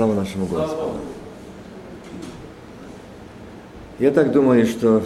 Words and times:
Слава 0.00 0.14
нашему 0.14 0.46
Господу. 0.46 0.92
Я 3.98 4.10
так 4.10 4.32
думаю, 4.32 4.66
что 4.66 5.04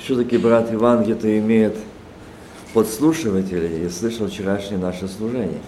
все-таки 0.00 0.38
брат 0.38 0.74
Иван 0.74 1.04
где-то 1.04 1.38
имеет 1.38 1.76
подслушивателей 2.74 3.86
и 3.86 3.88
слышал 3.88 4.26
вчерашнее 4.26 4.80
наше 4.80 5.06
служение. 5.06 5.60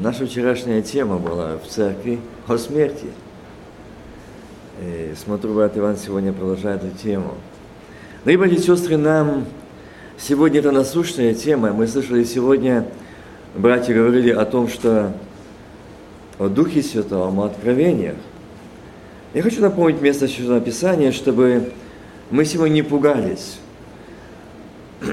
Наша 0.00 0.24
вчерашняя 0.24 0.80
тема 0.80 1.18
была 1.18 1.58
в 1.58 1.66
церкви 1.68 2.20
о 2.46 2.56
смерти. 2.56 3.08
И 4.80 5.12
смотрю, 5.22 5.52
брат 5.52 5.76
Иван 5.76 5.98
сегодня 5.98 6.32
продолжает 6.32 6.82
эту 6.82 6.96
тему. 6.96 7.34
Братья 8.24 8.56
и 8.56 8.58
сестры, 8.58 8.96
нам 8.96 9.44
сегодня 10.16 10.60
это 10.60 10.72
насущная 10.72 11.34
тема. 11.34 11.74
Мы 11.74 11.86
слышали 11.86 12.24
сегодня, 12.24 12.86
братья 13.54 13.92
говорили 13.92 14.30
о 14.30 14.46
том, 14.46 14.68
что 14.68 15.12
о 16.38 16.48
Духе 16.48 16.82
Святом, 16.82 17.40
о 17.40 17.46
откровениях. 17.46 18.16
Я 19.34 19.42
хочу 19.42 19.60
напомнить 19.60 20.00
место 20.00 20.26
Священного 20.26 20.60
Писания, 20.60 21.12
чтобы 21.12 21.72
мы 22.30 22.44
сегодня 22.44 22.74
не 22.74 22.82
пугались. 22.82 23.58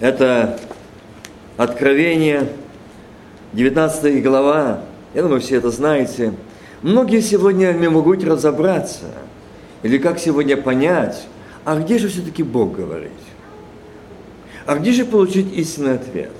Это 0.00 0.58
Откровение, 1.56 2.48
19 3.52 4.24
глава, 4.24 4.80
я 5.14 5.22
думаю, 5.22 5.40
все 5.40 5.56
это 5.56 5.70
знаете. 5.70 6.34
Многие 6.82 7.20
сегодня 7.20 7.72
не 7.72 7.88
могут 7.88 8.24
разобраться, 8.24 9.06
или 9.84 9.98
как 9.98 10.18
сегодня 10.18 10.56
понять, 10.56 11.24
а 11.64 11.76
где 11.76 11.98
же 11.98 12.08
все-таки 12.08 12.42
Бог 12.42 12.74
говорит? 12.74 13.12
А 14.66 14.76
где 14.76 14.90
же 14.90 15.04
получить 15.04 15.56
истинный 15.56 15.94
ответ? 15.94 16.32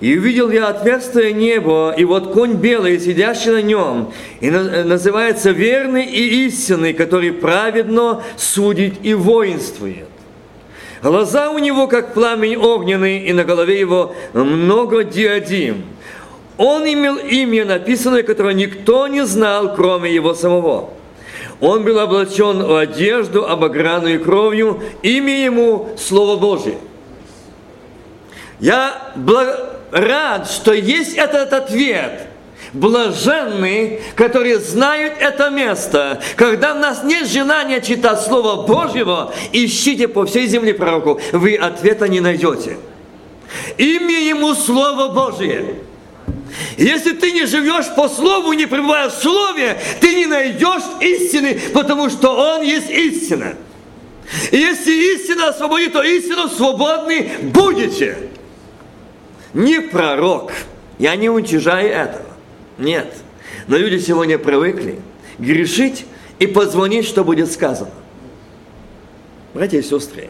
И 0.00 0.16
увидел 0.16 0.50
я 0.50 0.68
отверстие 0.68 1.32
небо, 1.32 1.94
и 1.96 2.04
вот 2.04 2.32
конь 2.32 2.52
белый, 2.52 3.00
сидящий 3.00 3.50
на 3.50 3.62
нем, 3.62 4.12
и 4.40 4.50
называется 4.50 5.52
верный 5.52 6.04
и 6.04 6.46
истинный, 6.46 6.92
который 6.92 7.32
праведно 7.32 8.22
судит 8.36 8.94
и 9.02 9.14
воинствует. 9.14 10.08
Глаза 11.02 11.50
у 11.50 11.58
него, 11.58 11.86
как 11.86 12.12
пламень 12.12 12.56
огненный, 12.56 13.20
и 13.20 13.32
на 13.32 13.44
голове 13.44 13.80
его 13.80 14.14
много 14.34 15.02
диадим. 15.02 15.84
Он 16.58 16.84
имел 16.84 17.16
имя 17.16 17.64
написанное, 17.64 18.22
которое 18.22 18.54
никто 18.54 19.06
не 19.06 19.24
знал, 19.24 19.74
кроме 19.74 20.14
его 20.14 20.34
самого. 20.34 20.90
Он 21.60 21.84
был 21.84 21.98
облачен 21.98 22.62
в 22.62 22.76
одежду, 22.76 23.46
обогранную 23.46 24.22
кровью, 24.22 24.82
имя 25.02 25.42
ему 25.44 25.88
Слово 25.98 26.38
Божие. 26.38 26.76
Я 28.60 29.12
благ 29.16 29.75
рад, 29.90 30.50
что 30.50 30.72
есть 30.72 31.16
этот 31.16 31.52
ответ. 31.52 32.28
Блаженные, 32.72 34.02
которые 34.16 34.58
знают 34.58 35.14
это 35.18 35.50
место. 35.50 36.20
Когда 36.36 36.74
у 36.74 36.78
нас 36.78 37.04
нет 37.04 37.28
желания 37.28 37.80
читать 37.80 38.20
Слово 38.20 38.66
Божьего, 38.66 39.32
ищите 39.52 40.08
по 40.08 40.26
всей 40.26 40.46
земле 40.46 40.74
пророку, 40.74 41.20
вы 41.32 41.54
ответа 41.54 42.08
не 42.08 42.20
найдете. 42.20 42.76
Имя 43.78 44.20
ему 44.20 44.54
Слово 44.54 45.08
Божие. 45.08 45.76
Если 46.76 47.12
ты 47.12 47.32
не 47.32 47.46
живешь 47.46 47.86
по 47.94 48.08
Слову, 48.08 48.52
не 48.52 48.66
пребывая 48.66 49.08
в 49.08 49.14
Слове, 49.14 49.78
ты 50.00 50.14
не 50.14 50.26
найдешь 50.26 50.82
истины, 51.00 51.60
потому 51.72 52.10
что 52.10 52.34
Он 52.34 52.62
есть 52.62 52.90
истина. 52.90 53.54
И 54.50 54.56
если 54.56 55.14
истина 55.14 55.48
освободит, 55.48 55.92
то 55.92 56.02
истину 56.02 56.48
свободны 56.48 57.30
будете 57.42 58.16
не 59.56 59.80
пророк. 59.80 60.52
Я 60.98 61.16
не 61.16 61.28
уничижаю 61.28 61.88
этого. 61.88 62.26
Нет. 62.78 63.12
Но 63.66 63.76
люди 63.76 63.98
сегодня 63.98 64.38
привыкли 64.38 65.00
грешить 65.38 66.06
и 66.38 66.46
позвонить, 66.46 67.06
что 67.06 67.24
будет 67.24 67.50
сказано. 67.50 67.90
Братья 69.54 69.78
и 69.78 69.82
сестры, 69.82 70.28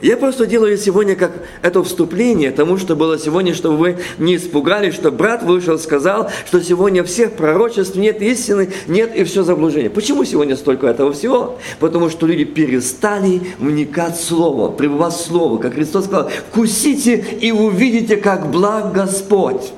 я 0.00 0.16
просто 0.16 0.46
делаю 0.46 0.78
сегодня 0.78 1.16
как 1.16 1.32
это 1.62 1.82
вступление 1.82 2.50
тому, 2.50 2.78
что 2.78 2.96
было 2.96 3.18
сегодня, 3.18 3.54
чтобы 3.54 3.76
вы 3.76 3.98
не 4.18 4.36
испугались, 4.36 4.94
что 4.94 5.10
брат 5.10 5.42
вышел, 5.42 5.78
сказал, 5.78 6.30
что 6.46 6.60
сегодня 6.60 7.04
всех 7.04 7.32
пророчеств 7.32 7.96
нет 7.96 8.22
истины, 8.22 8.70
нет 8.86 9.14
и 9.14 9.24
все 9.24 9.42
заблуждение. 9.42 9.90
Почему 9.90 10.24
сегодня 10.24 10.56
столько 10.56 10.86
этого 10.86 11.12
всего? 11.12 11.58
Потому 11.78 12.08
что 12.10 12.26
люди 12.26 12.44
перестали 12.44 13.42
вникать 13.58 14.16
в 14.16 14.24
Слово, 14.24 14.70
пребывать 14.70 15.14
в 15.14 15.20
Слово. 15.20 15.58
Как 15.58 15.74
Христос 15.74 16.06
сказал, 16.06 16.30
вкусите 16.50 17.16
и 17.40 17.52
увидите, 17.52 18.16
как 18.16 18.50
благ 18.50 18.92
Господь. 18.92 19.72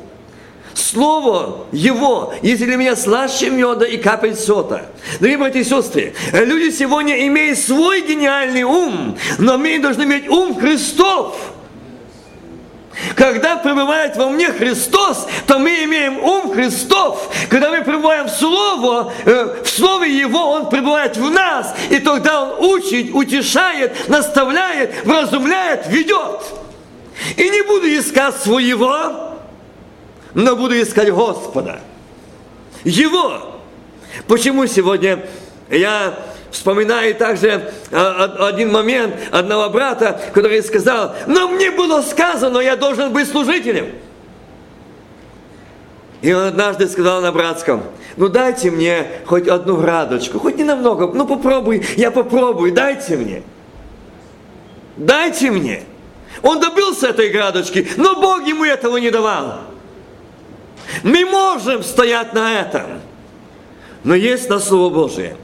Слово 0.75 1.66
Его, 1.72 2.34
если 2.43 2.75
меня 2.77 2.97
слаще 2.97 3.50
меда 3.50 3.87
и 3.87 3.97
капель 3.97 4.34
сота. 4.34 4.87
Дорогие 5.21 5.38
братья 5.38 5.60
и 5.60 5.65
сестры, 5.65 6.15
люди 6.33 6.71
сегодня 6.71 7.27
имеют 7.27 7.59
свой 7.59 8.03
гениальный 8.03 8.62
ум, 8.62 9.16
но 9.38 9.59
мы 9.59 9.78
должны 9.78 10.03
иметь 10.03 10.28
ум 10.28 10.59
Христов. 10.59 11.34
Когда 13.16 13.56
пребывает 13.56 14.16
во 14.16 14.28
мне 14.28 14.49
Христос, 14.49 15.27
то 15.47 15.59
мы 15.59 15.84
имеем 15.84 16.19
ум 16.22 16.53
Христов. 16.53 17.31
Когда 17.49 17.71
мы 17.71 17.82
пребываем 17.82 18.27
в 18.27 18.31
Слово, 18.31 19.12
э, 19.25 19.62
в 19.65 19.69
Слове 19.69 20.16
Его, 20.16 20.50
Он 20.50 20.69
пребывает 20.69 21.16
в 21.16 21.31
нас. 21.31 21.75
И 21.91 21.99
тогда 21.99 22.43
Он 22.43 22.65
учит, 22.65 23.15
утешает, 23.15 24.09
наставляет, 24.09 25.05
вразумляет, 25.05 25.87
ведет. 25.88 26.43
И 27.37 27.49
не 27.49 27.62
буду 27.62 27.88
искать 27.88 28.37
своего, 28.37 29.31
но 30.34 30.56
буду 30.56 30.81
искать 30.81 31.10
Господа. 31.10 31.81
Его. 32.84 33.60
Почему 34.26 34.66
сегодня 34.66 35.25
я 35.70 36.19
вспоминаю 36.50 37.15
также 37.15 37.72
а, 37.91 38.48
один 38.48 38.70
момент 38.70 39.15
одного 39.31 39.70
брата, 39.70 40.20
который 40.32 40.62
сказал, 40.62 41.15
но 41.26 41.48
мне 41.48 41.70
было 41.70 42.03
сказано, 42.03 42.59
я 42.59 42.76
должен 42.76 43.12
быть 43.12 43.28
служителем. 43.28 43.87
И 46.20 46.32
он 46.32 46.44
однажды 46.44 46.88
сказал 46.88 47.20
на 47.20 47.32
братском, 47.32 47.82
ну 48.16 48.28
дайте 48.28 48.70
мне 48.70 49.06
хоть 49.26 49.49
одну 49.49 49.76
градочку, 49.76 50.38
хоть 50.38 50.56
не 50.56 50.64
намного, 50.64 51.10
ну 51.12 51.26
попробуй, 51.26 51.84
я 51.97 52.10
попробую, 52.10 52.72
дайте 52.72 53.16
мне. 53.16 53.43
Дайте 54.97 55.50
мне. 55.50 55.82
Он 56.43 56.60
добился 56.60 57.09
этой 57.09 57.31
градочки, 57.31 57.88
но 57.97 58.20
Бог 58.20 58.47
ему 58.47 58.64
этого 58.64 58.99
не 58.99 59.10
давал. 59.10 59.60
Мы 61.03 61.25
можем 61.25 61.83
стоять 61.83 62.33
на 62.35 62.61
этом. 62.61 63.01
Но 64.05 64.15
есть 64.15 64.49
на 64.49 64.59
Слово 64.59 64.93
Божие. 64.93 65.37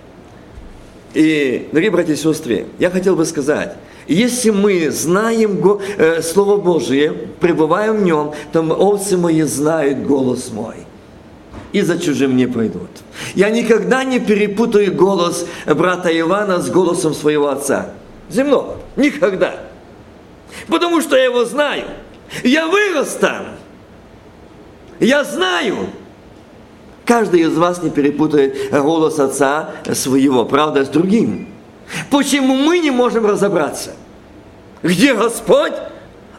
И, 1.14 1.68
дорогие 1.72 1.90
братья 1.90 2.12
и 2.12 2.16
сестры, 2.16 2.66
я 2.78 2.90
хотел 2.90 3.16
бы 3.16 3.24
сказать, 3.24 3.74
если 4.06 4.50
мы 4.50 4.90
знаем 4.90 5.80
э, 5.98 6.22
Слово 6.22 6.56
Божие, 6.56 7.12
пребываем 7.12 7.98
в 7.98 8.02
нем, 8.02 8.32
то 8.52 8.62
овцы 8.62 9.16
мои 9.16 9.42
знают 9.42 10.06
голос 10.06 10.50
мой. 10.50 10.76
И 11.72 11.82
за 11.82 11.98
чужим 11.98 12.36
не 12.36 12.46
пойдут. 12.46 12.88
Я 13.34 13.50
никогда 13.50 14.04
не 14.04 14.20
перепутаю 14.20 14.94
голос 14.94 15.46
брата 15.66 16.08
Ивана 16.18 16.60
с 16.60 16.70
голосом 16.70 17.12
своего 17.12 17.48
отца. 17.48 17.90
Земного. 18.30 18.78
Никогда. 18.96 19.60
Потому 20.68 21.02
что 21.02 21.16
я 21.16 21.24
его 21.24 21.44
знаю. 21.44 21.84
Я 22.42 22.66
вырос 22.66 23.18
там. 23.20 23.57
Я 25.00 25.24
знаю. 25.24 25.90
Каждый 27.04 27.40
из 27.40 27.56
вас 27.56 27.82
не 27.82 27.90
перепутает 27.90 28.70
голос 28.70 29.18
отца 29.18 29.70
своего, 29.94 30.44
правда, 30.44 30.84
с 30.84 30.88
другим. 30.88 31.48
Почему 32.10 32.54
мы 32.54 32.80
не 32.80 32.90
можем 32.90 33.24
разобраться? 33.24 33.92
Где 34.82 35.14
Господь, 35.14 35.72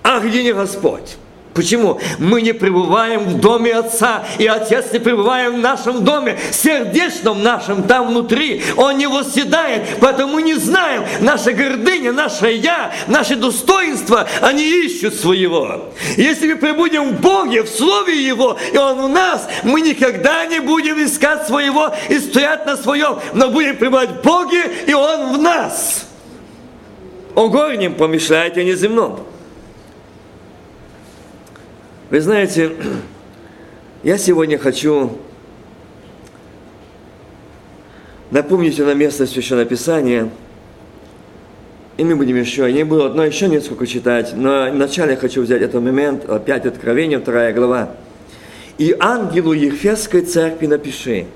а 0.03 0.19
где 0.19 0.43
не 0.43 0.53
Господь? 0.53 1.17
Почему? 1.53 1.99
Мы 2.19 2.41
не 2.41 2.53
пребываем 2.53 3.21
в 3.21 3.39
доме 3.39 3.73
Отца, 3.73 4.23
и 4.37 4.45
Отец 4.45 4.93
не 4.93 4.99
пребывает 4.99 5.53
в 5.53 5.57
нашем 5.57 6.03
доме, 6.03 6.37
сердечном 6.51 7.41
нашем, 7.41 7.83
там 7.83 8.09
внутри. 8.09 8.61
Он 8.77 8.97
не 8.97 9.07
восседает, 9.07 9.81
поэтому 9.99 10.39
не 10.39 10.53
знаем. 10.55 11.03
Наша 11.21 11.51
гордыня, 11.51 12.11
наше 12.11 12.51
«я», 12.51 12.91
наше 13.07 13.35
достоинство, 13.35 14.27
они 14.41 14.63
ищут 14.63 15.15
своего. 15.15 15.91
Если 16.17 16.53
мы 16.53 16.59
пребудем 16.59 17.15
в 17.15 17.19
Боге, 17.19 17.63
в 17.63 17.69
Слове 17.69 18.23
Его, 18.23 18.57
и 18.71 18.77
Он 18.77 19.01
в 19.01 19.09
нас, 19.09 19.47
мы 19.63 19.81
никогда 19.81 20.45
не 20.45 20.59
будем 20.59 21.03
искать 21.03 21.47
своего 21.47 21.91
и 22.09 22.19
стоять 22.19 22.65
на 22.67 22.77
своем, 22.77 23.19
но 23.33 23.49
будем 23.49 23.75
пребывать 23.75 24.09
в 24.09 24.21
Боге, 24.21 24.63
и 24.85 24.93
Он 24.93 25.33
в 25.33 25.41
нас. 25.41 26.05
О 27.35 27.47
горнем 27.47 27.95
помешляете, 27.95 28.61
а 28.61 28.63
не 28.63 28.75
земном. 28.75 29.25
Вы 32.09 32.21
знаете, 32.21 32.71
я 34.01 34.17
сегодня 34.17 34.57
хочу 34.57 35.19
напомнить 38.31 38.79
на 38.79 38.95
место 38.95 39.27
Священного 39.27 39.65
Писания, 39.65 40.29
и 41.97 42.03
мы 42.03 42.15
будем 42.15 42.35
еще, 42.35 42.71
не 42.73 42.83
буду 42.83 43.05
одно 43.05 43.23
еще 43.23 43.47
несколько 43.47 43.85
читать, 43.85 44.33
но 44.35 44.71
вначале 44.71 45.11
я 45.11 45.17
хочу 45.17 45.43
взять 45.43 45.61
этот 45.61 45.83
момент, 45.83 46.27
опять 46.27 46.65
Откровение, 46.65 47.19
вторая 47.19 47.53
глава. 47.53 47.91
и 48.79 48.95
ангелу 48.99 49.53
Ефесской 49.53 50.21
церкви 50.21 50.65
напиши. 50.65 51.27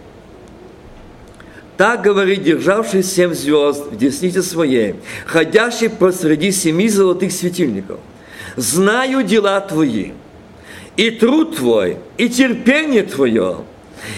Так 1.77 2.01
говорит 2.01 2.41
державший 2.41 3.03
семь 3.03 3.33
звезд 3.35 3.91
в 3.91 3.97
деснице 3.97 4.41
своей, 4.41 4.95
ходящий 5.27 5.89
посреди 5.89 6.51
семи 6.51 6.89
золотых 6.89 7.31
светильников. 7.31 7.99
Знаю 8.55 9.23
дела 9.23 9.59
твои, 9.61 10.13
и 10.97 11.09
труд 11.11 11.57
твой, 11.57 11.97
и 12.17 12.29
терпение 12.29 13.03
твое, 13.03 13.57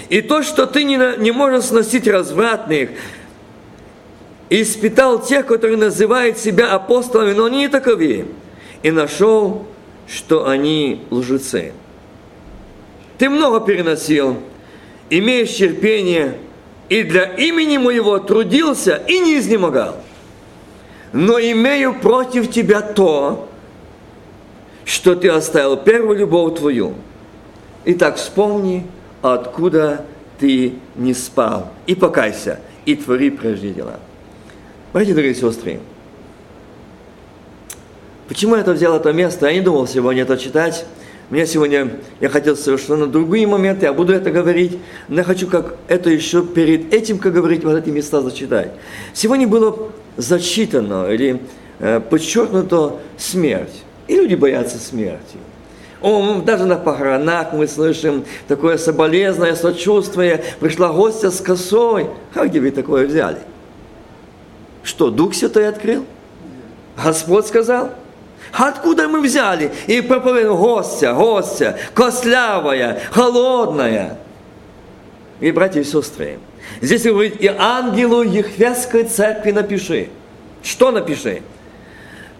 и 0.09 0.21
то, 0.21 0.43
что 0.43 0.65
ты 0.65 0.83
не, 0.83 0.97
не 1.19 1.31
можешь 1.31 1.65
сносить 1.65 2.07
развратных, 2.07 2.89
и 4.49 4.61
испытал 4.61 5.21
тех, 5.21 5.45
которые 5.45 5.77
называют 5.77 6.37
себя 6.37 6.73
апостолами, 6.73 7.33
но 7.33 7.45
они 7.45 7.59
не 7.59 7.67
таковы, 7.67 8.25
и 8.83 8.91
нашел, 8.91 9.65
что 10.07 10.47
они 10.47 11.01
лжецы. 11.09 11.73
Ты 13.17 13.29
много 13.29 13.61
переносил, 13.61 14.37
имеешь 15.09 15.55
терпение, 15.55 16.37
и 16.89 17.03
для 17.03 17.23
имени 17.23 17.77
моего 17.77 18.19
трудился 18.19 19.01
и 19.07 19.19
не 19.19 19.37
изнемогал. 19.37 19.97
Но 21.13 21.39
имею 21.39 21.99
против 21.99 22.51
тебя 22.51 22.81
то, 22.81 23.49
что 24.85 25.15
ты 25.15 25.29
оставил 25.29 25.75
первую 25.75 26.17
любовь 26.17 26.59
твою. 26.59 26.93
Итак, 27.85 28.15
вспомни, 28.17 28.85
откуда 29.21 30.05
ты 30.39 30.75
не 30.95 31.13
спал, 31.13 31.71
и 31.87 31.95
покайся, 31.95 32.59
и 32.85 32.95
твори 32.95 33.31
прежде 33.31 33.71
дела. 33.71 33.99
Братья, 34.93 35.13
дорогие 35.13 35.35
сестры, 35.35 35.79
почему 38.27 38.55
я 38.55 38.61
это 38.61 38.73
взял 38.73 38.95
это 38.95 39.11
место? 39.11 39.47
Я 39.47 39.53
не 39.53 39.61
думал 39.61 39.87
сегодня 39.87 40.21
это 40.21 40.37
читать. 40.37 40.85
Мне 41.31 41.47
сегодня, 41.47 41.89
я 42.19 42.29
хотел 42.29 42.55
совершенно 42.55 43.07
другие 43.07 43.47
моменты, 43.47 43.87
я 43.87 43.93
буду 43.93 44.13
это 44.13 44.29
говорить, 44.29 44.77
но 45.07 45.17
я 45.17 45.23
хочу 45.23 45.47
как 45.47 45.75
это 45.87 46.11
еще 46.11 46.45
перед 46.45 46.93
этим, 46.93 47.17
как 47.17 47.33
говорить, 47.33 47.63
вот 47.63 47.75
эти 47.75 47.89
места 47.89 48.21
зачитать. 48.21 48.71
Сегодня 49.11 49.47
было 49.47 49.91
зачитано 50.17 51.09
или 51.09 51.41
э, 51.79 51.99
подчеркнуто 51.99 52.99
смерть. 53.17 53.84
И 54.07 54.15
люди 54.15 54.35
боятся 54.35 54.77
смерти. 54.77 55.37
О, 56.01 56.41
даже 56.41 56.65
на 56.65 56.75
похоронах 56.75 57.53
мы 57.53 57.67
слышим 57.67 58.25
такое 58.47 58.77
соболезное 58.77 59.55
сочувствие. 59.55 60.43
Пришла 60.59 60.89
гостья 60.89 61.29
с 61.29 61.41
косой. 61.41 62.09
А 62.35 62.45
где 62.45 62.59
вы 62.59 62.71
такое 62.71 63.07
взяли? 63.07 63.39
Что, 64.83 65.09
Дух 65.09 65.33
Святой 65.33 65.67
открыл? 65.67 66.05
Господь 67.01 67.47
сказал? 67.47 67.91
Откуда 68.51 69.07
мы 69.07 69.21
взяли? 69.21 69.71
И 69.87 70.01
проповедуем 70.01 70.57
гостя, 70.57 71.13
гостя, 71.13 71.77
кослявая, 71.93 72.99
холодная. 73.11 74.19
И, 75.39 75.51
братья 75.51 75.81
и 75.81 75.83
сестры, 75.83 76.39
здесь 76.81 77.03
говорит, 77.03 77.41
и 77.41 77.47
ангелу 77.47 78.21
Ехвяской 78.21 79.05
церкви 79.05 79.51
напиши. 79.51 80.09
Что 80.61 80.91
напиши? 80.91 81.41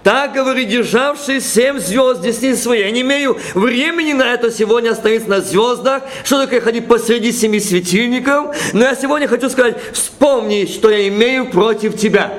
Так, 0.06 0.34
говорит, 0.34 0.69
державший 0.69 1.42
семь 1.42 1.80
звезд 1.80 2.22
десницы 2.22 2.62
своей. 2.62 2.84
Я 2.84 2.92
не 2.92 3.02
имею 3.02 3.40
времени 3.56 4.13
на 4.13 4.36
это 4.36 4.52
сегодня 4.52 4.92
остановиться 4.92 5.28
на 5.28 5.42
звездах, 5.42 6.04
что 6.24 6.40
такое 6.40 6.62
ходить 6.62 6.88
посреди 6.88 7.31
семи 7.31 7.60
светильников. 7.60 8.56
Но 8.72 8.84
я 8.84 8.96
сегодня 8.96 9.28
хочу 9.28 9.50
сказать, 9.50 9.78
вспомни, 9.94 10.68
что 10.68 10.92
я 10.92 11.07
имею 11.07 11.50
против 11.50 11.98
тебя. 11.98 12.31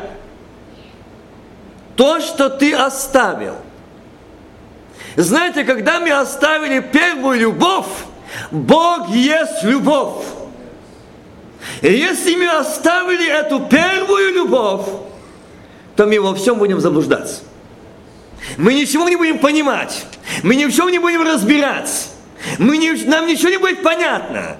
То, 1.96 2.20
что 2.20 2.50
ты 2.50 2.72
оставил. 2.72 3.56
Знаете, 5.16 5.64
когда 5.64 5.98
мы 5.98 6.12
оставили 6.12 6.78
первую 6.78 7.40
любовь, 7.40 7.86
Бог 8.52 9.08
есть 9.08 9.64
любовь. 9.64 10.24
И 11.82 11.92
если 11.92 12.36
мы 12.36 12.46
оставили 12.46 13.28
эту 13.28 13.58
первую 13.58 14.34
любовь, 14.34 14.86
то 15.96 16.06
мы 16.06 16.20
во 16.20 16.32
всем 16.36 16.60
будем 16.60 16.80
заблуждаться. 16.80 17.40
Мы 18.56 18.74
ничего 18.74 19.08
не 19.08 19.16
будем 19.16 19.38
понимать. 19.38 20.06
Мы 20.42 20.56
ни 20.56 20.64
в 20.64 20.74
чем 20.74 20.88
не 20.90 20.98
будем 20.98 21.22
разбираться. 21.22 22.08
Мы 22.58 22.78
не, 22.78 22.92
нам 23.04 23.26
ничего 23.26 23.50
не 23.50 23.58
будет 23.58 23.82
понятно. 23.82 24.58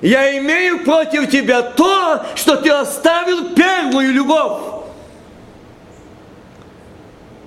Я 0.00 0.36
имею 0.38 0.84
против 0.84 1.30
тебя 1.30 1.62
то, 1.62 2.24
что 2.34 2.56
ты 2.56 2.70
оставил 2.70 3.54
первую 3.54 4.12
любовь. 4.12 4.60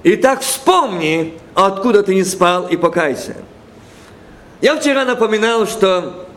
Итак, 0.04 0.42
вспомни, 0.42 1.38
откуда 1.54 2.02
ты 2.02 2.16
не 2.16 2.24
спал, 2.24 2.68
и 2.68 2.78
покайся. 2.78 3.36
Я 4.62 4.76
вчера 4.80 5.06
напоминал, 5.06 5.68
что 5.68 6.28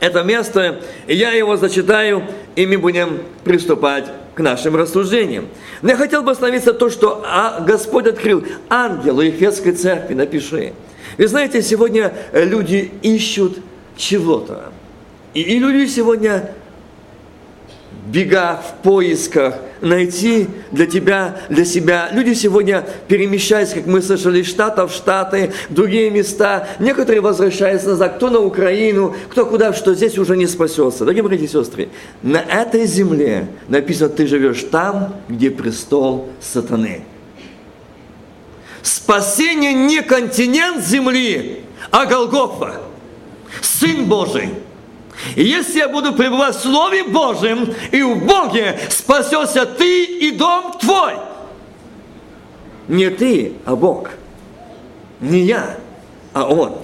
это 0.00 0.22
место, 0.22 0.80
я 1.06 1.32
его 1.32 1.56
зачитаю, 1.56 2.24
и 2.56 2.66
мы 2.66 2.78
будем 2.78 3.22
приступать 3.44 4.06
к 4.36 4.40
нашим 4.40 4.76
рассуждениям. 4.76 5.48
Но 5.80 5.90
я 5.90 5.96
хотел 5.96 6.22
бы 6.22 6.30
остановиться 6.30 6.74
то, 6.74 6.90
что 6.90 7.24
а, 7.26 7.60
Господь 7.60 8.06
открыл 8.06 8.44
ангелу 8.68 9.22
Ефесской 9.22 9.72
церкви, 9.72 10.12
напиши. 10.12 10.74
Вы 11.16 11.26
знаете, 11.26 11.62
сегодня 11.62 12.12
люди 12.34 12.92
ищут 13.00 13.58
чего-то. 13.96 14.72
И, 15.32 15.40
и 15.40 15.58
люди 15.58 15.88
сегодня 15.88 16.52
бегах, 18.06 18.62
в 18.62 18.82
поисках, 18.82 19.54
найти 19.80 20.48
для 20.70 20.86
тебя, 20.86 21.36
для 21.48 21.64
себя. 21.64 22.08
Люди 22.12 22.34
сегодня 22.34 22.84
перемещаются, 23.08 23.76
как 23.76 23.86
мы 23.86 24.00
слышали, 24.02 24.40
из 24.40 24.48
штата 24.48 24.86
в 24.86 24.92
штаты, 24.92 25.52
другие 25.68 26.10
места. 26.10 26.68
Некоторые 26.78 27.20
возвращаются 27.20 27.90
назад, 27.90 28.16
кто 28.16 28.30
на 28.30 28.40
Украину, 28.40 29.14
кто 29.30 29.46
куда, 29.46 29.72
что 29.72 29.94
здесь 29.94 30.18
уже 30.18 30.36
не 30.36 30.46
спасется. 30.46 31.00
Дорогие 31.00 31.22
братья 31.22 31.44
и 31.44 31.48
сестры, 31.48 31.88
на 32.22 32.38
этой 32.38 32.86
земле 32.86 33.48
написано, 33.68 34.10
ты 34.10 34.26
живешь 34.26 34.64
там, 34.70 35.16
где 35.28 35.50
престол 35.50 36.28
сатаны. 36.40 37.02
Спасение 38.82 39.72
не 39.72 40.00
континент 40.02 40.84
земли, 40.84 41.60
а 41.90 42.06
Голгофа. 42.06 42.80
Сын 43.60 44.04
Божий– 44.04 44.50
и 45.34 45.44
если 45.44 45.78
я 45.78 45.88
буду 45.88 46.12
пребывать 46.12 46.56
в 46.56 46.60
Слове 46.60 47.04
Божьем, 47.04 47.74
и 47.90 48.02
в 48.02 48.24
Боге 48.24 48.78
спасешься 48.90 49.66
ты 49.66 50.04
и 50.04 50.30
дом 50.32 50.76
твой. 50.78 51.14
Не 52.88 53.10
ты, 53.10 53.54
а 53.64 53.74
Бог. 53.74 54.10
Не 55.20 55.40
я, 55.40 55.76
а 56.32 56.44
Он. 56.44 56.76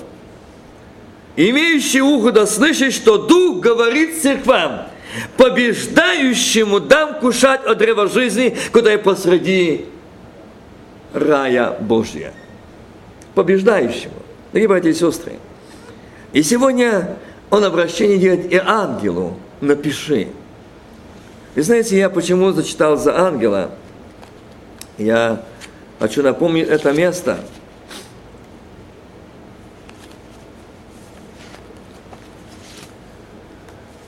Имеющий 1.37 2.01
ухо 2.03 2.33
да 2.33 2.47
слышит, 2.47 2.93
что 2.93 3.19
Дух 3.19 3.61
говорит 3.61 4.21
церквам, 4.21 4.87
побеждающему 5.37 6.81
дам 6.81 7.21
кушать 7.21 7.65
от 7.65 7.79
древа 7.79 8.09
жизни, 8.09 8.57
куда 8.73 8.95
и 8.95 8.99
посреди 8.99 9.87
рая 11.13 11.77
Божья. 11.81 12.33
Побеждающему. 13.35 14.15
Дорогие 14.53 14.69
братья 14.69 14.91
и 14.91 14.95
сестры, 14.95 15.33
и 16.35 16.43
сегодня 16.43 17.17
он 17.53 17.65
обращение 17.65 18.17
делает 18.17 18.51
и 18.51 18.57
ангелу, 18.57 19.37
напиши. 19.61 20.29
И 21.55 21.61
знаете, 21.61 21.99
я 21.99 22.09
почему 22.09 22.51
зачитал 22.53 22.97
за 22.97 23.15
ангела? 23.15 23.73
Я 24.97 25.43
хочу 25.99 26.23
напомнить 26.23 26.67
это 26.67 26.93
место. 26.93 27.41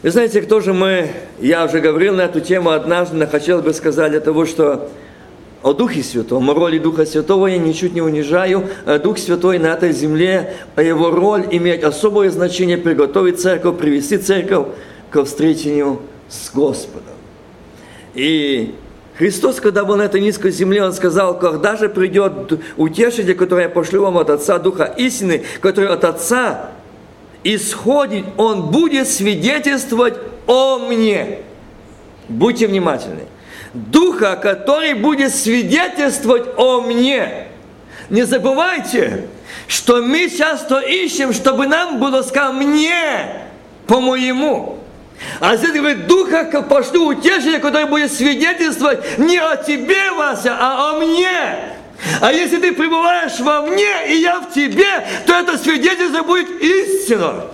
Вы 0.02 0.10
знаете, 0.10 0.40
кто 0.40 0.60
же 0.60 0.72
мы, 0.72 1.10
я 1.38 1.66
уже 1.66 1.80
говорил 1.80 2.14
на 2.14 2.22
эту 2.22 2.40
тему 2.40 2.70
однажды, 2.70 3.16
но 3.16 3.26
хотел 3.26 3.60
бы 3.60 3.74
сказать 3.74 4.12
для 4.12 4.20
того, 4.20 4.46
что 4.46 4.88
о 5.64 5.72
Духе 5.72 6.02
Святом, 6.02 6.50
о 6.50 6.54
роли 6.54 6.78
Духа 6.78 7.06
Святого 7.06 7.46
я 7.46 7.56
ничуть 7.56 7.94
не 7.94 8.02
унижаю. 8.02 8.68
Э, 8.84 8.98
Дух 8.98 9.16
Святой 9.16 9.58
на 9.58 9.68
этой 9.68 9.92
земле, 9.92 10.52
а 10.76 10.82
его 10.82 11.10
роль 11.10 11.46
имеет 11.50 11.84
особое 11.84 12.28
значение 12.28 12.76
приготовить 12.76 13.40
церковь, 13.40 13.78
привести 13.78 14.18
церковь 14.18 14.66
к 15.10 15.24
встречению 15.24 16.02
с 16.28 16.52
Господом. 16.52 17.14
И 18.12 18.74
Христос, 19.16 19.58
когда 19.58 19.86
был 19.86 19.96
на 19.96 20.02
этой 20.02 20.20
низкой 20.20 20.50
земле, 20.50 20.84
Он 20.84 20.92
сказал, 20.92 21.38
когда 21.38 21.76
же 21.76 21.88
придет 21.88 22.60
утешитель, 22.76 23.34
который 23.34 23.62
я 23.62 23.70
пошлю 23.70 24.02
вам 24.02 24.18
от 24.18 24.28
Отца, 24.28 24.58
Духа 24.58 24.84
истины, 24.98 25.44
который 25.62 25.88
от 25.88 26.04
Отца 26.04 26.72
исходит, 27.42 28.26
Он 28.36 28.70
будет 28.70 29.08
свидетельствовать 29.08 30.14
о 30.46 30.78
мне. 30.78 31.38
Будьте 32.28 32.66
внимательны. 32.66 33.22
Духа, 33.74 34.36
который 34.36 34.94
будет 34.94 35.34
свидетельствовать 35.34 36.44
о 36.56 36.80
мне. 36.80 37.48
Не 38.08 38.22
забывайте, 38.22 39.26
что 39.66 40.00
мы 40.00 40.30
часто 40.30 40.78
ищем, 40.78 41.32
чтобы 41.32 41.66
нам 41.66 41.98
было 41.98 42.22
сказано 42.22 42.62
«мне», 42.62 43.48
по-моему. 43.88 44.78
А 45.40 45.56
здесь 45.56 45.72
говорит, 45.72 46.06
Духа 46.06 46.44
пошлю 46.68 47.06
утешение, 47.06 47.58
который 47.58 47.86
будет 47.86 48.12
свидетельствовать 48.12 49.18
не 49.18 49.38
о 49.38 49.56
тебе, 49.56 50.12
Вася, 50.12 50.56
а 50.58 50.90
о 50.90 51.00
мне. 51.00 51.74
А 52.20 52.32
если 52.32 52.58
ты 52.58 52.72
пребываешь 52.72 53.40
во 53.40 53.62
мне, 53.62 54.08
и 54.08 54.16
я 54.16 54.40
в 54.40 54.52
тебе, 54.52 55.04
то 55.26 55.34
это 55.34 55.58
свидетельство 55.58 56.22
будет 56.22 56.50
истинно. 56.60 57.46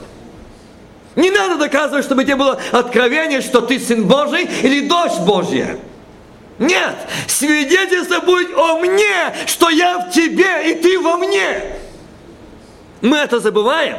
Не 1.16 1.30
надо 1.30 1.56
доказывать, 1.56 2.04
чтобы 2.04 2.24
тебе 2.24 2.36
было 2.36 2.60
откровение, 2.72 3.40
что 3.40 3.60
ты 3.60 3.78
сын 3.78 4.04
Божий 4.04 4.48
или 4.62 4.86
дочь 4.86 5.18
Божья. 5.20 5.78
Нет, 6.60 6.94
свидетельство 7.26 8.20
будет 8.20 8.54
о 8.54 8.78
мне, 8.78 9.34
что 9.46 9.70
я 9.70 9.98
в 9.98 10.10
тебе 10.10 10.70
и 10.70 10.74
ты 10.74 11.00
во 11.00 11.16
мне. 11.16 11.62
Мы 13.00 13.16
это 13.16 13.40
забываем. 13.40 13.96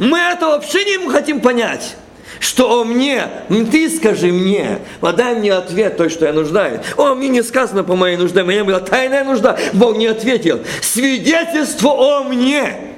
Мы 0.00 0.18
это 0.18 0.48
вообще 0.48 0.84
не 0.84 1.08
хотим 1.08 1.40
понять 1.40 1.96
что 2.40 2.80
о 2.80 2.84
мне, 2.84 3.28
ты 3.70 3.88
скажи 3.88 4.32
мне, 4.32 4.80
подай 5.00 5.36
мне 5.36 5.52
ответ, 5.52 5.96
то, 5.96 6.10
что 6.10 6.26
я 6.26 6.32
нуждаюсь. 6.32 6.80
О, 6.96 7.14
мне 7.14 7.28
не 7.28 7.42
сказано 7.42 7.84
по 7.84 7.94
моей 7.94 8.16
нужде, 8.16 8.42
мне 8.42 8.64
была 8.64 8.80
тайная 8.80 9.22
нужда, 9.22 9.56
Бог 9.72 9.96
не 9.96 10.08
ответил. 10.08 10.60
Свидетельство 10.80 11.90
о 11.90 12.24
мне. 12.24 12.96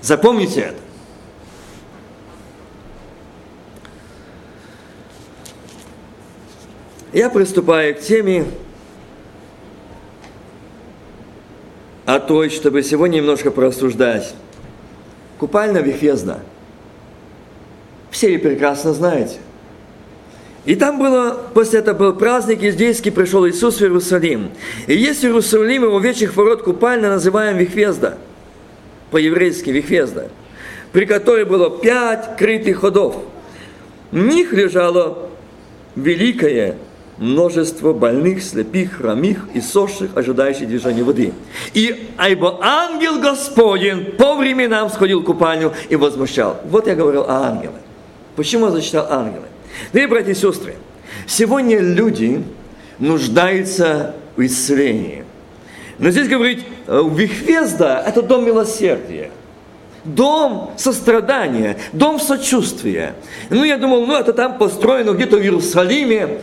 Запомните 0.00 0.60
это. 0.60 0.85
Я 7.16 7.30
приступаю 7.30 7.94
к 7.94 8.00
теме 8.00 8.44
о 12.04 12.20
той, 12.20 12.50
чтобы 12.50 12.82
сегодня 12.82 13.16
немножко 13.16 13.50
порассуждать. 13.50 14.34
Купальня 15.38 15.80
Вифезда– 15.80 16.40
все 18.10 18.34
ее 18.34 18.38
прекрасно 18.38 18.92
знаете. 18.92 19.38
И 20.66 20.74
там 20.74 20.98
было, 20.98 21.40
после 21.54 21.78
этого 21.78 21.96
был 21.96 22.12
праздник 22.12 22.62
иудейский, 22.62 23.10
пришел 23.10 23.48
Иисус 23.48 23.78
в 23.78 23.80
Иерусалим. 23.80 24.50
И 24.86 24.94
есть 24.94 25.20
в 25.20 25.24
Иерусалиме 25.24 25.86
у 25.86 25.98
вечных 25.98 26.36
ворот 26.36 26.64
купальня, 26.64 27.08
называем 27.08 27.56
Вихвезда, 27.56 28.18
по-еврейски 29.10 29.70
Вихвезда, 29.70 30.28
при 30.92 31.06
которой 31.06 31.46
было 31.46 31.80
пять 31.80 32.36
крытых 32.36 32.80
ходов. 32.80 33.16
В 34.10 34.18
них 34.18 34.52
лежало 34.52 35.30
великое 35.94 36.76
множество 37.18 37.92
больных, 37.92 38.42
слепых, 38.42 38.98
хромих 38.98 39.48
и 39.54 39.60
соших, 39.60 40.16
ожидающих 40.16 40.68
движения 40.68 41.02
воды. 41.02 41.32
И 41.72 42.08
ибо 42.28 42.58
ангел 42.60 43.20
Господень 43.20 44.12
по 44.12 44.34
временам 44.34 44.90
сходил 44.90 45.20
в 45.20 45.24
купальню 45.24 45.72
и 45.88 45.96
возмущал. 45.96 46.60
Вот 46.64 46.86
я 46.86 46.94
говорил 46.94 47.22
о 47.22 47.48
ангелах. 47.48 47.80
Почему 48.36 48.66
я 48.66 48.72
зачитал 48.72 49.06
ангелы? 49.10 49.46
Дорогие 49.92 50.08
братья 50.08 50.32
и 50.32 50.34
сестры, 50.34 50.74
сегодня 51.26 51.78
люди 51.80 52.42
нуждаются 52.98 54.14
в 54.36 54.44
исцелении. 54.44 55.24
Но 55.98 56.10
здесь 56.10 56.28
говорить, 56.28 56.64
э, 56.86 57.02
Вихвезда– 57.10 58.02
это 58.06 58.20
дом 58.20 58.44
милосердия, 58.44 59.30
дом 60.04 60.72
сострадания, 60.76 61.78
дом 61.92 62.20
сочувствия. 62.20 63.14
Ну, 63.48 63.64
я 63.64 63.78
думал, 63.78 64.06
ну, 64.06 64.14
это 64.14 64.34
там 64.34 64.58
построено 64.58 65.12
где-то 65.12 65.38
в 65.38 65.42
Иерусалиме, 65.42 66.40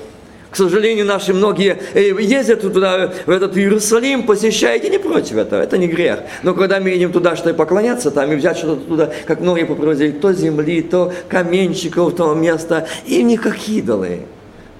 к 0.54 0.56
сожалению, 0.56 1.08
наши 1.08 1.34
многие 1.34 1.80
э, 1.96 2.12
ездят 2.22 2.62
туда, 2.62 3.12
в 3.26 3.30
этот 3.32 3.58
Иерусалим, 3.58 4.22
посещают, 4.22 4.84
и 4.84 4.90
не 4.92 5.00
против 5.00 5.38
этого, 5.38 5.60
это 5.60 5.80
не 5.80 5.88
грех. 5.88 6.20
Но 6.44 6.54
когда 6.54 6.80
мы 6.80 6.92
едем 6.92 7.12
туда, 7.12 7.36
чтобы 7.36 7.56
поклоняться 7.56 8.12
там 8.12 8.32
и 8.32 8.36
взять 8.36 8.58
что-то 8.58 8.82
туда, 8.82 9.10
как 9.26 9.40
многие 9.40 9.66
попровозили, 9.66 10.12
то 10.12 10.32
земли, 10.32 10.84
то 10.84 11.12
каменщиков, 11.28 12.16
то 12.16 12.36
места, 12.36 12.88
и 13.08 13.24
не 13.24 13.36
как 13.36 13.68
идолы. 13.68 14.28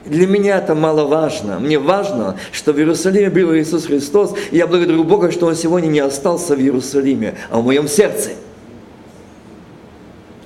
Для 0.06 0.28
меня 0.28 0.60
это 0.60 0.76
мало 0.76 1.08
важно. 1.08 1.60
Мне 1.60 1.80
важно, 1.80 2.38
что 2.52 2.72
в 2.72 2.78
Иерусалиме 2.78 3.32
был 3.32 3.56
Иисус 3.56 3.88
Христос, 3.88 4.36
и 4.52 4.58
я 4.58 4.68
благодарю 4.68 5.04
Бога, 5.04 5.32
что 5.32 5.48
Он 5.48 5.56
сегодня 5.56 5.88
не 5.88 6.02
остался 6.02 6.56
в 6.56 6.60
Иерусалиме, 6.60 7.34
а 7.50 7.58
в 7.58 7.64
моем 7.64 7.88
сердце. 7.88 8.34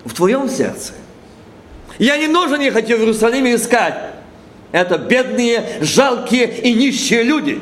В 0.06 0.14
твоем 0.14 0.48
сердце. 0.48 0.94
Я 2.00 2.16
не 2.16 2.28
нужен 2.28 2.72
хотел 2.72 2.98
в 2.98 3.02
Иерусалиме 3.02 3.56
искать. 3.56 4.07
Это 4.72 4.98
бедные, 4.98 5.80
жалкие 5.82 6.60
и 6.60 6.74
нищие 6.74 7.24
люди. 7.24 7.62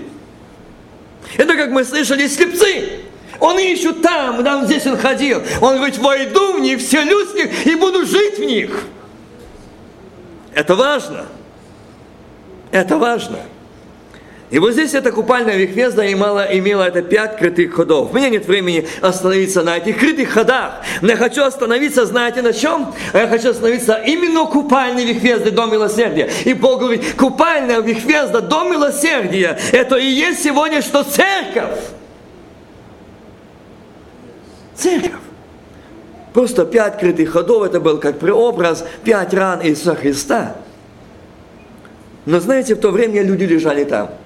Это, 1.38 1.56
как 1.56 1.72
мы 1.72 1.84
слышали, 1.84 2.28
слепцы. 2.28 3.02
Он 3.40 3.60
ищут 3.60 4.02
там, 4.02 4.44
там 4.44 4.66
здесь 4.66 4.86
он 4.88 4.98
ходил. 4.98 5.42
Он 5.62 5.76
говорит, 5.76 5.98
войду 5.98 6.54
в 6.54 6.60
них, 6.60 6.80
вселюсь 6.80 7.30
в 7.30 7.68
и 7.68 7.76
буду 7.76 8.06
жить 8.06 8.40
в 8.40 8.44
них. 8.44 8.86
Это 10.54 10.76
важно. 10.76 11.26
Это 12.72 12.98
важно. 12.98 13.40
И 14.52 14.60
вот 14.60 14.74
здесь 14.74 14.94
эта 14.94 15.12
купальная 15.12 15.58
Вихвезда 15.58 16.12
имела, 16.12 16.46
имела 16.52 16.84
это 16.84 17.02
пять 17.02 17.38
крытых 17.38 17.74
ходов. 17.74 18.12
У 18.12 18.16
меня 18.16 18.30
нет 18.30 18.46
времени 18.46 18.88
остановиться 19.02 19.64
на 19.64 19.78
этих 19.78 20.00
крытых 20.00 20.30
ходах. 20.30 20.82
Но 21.02 21.10
я 21.10 21.18
хочу 21.18 21.44
остановиться, 21.44 22.06
знаете, 22.06 22.44
на 22.44 22.54
чем? 22.54 22.94
Я 23.14 23.28
хочу 23.28 23.50
остановиться 23.50 23.96
именно 24.06 24.46
купальной 24.46 25.04
Вихвезды, 25.06 25.50
Дом 25.50 25.72
Милосердия. 25.72 26.30
И 26.46 26.54
Бог 26.54 26.82
говорит, 26.82 27.16
купальная 27.18 27.80
Вихвезда, 27.82 28.42
Дом 28.42 28.72
Милосердия, 28.72 29.58
это 29.72 29.96
и 29.96 30.06
есть 30.06 30.44
сегодня 30.44 30.84
что 30.84 31.04
церковь. 31.04 31.80
Церковь. 34.76 35.12
Просто 36.34 36.66
пять 36.66 37.00
крытых 37.00 37.32
ходов, 37.32 37.64
это 37.64 37.80
был 37.80 37.98
как 37.98 38.20
преобраз, 38.20 38.86
пять 39.04 39.34
ран 39.34 39.66
Иисуса 39.66 39.96
Христа. 39.96 40.58
Но 42.28 42.40
знаете, 42.40 42.76
в 42.76 42.80
то 42.80 42.92
время 42.92 43.24
люди 43.24 43.46
лежали 43.46 43.86
там– 43.86 44.12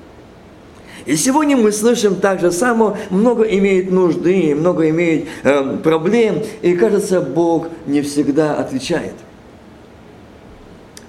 и 1.05 1.15
сегодня 1.15 1.57
мы 1.57 1.71
слышим 1.71 2.15
так 2.15 2.39
же 2.39 2.51
само, 2.51 2.97
много 3.09 3.43
имеет 3.43 3.91
нужды, 3.91 4.53
много 4.55 4.89
имеет 4.89 5.27
э, 5.43 5.77
проблем, 5.83 6.43
и 6.61 6.75
кажется, 6.75 7.21
Бог 7.21 7.67
не 7.85 8.01
всегда 8.01 8.55
отвечает. 8.55 9.13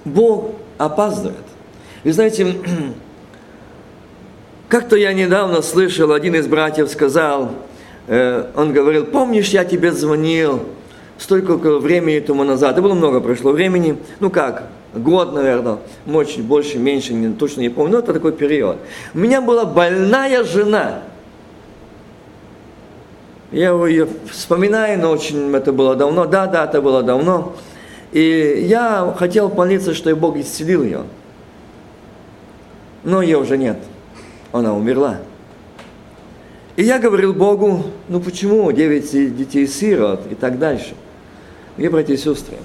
Бог 0.05 0.55
опаздывает. 0.77 1.37
Вы 2.03 2.13
знаете, 2.13 2.55
как-то 4.69 4.95
я 4.95 5.13
недавно 5.13 5.61
слышал, 5.61 6.11
один 6.11 6.35
из 6.35 6.47
братьев 6.47 6.89
сказал, 6.89 7.51
э, 8.07 8.45
он 8.55 8.73
говорил, 8.73 9.05
помнишь, 9.05 9.49
я 9.49 9.65
тебе 9.65 9.91
звонил 9.91 10.61
столько 11.17 11.55
времени 11.79 12.19
тому 12.19 12.43
назад, 12.43 12.73
это 12.73 12.81
было 12.81 12.93
много 12.93 13.21
прошло 13.21 13.51
времени, 13.51 13.97
ну 14.19 14.29
как, 14.29 14.69
год, 14.93 15.33
наверное, 15.33 15.77
может, 16.05 16.39
больше, 16.41 16.77
меньше, 16.77 17.13
не, 17.13 17.33
точно 17.33 17.61
не 17.61 17.69
помню, 17.69 17.93
но 17.93 17.99
это 17.99 18.13
такой 18.13 18.33
период. 18.33 18.77
У 19.13 19.19
меня 19.19 19.41
была 19.41 19.65
больная 19.65 20.43
жена. 20.43 21.03
Я 23.51 23.71
ее 23.85 24.07
вспоминаю, 24.29 24.99
но 24.99 25.11
очень 25.11 25.53
это 25.53 25.73
было 25.73 25.95
давно. 25.95 26.25
Да, 26.25 26.47
да, 26.47 26.65
это 26.65 26.81
было 26.81 27.03
давно. 27.03 27.55
И 28.11 28.65
я 28.67 29.13
хотел 29.17 29.49
молиться, 29.49 29.93
что 29.93 30.13
Бог 30.15 30.37
исцелил 30.37 30.83
ее. 30.83 31.03
Но 33.03 33.21
ее 33.21 33.37
уже 33.37 33.57
нет. 33.57 33.77
Она 34.51 34.73
умерла. 34.73 35.19
И 36.75 36.83
я 36.83 36.99
говорил 36.99 37.33
Богу, 37.33 37.83
ну 38.07 38.19
почему 38.21 38.71
девять 38.71 39.11
детей 39.11 39.67
сирот 39.67 40.21
и 40.29 40.35
так 40.35 40.57
дальше. 40.57 40.93
И, 41.77 41.87
братья 41.87 42.13
и 42.13 42.17
сестры, 42.17 42.57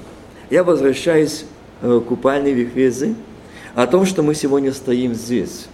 я 0.51 0.63
возвращаюсь 0.63 1.47
Э, 1.83 2.01
купальной 2.07 2.53
вихвезы, 2.53 3.15
о 3.75 3.87
том, 3.87 4.07
что 4.07 4.23
мы 4.23 4.35
сегодня 4.35 4.73
стоим 4.73 5.15
здесь. 5.15 5.67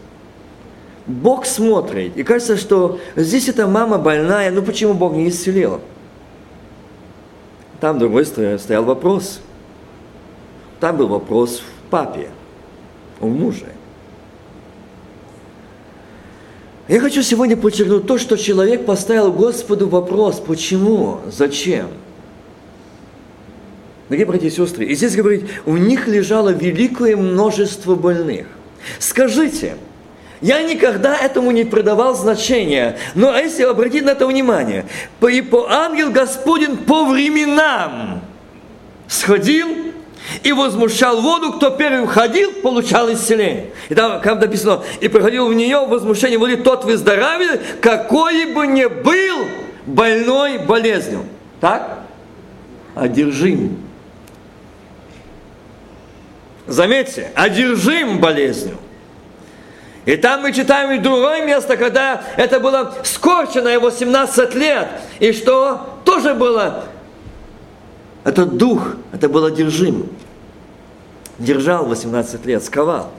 Бог 1.07 1.47
смотрит, 1.47 2.17
и 2.17 2.25
кажется, 2.25 2.57
что 2.57 2.99
здесь 3.15 3.49
эта 3.49 3.69
мама 3.69 3.99
больная, 3.99 4.51
ну 4.51 4.63
почему 4.63 4.95
Бог 4.95 5.13
не 5.13 5.29
исцелил? 5.29 5.81
Там 7.81 8.01
другой 8.01 8.27
стоял 8.27 8.85
вопрос. 8.85 9.41
Там 10.81 10.97
был 10.97 11.07
вопрос 11.07 11.61
в 11.61 11.91
папе, 11.91 12.29
у 13.21 13.29
мужа. 13.29 13.67
Я 16.89 16.99
хочу 16.99 17.23
сегодня 17.23 17.57
подчеркнуть 17.57 18.09
то, 18.09 18.19
что 18.19 18.37
человек 18.37 18.85
поставил 18.87 19.33
Господу 19.33 19.89
вопрос, 19.89 20.43
почему, 20.45 21.21
зачем– 21.31 21.87
Дорогие 24.13 24.27
братья 24.27 24.49
и 24.49 24.51
сестры, 24.51 24.85
и 24.85 24.95
здесь 24.95 25.17
говорит, 25.17 25.49
у 25.65 25.79
них 25.79 26.07
лежало 26.07 26.51
великое 26.51 27.17
множество 27.17 27.95
больных. 27.95 28.47
Скажите, 28.99 29.77
я 30.43 30.61
никогда 30.63 31.17
этому 31.17 31.51
не 31.51 31.65
придавал 31.65 32.15
значения, 32.15 32.99
но 33.15 33.35
если 33.35 33.63
обратить 33.63 34.05
на 34.05 34.11
это 34.11 34.27
внимание, 34.27 34.85
и 35.27 35.41
по 35.41 35.67
ангел 35.67 36.11
Господень 36.11 36.77
по 36.77 37.07
временам 37.07 38.21
сходил 39.09 39.69
и 40.43 40.53
возмущал 40.53 41.23
воду, 41.23 41.55
кто 41.55 41.71
первым 41.71 42.07
ходил, 42.07 42.53
получал 42.63 43.11
исцеление. 43.15 43.71
И 43.89 43.95
там, 43.95 44.21
как 44.21 44.43
написано, 44.43 44.83
и 45.01 45.09
приходил 45.09 45.49
в 45.49 45.55
нее 45.55 45.87
возмущение 45.87 46.39
воды, 46.39 46.59
тот 46.59 46.85
выздоравливал, 46.85 47.61
какой 47.81 48.45
бы 48.45 48.67
ни 48.67 48.85
был 48.85 49.47
больной 49.87 50.59
болезнью. 50.59 51.25
Так? 51.63 52.01
Одержим 52.95 53.79
заметьте, 56.73 57.31
одержим 57.35 58.21
болезнью. 58.21 58.79
И 60.05 60.17
там 60.17 60.43
мы 60.43 60.53
читаем 60.53 60.91
и 60.93 60.99
другое 60.99 61.47
место, 61.47 61.77
когда 61.77 62.23
это 62.37 62.59
было 62.59 62.95
скорчено 63.05 63.69
его 63.69 63.91
17 63.91 64.55
лет, 64.55 64.89
и 65.21 65.33
что 65.33 66.01
тоже 66.05 66.35
было, 66.35 66.85
этот 68.25 68.57
дух, 68.57 68.97
это 69.13 69.23
Это 69.23 69.29
был 69.29 69.45
одержим. 69.45 70.09
Держал 71.39 71.87
18 71.87 72.45
лет, 72.47 72.63
сковал. 72.65 73.13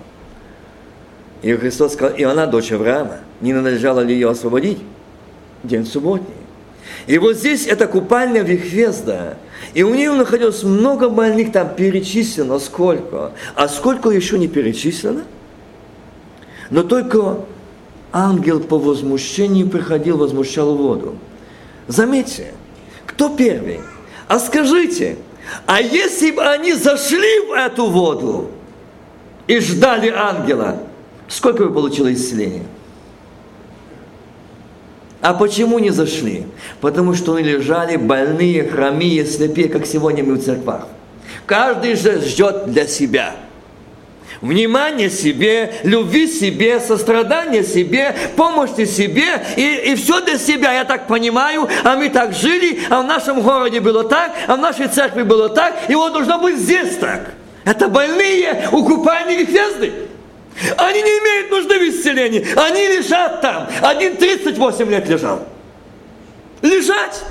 И 1.41 1.53
Христос 1.55 1.93
сказал, 1.93 2.15
и 2.15 2.23
она 2.23 2.45
дочь 2.45 2.71
Авраама, 2.71 3.19
не 3.41 3.53
надлежало 3.53 3.99
ли 4.01 4.13
ее 4.13 4.29
освободить? 4.29 4.79
День 5.63 5.85
субботний. 5.85 6.35
И 7.07 7.17
вот 7.17 7.37
здесь 7.37 7.67
это 7.67 7.87
купальня 7.87 8.41
Вихвезда. 8.41 9.37
И 9.73 9.83
у 9.83 9.93
нее 9.93 10.11
находилось 10.11 10.63
много 10.63 11.09
больных, 11.09 11.51
там 11.51 11.75
перечислено 11.75 12.59
сколько. 12.59 13.31
А 13.55 13.67
сколько 13.67 14.09
еще 14.09 14.37
не 14.37 14.47
перечислено? 14.47 15.23
Но 16.69 16.83
только 16.83 17.39
ангел 18.11 18.59
по 18.59 18.77
возмущению 18.77 19.69
приходил, 19.69 20.17
возмущал 20.17 20.75
воду. 20.75 21.15
Заметьте, 21.87 22.53
кто 23.05 23.29
первый? 23.29 23.81
А 24.27 24.39
скажите, 24.39 25.17
а 25.65 25.81
если 25.81 26.31
бы 26.31 26.43
они 26.43 26.73
зашли 26.73 27.47
в 27.47 27.51
эту 27.51 27.87
воду 27.87 28.51
и 29.47 29.59
ждали 29.59 30.09
ангела, 30.09 30.79
сколько 31.27 31.65
бы 31.65 31.73
получило 31.73 32.13
исцеление? 32.13 32.63
А 35.23 35.33
почему 35.33 35.79
не 35.79 35.89
зашли? 35.89 36.45
Потому 36.81 37.15
что 37.15 37.33
они 37.35 37.47
лежали 37.47 37.95
больные, 37.95 38.67
хромие, 38.67 39.25
слепые, 39.25 39.69
как 39.69 39.85
сегодня 39.85 40.23
мы 40.23 40.35
в 40.35 40.43
церквах. 40.43 40.87
Каждый 41.45 41.95
же 41.95 42.21
ждет 42.21 42.71
для 42.71 42.85
себя– 42.85 43.35
внимание 44.43 45.09
себе, 45.09 45.75
любви 45.83 46.27
себе, 46.27 46.79
сострадание 46.81 47.63
себе, 47.63 48.13
помощи 48.35 48.85
себе 48.85 49.41
и, 49.55 49.91
и 49.91 49.95
все 49.95 50.19
для 50.21 50.37
себя, 50.37 50.73
я 50.73 50.83
так 50.83 51.07
понимаю, 51.07 51.69
а 51.83 51.95
мы 51.95 52.09
так 52.09 52.33
жили, 52.33 52.81
а 52.89 53.01
в 53.01 53.05
нашем 53.05 53.41
городе 53.41 53.79
было 53.79 54.03
так, 54.03 54.33
а 54.47 54.55
в 54.55 54.59
нашей 54.59 54.89
церкви 54.89 55.23
было 55.23 55.47
так, 55.47 55.73
и 55.87 55.95
вот 55.95 56.11
должно 56.11 56.39
быть 56.39 56.57
здесь 56.57 56.97
так. 56.97 57.31
Это 57.63 57.87
больные 57.87 58.67
у 58.73 58.83
купальни 58.83 59.45
звезды. 59.45 59.93
Они 60.77 61.01
не 61.01 61.09
имеют 61.09 61.51
нужды 61.51 61.79
в 61.79 61.89
исцелении, 61.89 62.47
они 62.55 62.87
лежат 62.87 63.41
там. 63.41 63.67
Один 63.81 64.17
38 64.17 64.89
лет 64.89 65.07
лежал. 65.07 65.47
Лежать. 66.61 67.23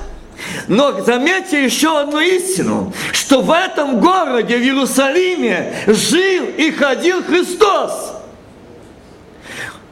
Но 0.66 1.00
заметьте 1.02 1.64
еще 1.64 2.00
одну 2.00 2.18
истину, 2.18 2.92
что 3.12 3.42
в 3.42 3.50
этом 3.50 4.00
городе, 4.00 4.56
в 4.56 4.60
Иерусалиме, 4.60 5.72
жил 5.86 6.46
и 6.56 6.70
ходил 6.72 7.22
Христос. 7.22 8.12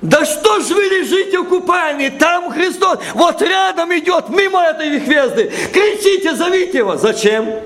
Да 0.03 0.25
что 0.25 0.61
ж 0.61 0.71
вы 0.71 0.83
лежите 0.85 1.41
в 1.41 1.45
купальне, 1.45 2.11
там 2.11 2.51
Христос, 2.51 2.99
вот 3.15 3.43
рядом 3.43 3.97
идет, 3.97 4.31
мимо 4.31 4.63
этой 4.63 4.89
вихвезды. 4.89 5.53
Кричите, 5.73 6.35
зовите 6.35 6.79
его. 6.79 6.97
Зачем? 6.97 7.61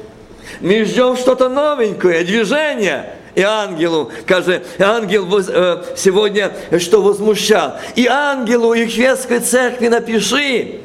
Мы 0.61 0.85
ждем 0.85 1.17
что-то 1.17 1.49
новенькое, 1.49 2.25
движение. 2.25 3.15
И 3.35 3.43
ангелу, 3.43 4.13
каже, 4.27 4.63
ангел 4.79 5.27
э, 5.39 5.83
сегодня 5.97 6.53
что 6.79 7.03
возмущал. 7.03 7.77
И 7.97 8.07
ангелу 8.07 8.73
Ихвестской 8.75 9.41
церкви 9.41 9.89
напиши, 9.89 10.81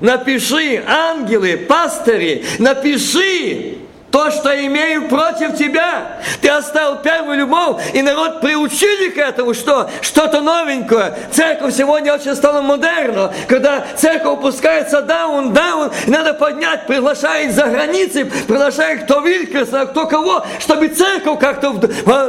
напиши, 0.00 0.82
ангелы, 0.86 1.56
пастыри, 1.56 2.44
напиши, 2.58 3.78
то, 4.12 4.30
что 4.30 4.54
имею 4.66 5.08
против 5.08 5.56
тебя. 5.56 6.20
Ты 6.42 6.50
оставил 6.50 6.96
первую 6.96 7.38
любовь, 7.38 7.82
и 7.94 8.02
народ 8.02 8.42
приучили 8.42 9.08
к 9.08 9.18
этому, 9.18 9.54
что 9.54 9.90
что-то 10.02 10.42
новенькое. 10.42 11.16
Церковь 11.32 11.74
сегодня 11.74 12.12
очень 12.14 12.36
стала 12.36 12.60
модерна, 12.60 13.32
когда 13.48 13.84
церковь 13.96 14.38
опускается 14.38 15.00
даун, 15.00 15.54
даун, 15.54 15.90
надо 16.06 16.34
поднять, 16.34 16.86
приглашает 16.86 17.54
за 17.54 17.64
границы, 17.64 18.26
приглашает 18.46 19.04
кто 19.04 19.20
Вилькерса, 19.20 19.86
кто 19.86 20.06
кого, 20.06 20.44
чтобы 20.60 20.88
церковь 20.88 21.38
как-то 21.40 21.72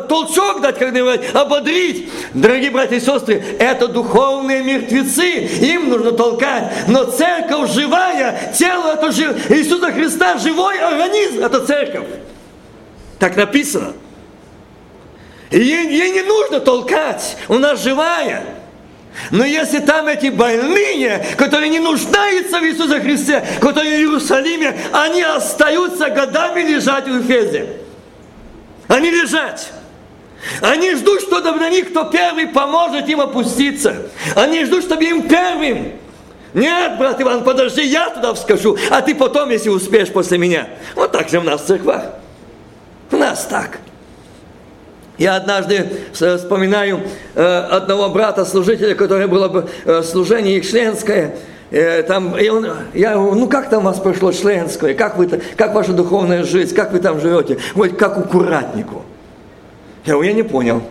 толчок 0.07 0.61
дать, 0.61 0.79
как 0.79 0.93
говорят, 0.93 1.35
ободрить. 1.35 2.09
Дорогие 2.33 2.71
братья 2.71 2.95
и 2.95 3.01
сестры, 3.01 3.43
это 3.59 3.89
духовные 3.89 4.63
мертвецы, 4.63 5.25
им 5.25 5.89
нужно 5.89 6.13
толкать. 6.13 6.71
Но 6.87 7.03
церковь 7.03 7.71
живая, 7.71 8.53
тело 8.57 8.93
это 8.93 9.11
жив... 9.11 9.51
Иисуса 9.51 9.91
Христа 9.91 10.37
живой 10.37 10.77
организм, 10.79 11.43
это 11.43 11.59
церковь 11.59 11.72
церковь. 11.73 12.07
Так 13.19 13.36
написано. 13.36 13.93
Ей, 15.51 15.88
ей 15.88 16.12
не 16.12 16.21
нужно 16.21 16.59
толкать, 16.59 17.38
у 17.47 17.55
нас 17.55 17.81
живая. 17.83 18.43
Но 19.29 19.45
если 19.45 19.79
там 19.79 20.07
эти 20.07 20.27
больные, 20.27 21.23
которые 21.38 21.69
не 21.69 21.79
нуждаются 21.79 22.59
в 22.59 22.63
Иисусе 22.63 22.99
Христе, 22.99 23.45
которые 23.62 23.97
в 23.97 23.99
Иерусалиме, 24.01 24.75
они 24.91 25.21
остаются 25.21 26.09
годами 26.09 26.62
лежать 26.62 27.07
в 27.07 27.21
Эфезе. 27.21 27.77
Они 28.88 29.12
лежать. 29.12 29.69
Они 30.62 30.95
ждут, 30.95 31.21
что 31.21 31.39
на 31.39 31.69
них 31.69 31.89
кто 31.89 32.05
первый 32.05 32.47
поможет 32.47 33.07
им 33.07 33.21
опуститься. 33.21 34.09
Они 34.36 34.65
ждут, 34.65 34.83
чтобы 34.83 35.03
им 35.05 35.27
первым 35.27 35.93
нет, 36.53 36.97
брат 36.97 37.19
Иван, 37.21 37.43
подожди, 37.43 37.83
я 37.83 38.09
туда 38.09 38.33
вскажу, 38.33 38.77
а 38.91 39.01
ты 39.01 39.15
потом, 39.15 39.49
если 39.49 39.69
успеешь 39.69 40.11
после 40.11 40.37
меня. 40.37 40.67
Вот 40.95 41.11
так 41.11 41.29
же 41.29 41.39
у 41.39 41.43
нас 41.43 41.61
в 41.61 41.65
церквах. 41.65 42.03
У 43.11 43.17
нас 43.17 43.45
так. 43.45 43.79
Я 45.17 45.35
однажды 45.35 45.89
вспоминаю 46.13 47.01
э, 47.35 47.43
одного 47.43 48.09
брата-служителя, 48.09 48.95
который 48.95 49.27
было 49.27 49.67
э, 49.85 50.01
служение 50.03 50.57
их 50.57 50.69
членское. 50.69 51.35
Э, 51.69 52.03
там, 52.03 52.37
и 52.37 52.49
он, 52.49 52.67
я 52.93 53.13
говорю, 53.13 53.35
ну 53.35 53.47
как 53.47 53.69
там 53.69 53.83
у 53.83 53.85
вас 53.85 53.99
прошло 53.99 54.31
членское, 54.31 54.93
как, 54.93 55.17
вы, 55.17 55.27
как 55.55 55.73
ваша 55.73 55.93
духовная 55.93 56.43
жизнь, 56.43 56.75
как 56.75 56.91
вы 56.91 56.99
там 56.99 57.19
живете? 57.19 57.57
Вот 57.73 57.95
как 57.95 58.17
аккуратнику. 58.17 59.03
Я 60.05 60.13
говорю, 60.13 60.29
я 60.29 60.35
не 60.35 60.43
понял. 60.43 60.83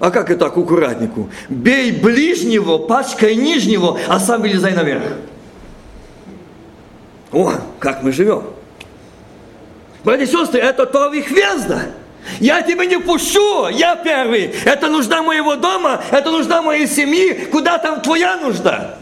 А 0.00 0.10
как 0.10 0.30
это 0.30 0.46
аккуратнику? 0.46 1.28
Бей 1.50 1.92
ближнего, 1.92 2.78
пачкай 2.78 3.36
нижнего, 3.36 3.98
а 4.08 4.18
сам 4.18 4.40
вылезай 4.40 4.72
наверх. 4.72 5.02
О, 7.30 7.52
как 7.78 8.02
мы 8.02 8.10
живем. 8.10 8.44
Братья 10.02 10.24
и 10.24 10.26
сестры, 10.26 10.58
это 10.58 10.86
то 10.86 11.08
везда. 11.08 11.82
Я 12.38 12.62
тебя 12.62 12.86
не 12.86 12.98
пущу, 12.98 13.68
я 13.68 13.94
первый. 13.96 14.54
Это 14.64 14.88
нужда 14.88 15.22
моего 15.22 15.56
дома, 15.56 16.02
это 16.10 16.30
нужда 16.30 16.62
моей 16.62 16.86
семьи. 16.86 17.48
Куда 17.52 17.76
там 17.76 18.00
твоя 18.00 18.38
нужда? 18.38 18.98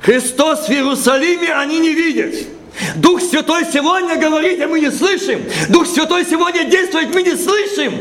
Христос 0.00 0.68
в 0.68 0.70
Иерусалиме 0.70 1.52
они 1.52 1.78
не 1.78 1.92
видят. 1.92 2.34
Дух 2.96 3.20
Святой 3.20 3.64
сегодня 3.72 4.16
говорит, 4.16 4.60
а 4.62 4.68
мы 4.68 4.80
не 4.80 4.90
слышим. 4.90 5.42
Дух 5.68 5.86
Святой 5.86 6.24
сегодня 6.24 6.64
действует, 6.64 7.14
мы 7.14 7.22
не 7.22 7.36
слышим. 7.36 7.92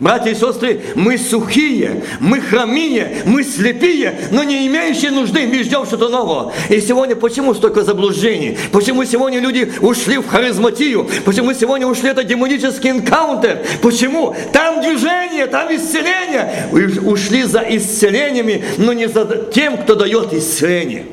Братья 0.00 0.32
и 0.32 0.34
сестры, 0.34 0.82
мы 0.96 1.16
сухие, 1.16 2.02
мы 2.18 2.40
хромие, 2.40 3.22
мы 3.26 3.44
слепие, 3.44 4.18
но 4.32 4.42
не 4.42 4.66
имеющие 4.66 5.12
нужды, 5.12 5.46
мы 5.46 5.62
ждем 5.62 5.86
что-то 5.86 6.08
нового. 6.08 6.52
И 6.68 6.80
сегодня 6.80 7.14
почему 7.14 7.54
столько 7.54 7.84
заблуждений? 7.84 8.58
Почему 8.72 9.04
сегодня 9.04 9.38
люди 9.38 9.72
ушли 9.80 10.18
в 10.18 10.26
харизматию? 10.26 11.08
Почему 11.24 11.54
сегодня 11.54 11.86
ушли 11.86 12.10
это 12.10 12.24
демонический 12.24 12.90
энкаунтер? 12.90 13.64
Почему? 13.82 14.34
Там 14.52 14.82
движение, 14.82 15.46
там 15.46 15.74
исцеление. 15.74 16.68
Ушли 17.06 17.44
за 17.44 17.60
исцелениями, 17.60 18.64
но 18.78 18.92
не 18.92 19.08
за 19.08 19.24
тем, 19.54 19.78
кто 19.78 19.94
дает 19.94 20.34
исцеление. 20.34 21.06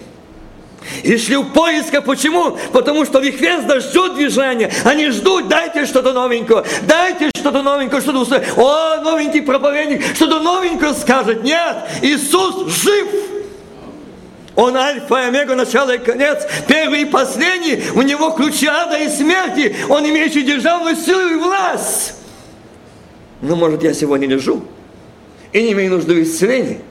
И 1.03 1.17
шли 1.17 1.37
в 1.37 1.45
поисках. 1.51 2.05
Почему? 2.05 2.57
Потому 2.71 3.05
что 3.05 3.19
Вихвезда 3.19 3.79
ждет 3.79 4.15
движения. 4.15 4.71
Они 4.83 5.09
ждут, 5.09 5.47
дайте 5.47 5.85
что-то 5.85 6.13
новенькое. 6.13 6.63
Дайте 6.83 7.29
что-то 7.35 7.61
новенькое, 7.61 8.01
что-то 8.01 8.19
услышать. 8.19 8.47
О, 8.57 9.01
новенький 9.01 9.41
проповедник, 9.41 10.03
что-то 10.15 10.39
новенькое 10.39 10.93
скажет. 10.93 11.43
Нет, 11.43 11.77
Иисус 12.01 12.67
жив. 12.83 13.07
Он 14.55 14.75
альфа 14.75 15.23
и 15.23 15.27
омега, 15.27 15.55
начало 15.55 15.95
и 15.95 15.97
конец, 15.97 16.45
первый 16.67 17.03
и 17.03 17.05
последний. 17.05 17.83
У 17.95 18.01
него 18.01 18.31
ключи 18.31 18.67
ада 18.67 18.97
и 18.97 19.07
смерти. 19.07 19.75
Он 19.87 20.07
имеющий 20.07 20.41
державную 20.43 20.95
силу 20.95 21.29
и 21.29 21.35
власть. 21.35 22.15
Но 23.41 23.55
может 23.55 23.81
я 23.81 23.93
сегодня 23.93 24.27
лежу 24.27 24.63
и 25.53 25.61
не 25.63 25.71
имею 25.71 25.91
нужды 25.91 26.15
в 26.15 26.23
исцелении. 26.23 26.81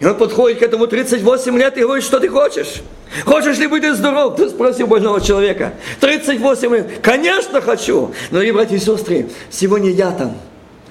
И 0.00 0.06
он 0.06 0.16
подходит 0.16 0.60
к 0.60 0.62
этому 0.62 0.86
38 0.86 1.58
лет 1.58 1.76
и 1.76 1.82
говорит, 1.82 2.02
что 2.02 2.18
ты 2.18 2.28
хочешь? 2.28 2.82
Хочешь 3.26 3.58
ли 3.58 3.66
быть 3.66 3.84
здоров? 3.94 4.34
Ты 4.34 4.48
спросил 4.48 4.86
больного 4.86 5.20
человека. 5.20 5.74
38 6.00 6.74
лет. 6.74 6.90
Конечно 7.02 7.60
хочу. 7.60 8.12
И 8.30 8.50
братья 8.50 8.76
и 8.76 8.78
сестры, 8.78 9.28
сегодня 9.50 9.90
я 9.90 10.10
там. 10.10 10.36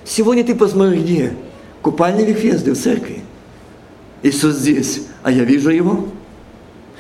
Сегодня 0.06 0.44
ты 0.44 0.54
посмотри 0.54 1.02
где. 1.02 1.34
Купальный 1.82 2.24
Вифезды 2.24 2.74
в 2.74 2.80
церкви. 2.80 3.24
Иисус 4.22 4.56
здесь. 4.56 5.02
А 5.24 5.32
я 5.32 5.44
вижу 5.44 5.72
его. 5.72 6.10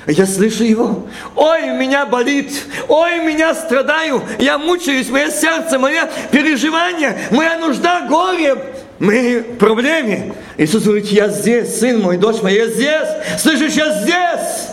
Я 0.07 0.25
слышу 0.25 0.63
его. 0.63 1.05
Ой, 1.35 1.77
меня 1.77 2.07
болит. 2.07 2.51
Ой, 2.87 3.19
меня 3.23 3.53
страдаю. 3.53 4.23
Я 4.39 4.57
мучаюсь. 4.57 5.09
Мое 5.09 5.29
сердце, 5.29 5.77
мое 5.77 6.09
переживание, 6.31 7.19
моя 7.29 7.59
нужда, 7.59 8.07
горе 8.07 8.55
мы 8.99 9.39
в 9.39 9.57
проблеме. 9.57 10.33
Иисус 10.57 10.83
говорит, 10.83 11.07
я 11.07 11.29
здесь, 11.29 11.79
сын 11.79 12.01
мой, 12.01 12.17
дочь 12.17 12.41
моя, 12.41 12.65
я 12.65 12.67
здесь. 12.67 13.41
Слышишь, 13.41 13.73
я 13.73 14.01
здесь. 14.01 14.67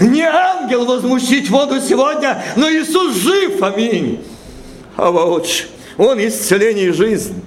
Не 0.00 0.22
ангел 0.22 0.84
возмущить 0.84 1.48
воду 1.48 1.80
сегодня, 1.80 2.42
но 2.56 2.70
Иисус 2.70 3.14
жив, 3.16 3.62
аминь. 3.62 4.24
А 4.96 5.10
вот 5.10 5.48
Он 5.96 6.18
исцеление 6.24 6.88
и 6.88 6.92
жизнь. 6.92 7.42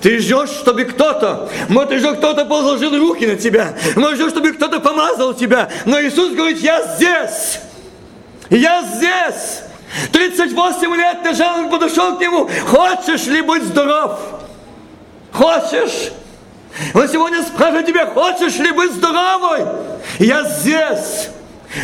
Ты 0.00 0.18
ждешь, 0.18 0.50
чтобы 0.50 0.84
кто-то, 0.84 1.50
может, 1.68 1.92
ждешь, 1.92 2.16
кто-то 2.16 2.44
положил 2.44 2.96
руки 2.98 3.26
на 3.26 3.36
тебя, 3.36 3.74
может, 3.96 4.16
ждешь, 4.16 4.30
чтобы 4.30 4.52
кто-то 4.52 4.80
помазал 4.80 5.34
тебя, 5.34 5.70
но 5.84 6.00
Иисус 6.00 6.32
говорит, 6.34 6.58
я 6.60 6.82
здесь, 6.96 7.60
я 8.50 8.82
здесь. 8.82 9.62
38 10.12 10.94
лет 10.94 11.40
он 11.40 11.70
подошел 11.70 12.16
к 12.16 12.20
нему, 12.20 12.48
хочешь 12.66 13.26
ли 13.26 13.42
быть 13.42 13.64
здоров? 13.64 14.39
Хочешь? 15.32 16.12
Он 16.94 17.08
сегодня 17.08 17.42
спрашивает 17.42 17.86
тебя, 17.86 18.06
хочешь 18.06 18.56
ли 18.56 18.70
быть 18.72 18.92
здоровой? 18.92 19.66
Я 20.18 20.44
здесь. 20.44 21.30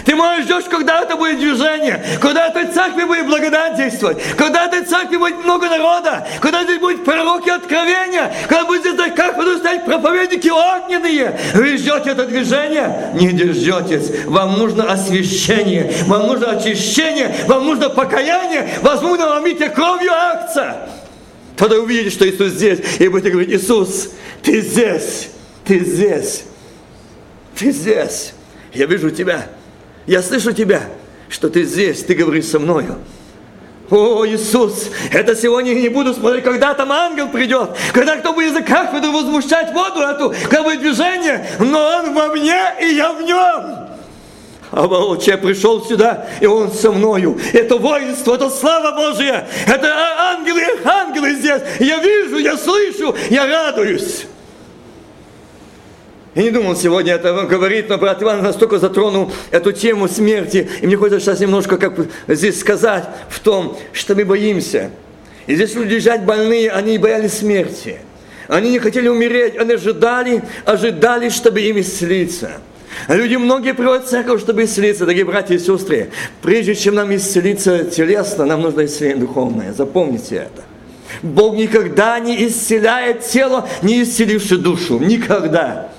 Ты 0.04 0.16
можешь 0.16 0.46
ждешь, 0.46 0.64
когда 0.68 1.02
это 1.02 1.16
будет 1.16 1.38
движение, 1.38 2.04
когда 2.20 2.48
этой 2.48 2.66
церкви 2.72 3.04
будет 3.04 3.26
благодать 3.26 3.76
действовать, 3.76 4.18
когда 4.36 4.66
этой 4.66 4.84
церкви 4.84 5.16
будет 5.16 5.44
много 5.44 5.68
народа, 5.68 6.26
когда 6.40 6.64
здесь 6.64 6.80
будут 6.80 7.04
пророки 7.04 7.50
откровения, 7.50 8.34
когда 8.48 8.64
будет 8.64 8.80
здесь 8.80 9.12
как 9.14 9.36
будут 9.36 9.58
стоять 9.58 9.84
проповедники 9.84 10.48
огненные. 10.48 11.38
Вы 11.54 11.76
ждете 11.76 12.10
это 12.10 12.26
движение? 12.26 13.12
Не 13.14 13.30
дождетесь. 13.30 14.24
Вам 14.26 14.58
нужно 14.58 14.90
освящение, 14.90 15.92
вам 16.06 16.26
нужно 16.26 16.50
очищение, 16.50 17.32
вам 17.46 17.66
нужно 17.66 17.88
покаяние, 17.88 18.68
возможно, 18.82 19.26
ломите 19.26 19.68
кровью 19.68 20.12
акция. 20.12 20.88
Тогда 21.56 21.78
увидите, 21.78 22.10
что 22.10 22.28
Иисус 22.28 22.52
здесь, 22.52 22.80
и 22.98 23.08
будете 23.08 23.30
говорить, 23.30 23.50
Иисус, 23.50 24.10
ты 24.42 24.60
здесь, 24.60 25.30
ты 25.64 25.80
здесь, 25.80 26.44
ты 27.54 27.70
здесь. 27.72 28.34
Я 28.74 28.86
вижу 28.86 29.10
тебя. 29.10 29.48
Я 30.06 30.22
слышу 30.22 30.52
тебя, 30.52 30.82
что 31.28 31.48
ты 31.48 31.64
здесь, 31.64 32.04
ты 32.04 32.14
говоришь 32.14 32.44
со 32.44 32.58
мною. 32.58 32.96
О, 33.90 34.26
Иисус, 34.26 34.90
это 35.12 35.34
сегодня 35.34 35.72
я 35.72 35.80
не 35.80 35.88
буду 35.88 36.12
смотреть, 36.12 36.44
когда 36.44 36.74
там 36.74 36.92
ангел 36.92 37.28
придет, 37.28 37.70
когда 37.92 38.16
кто 38.16 38.32
будет 38.32 38.50
языках 38.50 38.92
буду 38.92 39.12
возмущать 39.12 39.72
воду 39.72 40.00
эту, 40.00 40.34
как 40.50 40.64
будет 40.64 40.80
движение, 40.80 41.46
но 41.60 41.80
он 41.80 42.12
во 42.12 42.28
мне, 42.28 42.58
и 42.82 42.94
я 42.94 43.12
в 43.12 43.22
нем. 43.22 43.85
А 44.76 44.86
Волчья 44.86 45.32
я 45.32 45.38
пришел 45.38 45.82
сюда, 45.82 46.28
и 46.38 46.44
он 46.44 46.70
со 46.70 46.92
мною. 46.92 47.40
Это 47.54 47.78
воинство, 47.78 48.34
это 48.34 48.50
слава 48.50 48.94
Божья, 48.94 49.48
это 49.66 49.90
ангелы, 50.18 50.60
ангелы 50.84 51.32
здесь. 51.32 51.62
Я 51.80 51.96
вижу, 51.96 52.36
я 52.36 52.58
слышу, 52.58 53.16
я 53.30 53.46
радуюсь. 53.46 54.26
Я 56.34 56.42
не 56.42 56.50
думал 56.50 56.76
сегодня 56.76 57.14
это 57.14 57.32
говорить, 57.44 57.88
но 57.88 57.96
брат 57.96 58.22
Иван 58.22 58.42
настолько 58.42 58.78
затронул 58.78 59.32
эту 59.50 59.72
тему 59.72 60.08
смерти. 60.08 60.68
И 60.82 60.86
мне 60.86 60.98
хочется 60.98 61.20
сейчас 61.20 61.40
немножко 61.40 61.78
как 61.78 61.94
здесь 62.28 62.60
сказать 62.60 63.04
в 63.30 63.40
том, 63.40 63.78
что 63.94 64.14
мы 64.14 64.26
боимся. 64.26 64.90
И 65.46 65.54
здесь 65.54 65.74
люди 65.74 65.94
лежать 65.94 66.22
больные, 66.26 66.70
они 66.70 66.98
боялись 66.98 67.38
смерти. 67.38 68.00
Они 68.46 68.72
не 68.72 68.78
хотели 68.78 69.08
умереть, 69.08 69.56
они 69.56 69.72
ожидали, 69.72 70.42
ожидали, 70.66 71.30
чтобы 71.30 71.62
им 71.62 71.80
исцелиться. 71.80 72.60
Люди 73.08 73.36
многие 73.36 73.74
приходят 73.74 74.06
в 74.06 74.08
церковь, 74.08 74.40
чтобы 74.40 74.64
исцелиться, 74.64 75.04
дорогие 75.04 75.24
братья 75.24 75.54
и 75.54 75.58
сестры. 75.58 76.10
Прежде 76.42 76.74
чем 76.74 76.94
нам 76.94 77.14
исцелиться 77.14 77.84
телесно, 77.84 78.46
нам 78.46 78.62
нужно 78.62 78.84
исцеление 78.84 79.18
духовное. 79.18 79.72
Запомните 79.72 80.36
это. 80.36 80.62
Бог 81.22 81.56
никогда 81.56 82.18
не 82.18 82.46
исцеляет 82.46 83.22
тело, 83.22 83.68
не 83.82 84.02
исцеливши 84.02 84.58
душу. 84.58 84.98
Никогда. 84.98 85.90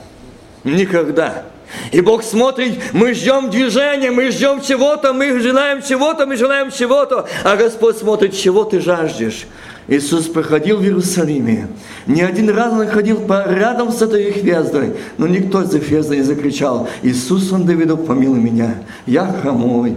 Никогда. 0.63 1.45
И 1.91 2.01
Бог 2.01 2.23
смотрит, 2.23 2.93
мы 2.93 3.13
ждем 3.13 3.49
движения, 3.49 4.11
мы 4.11 4.31
ждем 4.31 4.61
чего-то, 4.61 5.13
мы 5.13 5.39
желаем 5.39 5.81
чего-то, 5.81 6.25
мы 6.25 6.37
желаем 6.37 6.71
чего-то, 6.71 7.27
а 7.43 7.55
Господь 7.57 7.97
смотрит, 7.97 8.35
чего 8.35 8.63
ты 8.63 8.79
жаждешь. 8.79 9.47
Иисус 9.87 10.25
проходил 10.25 10.77
в 10.77 10.83
Иерусалиме. 10.83 11.67
Не 12.07 12.21
один 12.21 12.49
раз 12.49 12.73
он 12.73 12.87
ходил 12.87 13.21
по, 13.21 13.45
рядом 13.47 13.91
с 13.91 14.01
этой 14.01 14.31
хвездой, 14.33 14.95
но 15.17 15.27
никто 15.27 15.61
из 15.61 15.69
хвезды 15.69 16.17
не 16.17 16.23
закричал, 16.23 16.89
Иисус, 17.03 17.51
он 17.51 17.65
Давидов, 17.65 18.05
помилуй 18.05 18.39
меня, 18.39 18.83
я 19.05 19.25
хромой, 19.25 19.95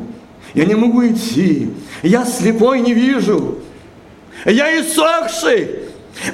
я 0.55 0.65
не 0.65 0.75
могу 0.75 1.07
идти, 1.07 1.71
я 2.03 2.25
слепой 2.25 2.81
не 2.81 2.95
вижу, 2.95 3.59
я 4.45 4.81
иссохший, 4.81 5.71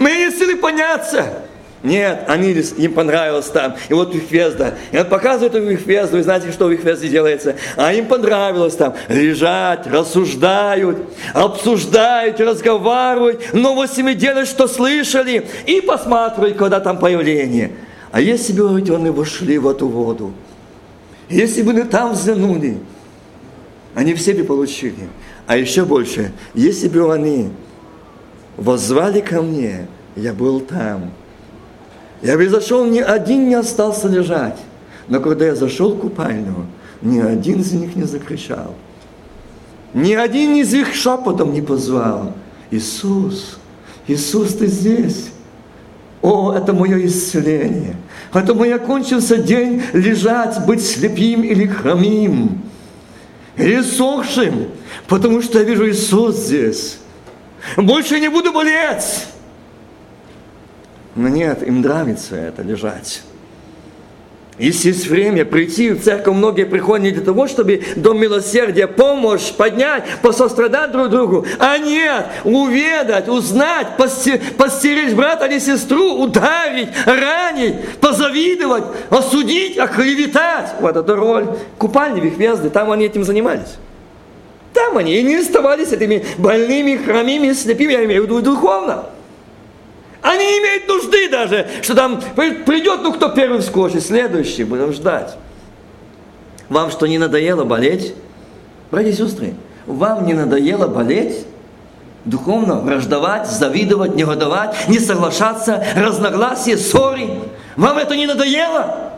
не 0.01 0.31
силы 0.31 0.57
поняться. 0.57 1.46
Нет, 1.87 2.25
они, 2.27 2.51
им 2.51 2.95
понравилось 2.95 3.47
там. 3.47 3.77
И 3.89 3.95
вот 3.95 4.13
Вихвезда. 4.13 4.75
И 4.91 4.99
он 4.99 5.07
показывает 5.07 5.55
им 5.55 5.69
Вихвезду. 5.69 6.19
И 6.19 6.23
знаете, 6.23 6.51
что 6.51 6.67
в 6.67 6.73
Вихвезде 6.73 7.09
делается? 7.09 7.55
А 7.77 7.93
им 7.93 8.07
понравилось 8.07 8.75
там 8.75 8.97
лежать, 9.07 9.87
рассуждают, 9.87 10.99
обсуждают, 11.33 12.41
разговаривают, 12.41 13.55
новостями 13.55 14.15
делают, 14.15 14.49
что 14.49 14.67
слышали. 14.67 15.47
И 15.67 15.81
посматривают, 15.81 16.57
когда 16.57 16.81
там 16.81 16.99
появление. 16.99 17.71
А 18.11 18.21
если 18.21 18.53
бы 18.53 18.69
они 18.69 19.11
вошли 19.11 19.57
в 19.57 19.69
эту 19.69 19.87
воду, 19.87 20.33
если 21.29 21.63
бы 21.63 21.71
они 21.71 21.85
там 21.85 22.15
взглянули, 22.15 22.79
они 23.95 24.15
все 24.15 24.35
бы 24.35 24.43
получили. 24.43 25.09
А 25.47 25.57
еще 25.57 25.85
больше, 25.85 26.33
если 26.53 26.89
бы 26.89 27.15
они 27.15 27.51
воззвали 28.57 29.21
ко 29.21 29.41
мне, 29.41 29.87
я 30.17 30.33
был 30.33 30.59
там– 30.59 31.13
я 32.23 32.37
бы 32.37 32.49
зашел, 32.49 32.85
ни 32.85 33.01
один 33.01 33.49
не 33.49 33.55
остался 33.55 34.09
лежать. 34.09 34.59
Но 35.09 35.21
когда 35.21 35.47
я 35.47 35.55
зашел 35.55 35.95
в 35.95 36.01
купальню, 36.01 36.67
ни 37.03 37.21
один 37.21 37.61
из 37.61 37.73
них 37.73 37.95
не 37.95 38.05
закричал. 38.05 38.75
Ни 39.95 40.15
один 40.15 40.57
из 40.57 40.73
них 40.73 40.95
шепотом 40.95 41.53
не 41.53 41.63
позвал. 41.63 42.33
Иисус, 42.71 43.59
Иисус, 44.09 44.55
ты 44.55 44.67
здесь. 44.67 45.31
О, 46.23 46.53
это 46.53 46.73
мое 46.73 47.07
исцеление. 47.07 47.97
Это 48.33 48.55
мой 48.55 48.73
окончился 48.75 49.37
день 49.37 49.83
лежать, 49.93 50.67
быть 50.67 50.85
слепим 50.85 51.43
или 51.43 51.67
хромим. 51.67 52.63
Или 53.57 53.81
сохшим, 53.81 54.69
потому 55.07 55.41
что 55.41 55.59
я 55.59 55.65
вижу 55.65 55.89
Иисус 55.89 56.37
здесь. 56.37 56.99
Больше 57.77 58.21
не 58.21 58.29
буду 58.29 58.53
болеть. 58.53 59.27
Но 61.17 61.29
нет, 61.29 61.67
им 61.67 61.81
нравится 61.81 62.37
это 62.37 62.63
лежать. 62.63 63.23
Если 64.59 64.89
есть 64.89 65.07
время 65.07 65.45
прийти 65.45 65.91
в 65.91 66.03
церковь, 66.03 66.35
многие 66.35 66.65
приходят 66.65 67.05
не 67.05 67.11
для 67.11 67.23
того, 67.23 67.47
чтобы 67.47 67.83
до 67.97 68.15
милосердия 68.15 68.87
помощь 68.87 69.53
поднять, 69.53 70.05
посострадать 70.23 70.93
друг 70.93 71.11
другу, 71.11 71.47
а 71.59 71.77
нет, 71.77 72.27
уведать, 72.45 73.29
узнать, 73.29 73.99
постеречь 73.99 75.13
брата 75.13 75.45
или 75.45 75.59
сестру, 75.59 76.23
ударить, 76.23 76.89
ранить, 77.05 77.99
позавидовать, 78.01 78.85
осудить, 79.11 79.77
оклеветать. 79.77 80.71
Вот 80.81 80.97
это 80.97 81.17
роль 81.17 81.49
купальневых 81.77 82.39
везды, 82.39 82.71
там 82.71 82.91
они 82.91 83.07
этим 83.07 83.25
занимались. 83.25 83.77
Там 84.73 84.97
они 84.97 85.19
и 85.19 85.23
не 85.23 85.37
оставались 85.37 85.93
этими 85.93 86.25
больными, 86.39 86.97
хромими, 86.97 87.53
слепыми, 87.53 87.93
я 87.93 88.05
имею 88.07 88.23
в 88.23 88.25
виду 88.25 88.41
духовно. 88.41 89.05
Они 90.27 90.45
не 90.45 90.59
имеют 90.59 90.89
нужды 90.89 91.29
даже, 91.29 91.69
что 91.83 91.95
там 91.95 92.21
придет, 92.21 93.01
ну 93.03 93.13
кто 93.13 93.29
первый 93.29 93.61
вскочит, 93.61 94.05
следующий, 94.05 94.65
будем 94.65 94.93
ждать. 94.93 95.37
Вам 96.69 96.91
что, 96.91 97.07
не 97.07 97.17
надоело 97.17 97.63
болеть? 97.63 98.13
Братья 98.91 99.11
и 99.11 99.15
сестры, 99.15 99.55
вам 99.87 100.27
не 100.27 100.35
надоело 100.35 100.89
болеть? 100.89 101.47
Духовно 102.25 102.81
враждовать, 102.81 103.49
завидовать, 103.49 104.17
негодовать, 104.17 104.89
не 104.89 104.99
соглашаться, 104.99 105.87
разногласия, 105.95 106.77
ссоры. 106.77 107.29
Вам 107.77 107.97
это 107.99 108.17
не 108.17 108.27
надоело? 108.27 109.13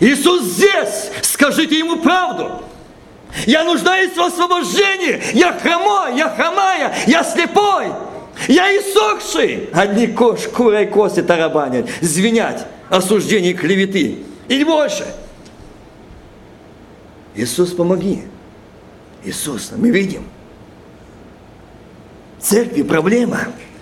Иисус 0.00 0.44
здесь, 0.44 1.10
скажите 1.20 1.78
Ему 1.78 1.96
правду. 1.98 2.62
Я 3.44 3.64
нуждаюсь 3.64 4.16
в 4.16 4.22
освобождении. 4.22 5.20
Я 5.34 5.52
хромой, 5.52 6.16
я 6.16 6.30
хромая, 6.30 6.94
я 7.06 7.22
слепой. 7.22 7.92
Я 8.46 8.70
иссохший. 8.76 9.68
Одни 9.72 10.06
кош, 10.06 10.46
курой 10.48 10.86
кости 10.86 11.22
тарабанят, 11.22 11.88
звенять, 12.00 12.66
осуждение 12.88 13.54
клеветы. 13.54 14.18
И 14.48 14.64
больше. 14.64 15.06
Иисус, 17.34 17.72
помоги. 17.72 18.22
Иисус, 19.24 19.72
мы 19.76 19.90
видим. 19.90 20.24
В 22.38 22.42
церкви 22.44 22.82
проблема. 22.82 23.40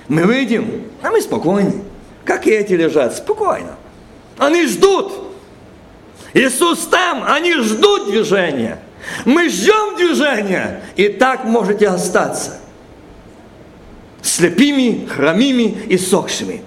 Мы 0.08 0.22
видим, 0.22 0.84
а 1.02 1.10
мы 1.10 1.20
спокойны. 1.20 1.82
Как 2.24 2.46
и 2.46 2.50
эти 2.50 2.72
лежат, 2.72 3.16
спокойно. 3.16 3.76
Они 4.38 4.66
ждут. 4.66 5.12
Иисус 6.32 6.86
там, 6.86 7.24
они 7.26 7.54
ждут 7.54 8.10
движения. 8.10 8.80
Мы 9.24 9.48
ждем 9.48 9.96
движения. 9.96 10.82
И 10.96 11.08
так 11.08 11.44
можете 11.44 11.88
остаться 11.88 12.60
слепыми, 14.36 15.06
хромими 15.06 15.76
и 15.88 15.96
сохшими. 15.96 16.62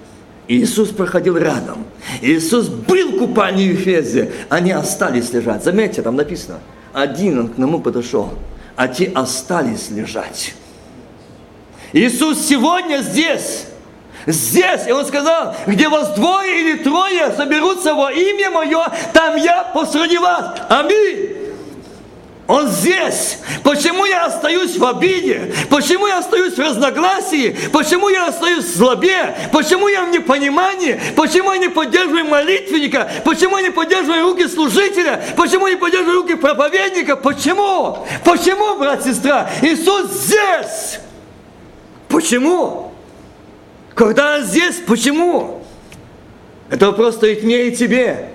Иисус 0.48 0.88
проходил 0.88 1.36
рядом. 1.36 1.86
Иисус 2.20 2.66
был 2.66 3.12
в 3.12 3.18
купальне 3.18 3.68
в 3.68 3.78
Ефезе. 3.78 4.32
Они 4.48 4.72
остались 4.72 5.32
лежать. 5.32 5.62
Заметьте, 5.62 6.02
там 6.02 6.16
написано. 6.16 6.58
Один 6.92 7.38
он 7.38 7.48
к 7.48 7.58
нему 7.58 7.80
подошел, 7.80 8.30
а 8.74 8.88
те 8.88 9.12
остались 9.14 9.90
лежать. 9.90 10.54
Иисус 11.92 12.40
сегодня 12.40 12.98
здесь. 13.02 13.66
Здесь, 14.26 14.86
и 14.86 14.92
он 14.92 15.06
сказал, 15.06 15.54
где 15.66 15.88
вас 15.88 16.14
двое 16.14 16.60
или 16.60 16.82
трое 16.82 17.32
соберутся 17.36 17.94
во 17.94 18.12
имя 18.12 18.50
мое, 18.50 18.86
там 19.14 19.36
я 19.36 19.64
посреди 19.72 20.18
вас. 20.18 20.60
Аминь. 20.68 21.39
Он 22.50 22.66
здесь. 22.66 23.38
Почему 23.62 24.04
я 24.06 24.24
остаюсь 24.26 24.76
в 24.76 24.84
обиде? 24.84 25.54
Почему 25.70 26.08
я 26.08 26.18
остаюсь 26.18 26.54
в 26.54 26.58
разногласии? 26.58 27.56
Почему 27.72 28.08
я 28.08 28.26
остаюсь 28.26 28.64
в 28.64 28.76
злобе? 28.76 29.36
Почему 29.52 29.86
я 29.86 30.04
в 30.04 30.10
непонимании? 30.10 31.00
Почему 31.14 31.52
я 31.52 31.58
не 31.58 31.68
поддерживаю 31.68 32.24
молитвенника? 32.24 33.08
Почему 33.24 33.56
я 33.56 33.62
не 33.62 33.70
поддерживаю 33.70 34.24
руки 34.24 34.48
служителя? 34.48 35.22
Почему 35.36 35.68
я 35.68 35.74
не 35.74 35.78
поддерживаю 35.78 36.22
руки 36.22 36.34
проповедника? 36.34 37.14
Почему? 37.14 38.04
Почему, 38.24 38.76
брат, 38.76 39.04
сестра? 39.04 39.48
Иисус 39.62 40.10
здесь. 40.10 40.98
Почему? 42.08 42.92
Когда 43.94 44.38
Он 44.38 44.42
здесь, 44.42 44.82
почему? 44.84 45.62
Это 46.68 46.86
вопрос 46.86 47.14
стоит 47.14 47.44
мне 47.44 47.68
и 47.68 47.76
тебе. 47.76 48.29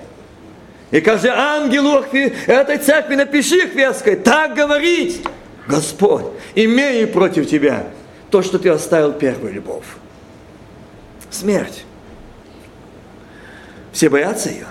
И 0.90 1.00
каждый 1.00 1.30
ангел 1.30 2.04
этой 2.46 2.78
церкви 2.78 3.16
напиши 3.16 3.68
Хвестской, 3.68 4.16
так 4.16 4.54
говорить, 4.54 5.22
Господь, 5.66 6.26
имею 6.54 7.08
против 7.08 7.48
тебя 7.48 7.86
то, 8.30 8.42
что 8.42 8.58
ты 8.58 8.68
оставил 8.68 9.12
первую 9.12 9.52
любовь. 9.52 9.84
Смерть. 11.30 11.84
Все 13.92 14.08
боятся 14.08 14.50
ее. 14.50 14.66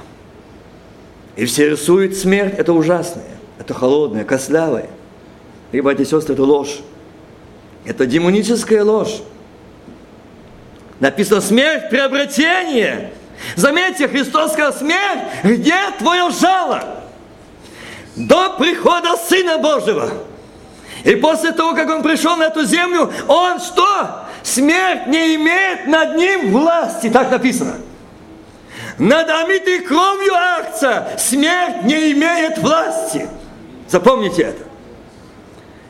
И 1.36 1.46
все 1.46 1.72
рисуют 1.72 2.16
смерть, 2.16 2.54
это 2.58 2.72
ужасное, 2.72 3.24
это 3.60 3.74
холодное, 3.74 4.24
кослявое. 4.24 4.90
И, 5.74 5.82
братья 5.82 6.04
и 6.04 6.06
сестры, 6.06 6.34
это 6.34 6.44
ложь. 6.44 6.80
Это 7.84 8.06
демоническая 8.06 8.84
ложь. 8.84 9.22
Написано 11.02 11.42
смерть, 11.42 11.90
преобретение– 11.90 13.12
Заметьте, 13.56 14.08
Христос 14.08 14.54
сказал, 14.54 14.74
смерть, 14.74 15.20
где 15.44 15.76
твое 16.00 16.30
жало? 16.32 16.84
До 18.16 18.52
прихода 18.58 19.16
Сына 19.18 19.58
Божьего. 19.58 20.10
И 21.04 21.16
после 21.16 21.52
того, 21.52 21.74
как 21.76 21.90
Он 21.90 22.02
пришел 22.02 22.36
на 22.38 22.46
эту 22.46 22.66
землю, 22.66 23.12
Он 23.28 23.60
что? 23.60 24.26
Смерть 24.44 25.08
не 25.08 25.36
имеет 25.36 25.88
над 25.88 26.16
ним 26.16 26.52
власти, 26.52 27.10
так 27.10 27.32
написано. 27.32 27.76
Над 28.98 29.30
омитой 29.30 29.80
кровью 29.80 30.34
акция 30.34 31.08
смерть 31.18 31.84
не 31.84 32.14
имеет 32.14 32.58
власти. 32.60 33.28
Запомните 33.88 34.44
это. 34.44 34.64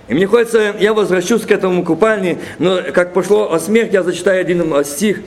И 0.07 0.13
мне 0.13 0.27
хочется, 0.27 0.75
я 0.79 0.93
возвращусь 0.93 1.43
к 1.43 1.51
этому 1.51 1.83
купальне, 1.83 2.39
но 2.59 2.81
как 2.93 3.13
пошло 3.13 3.51
о 3.51 3.59
смерти, 3.59 3.93
я 3.93 4.03
зачитаю 4.03 4.41
один 4.41 4.83
стих. 4.85 5.21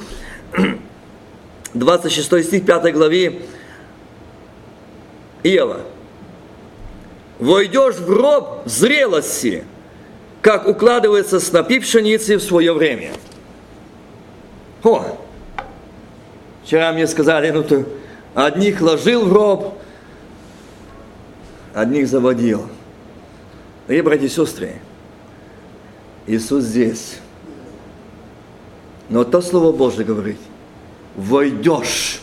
26 1.75 2.45
стих 2.45 2.67
5 2.67 2.93
главе 2.93 3.43
Иова. 5.43 5.83
«Войдешь 7.39 7.97
в 7.97 8.07
гроб 8.07 8.63
зрелости, 8.67 9.65
как 10.43 10.67
укладывается 10.67 11.39
снопи 11.41 11.79
пшеницы 11.79 12.37
в 12.37 12.43
свое 12.43 12.73
время». 12.73 13.13
О, 14.83 15.19
вчера 16.65 16.93
мне 16.93 17.07
сказали, 17.07 17.51
ну 17.51 17.63
ты 17.63 17.85
одних 18.35 18.81
ложил 18.81 19.27
в 19.27 19.29
гроб, 19.29 19.79
одних 21.75 22.09
заводил. 22.09 22.69
И, 23.89 24.01
братья 24.03 24.27
и 24.27 24.29
сестры, 24.29 24.75
Иисус 26.27 26.65
здесь. 26.65 27.19
Но 29.09 29.25
то 29.25 29.41
Слово 29.41 29.75
Божье 29.75 30.05
говорит, 30.05 30.39
войдешь. 31.19 32.21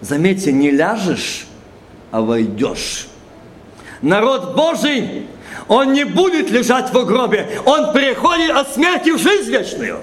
Заметьте, 0.00 0.50
не 0.50 0.70
ляжешь, 0.70 1.46
а 2.10 2.22
войдешь. 2.22 3.06
Народ 4.00 4.56
Божий, 4.56 5.26
он 5.68 5.92
не 5.92 6.04
будет 6.04 6.50
лежать 6.50 6.92
в 6.92 7.04
гробе, 7.04 7.46
он 7.64 7.92
переходит 7.92 8.50
от 8.50 8.72
смерти 8.72 9.10
в 9.10 9.18
жизнь 9.18 9.50
вечную. 9.50 9.98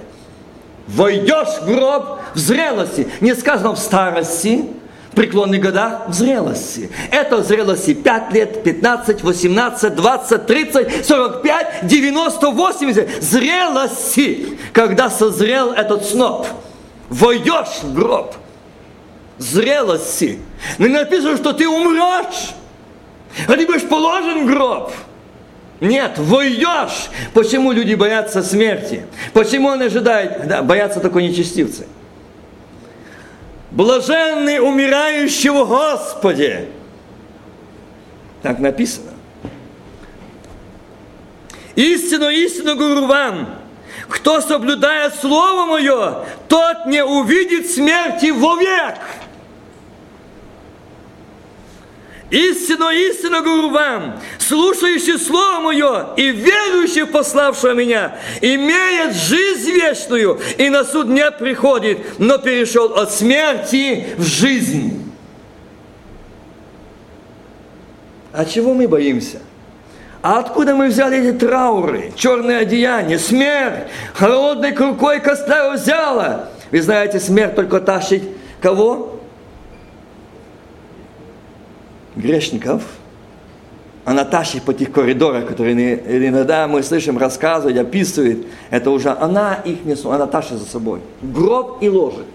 Войдешь 0.87 1.61
в 1.61 1.65
гроб 1.65 2.19
в 2.33 2.37
зрелости, 2.37 3.07
не 3.21 3.35
сказано 3.35 3.73
в 3.73 3.79
старости, 3.79 4.65
преклонных 5.13 5.59
годах, 5.59 6.07
в 6.07 6.13
зрелости. 6.13 6.89
Это 7.11 7.37
в 7.37 7.45
зрелости 7.45 7.93
5 7.93 8.33
лет, 8.33 8.63
15, 8.63 9.23
18, 9.23 9.95
20, 9.95 10.45
30, 10.45 11.05
45, 11.05 11.87
90, 11.87 12.51
80. 12.51 13.23
Зрелости, 13.23 14.57
когда 14.73 15.09
созрел 15.09 15.71
этот 15.71 16.05
сноп– 16.05 16.45
войдешь 17.09 17.83
в 17.83 17.93
гроб 17.93 18.35
зрелости. 19.37 20.39
Не 20.77 20.87
написано, 20.89 21.37
что 21.37 21.53
ты 21.53 21.67
умрешь, 21.67 22.53
а 23.47 23.53
ты 23.53 23.65
будешь 23.65 23.87
положен 23.87 24.45
в 24.45 24.47
гроб. 24.47 24.91
Нет, 25.79 26.17
войдешь. 26.17 27.09
Почему 27.33 27.71
люди 27.71 27.93
боятся 27.93 28.43
смерти? 28.43 29.05
Почему 29.33 29.69
он 29.69 29.81
ожидает? 29.81 30.47
Да, 30.47 30.61
боятся 30.61 30.99
только 30.99 31.19
нечестивцы. 31.21 31.87
Блаженный 33.71 34.59
умирающего 34.59 35.63
Господи. 35.63 36.67
Так 38.41 38.59
написано. 38.59 39.11
Истину, 41.75 42.29
истину 42.29 42.75
говорю 42.75 43.07
вам, 43.07 43.58
кто 44.07 44.41
соблюдает 44.41 45.13
Слово 45.15 45.65
Мое, 45.65 46.25
тот 46.47 46.85
не 46.85 47.03
увидит 47.03 47.69
смерти 47.69 48.31
вовек. 48.31 48.95
Истинно, 52.29 52.91
истинно 52.91 53.41
говорю 53.41 53.71
вам, 53.71 54.19
слушающий 54.37 55.17
Слово 55.17 55.61
Мое 55.61 56.13
и 56.15 56.29
верующий 56.29 57.03
в 57.03 57.11
пославшего 57.11 57.73
Меня, 57.73 58.19
имеет 58.41 59.15
жизнь 59.15 59.71
вечную 59.71 60.39
и 60.57 60.69
на 60.69 60.83
суд 60.83 61.07
не 61.07 61.29
приходит, 61.31 62.19
но 62.19 62.37
перешел 62.37 62.93
от 62.93 63.11
смерти 63.11 64.09
в 64.17 64.23
жизнь. 64.23 65.11
А 68.31 68.45
чего 68.45 68.75
мы 68.75 68.87
боимся? 68.87 69.39
А 70.21 70.39
откуда 70.39 70.75
мы 70.75 70.87
взяли 70.87 71.29
эти 71.29 71.37
трауры, 71.37 72.11
черные 72.15 72.57
одеяния, 72.57 73.17
смерть, 73.17 73.85
холодной 74.13 74.75
рукой 74.75 75.21
костра 75.21 75.71
взяла? 75.71 76.49
Вы 76.71 76.81
знаете, 76.81 77.19
смерть 77.19 77.55
только 77.55 77.79
тащит 77.79 78.23
кого? 78.61 79.19
Грешников. 82.15 82.83
Она 84.03 84.25
тащит 84.25 84.63
по 84.63 84.73
тех 84.73 84.91
коридорах, 84.91 85.47
которые 85.47 86.27
иногда 86.27 86.67
мы 86.67 86.83
слышим 86.83 87.17
рассказывать, 87.17 87.77
описывает. 87.77 88.45
Это 88.71 88.89
уже 88.89 89.11
она 89.11 89.55
их 89.63 89.85
несет, 89.85 90.07
она 90.07 90.25
тащит 90.25 90.57
за 90.57 90.65
собой. 90.65 90.99
Гроб 91.21 91.81
и 91.81 91.87
ложит. 91.87 92.25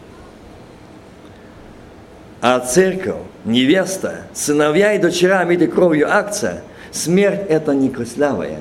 А 2.41 2.61
церковь, 2.61 3.17
невеста, 3.45 4.23
сыновья 4.33 4.95
и 4.95 4.99
дочеря, 4.99 5.41
омиты 5.41 5.67
кровью 5.67 6.11
акция– 6.11 6.63
Смерть– 6.95 7.41
это 7.49 7.75
не 7.75 7.91
костлявая, 7.91 8.61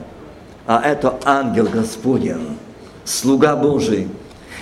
а 0.65 0.81
это 0.81 1.19
ангел 1.23 1.67
Господень, 1.67 2.57
слуга 3.05 3.55
Божий, 3.55 4.07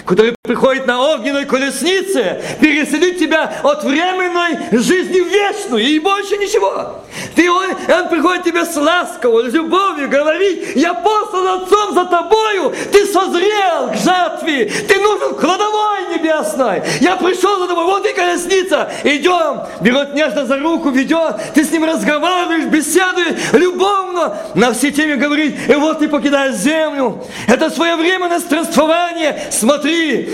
который 0.05 0.35
приходит 0.43 0.87
на 0.87 1.01
огненной 1.13 1.45
колеснице, 1.45 2.41
переселить 2.59 3.19
тебя 3.19 3.61
от 3.63 3.83
временной 3.83 4.57
жизни 4.71 5.19
в 5.19 5.27
вечную, 5.27 5.83
и 5.83 5.99
больше 5.99 6.37
ничего. 6.37 7.03
Ты, 7.35 7.49
он, 7.49 7.69
он 7.69 8.09
приходит 8.09 8.43
тебе 8.43 8.65
с 8.65 8.75
ласковой, 8.75 9.49
любовью, 9.49 10.09
говорит, 10.09 10.75
я 10.75 10.93
послан 10.93 11.61
Отцом 11.61 11.93
за 11.93 12.05
тобою, 12.05 12.73
ты 12.91 13.05
созрел 13.05 13.91
к 13.91 13.95
жатве, 13.95 14.65
ты 14.65 14.99
нужен 14.99 15.35
кладовой 15.35 16.15
небесной. 16.15 16.81
Я 16.99 17.17
пришел 17.17 17.59
за 17.59 17.67
тобой, 17.67 17.85
вот 17.85 18.05
и 18.05 18.13
колесница, 18.13 18.91
идем, 19.03 19.61
берет 19.81 20.13
нежно 20.13 20.45
за 20.45 20.57
руку, 20.59 20.89
ведет, 20.89 21.35
ты 21.53 21.63
с 21.63 21.71
ним 21.71 21.83
разговариваешь, 21.85 22.65
беседуешь, 22.65 23.39
любовно, 23.53 24.37
на 24.55 24.73
все 24.73 24.91
темы 24.91 25.15
говорит, 25.15 25.55
и 25.69 25.75
вот 25.75 25.99
ты 25.99 26.07
покидаешь 26.07 26.55
землю. 26.55 27.23
Это 27.47 27.69
своевременное 27.69 28.39
странствование, 28.39 29.47
смотри, 29.51 29.90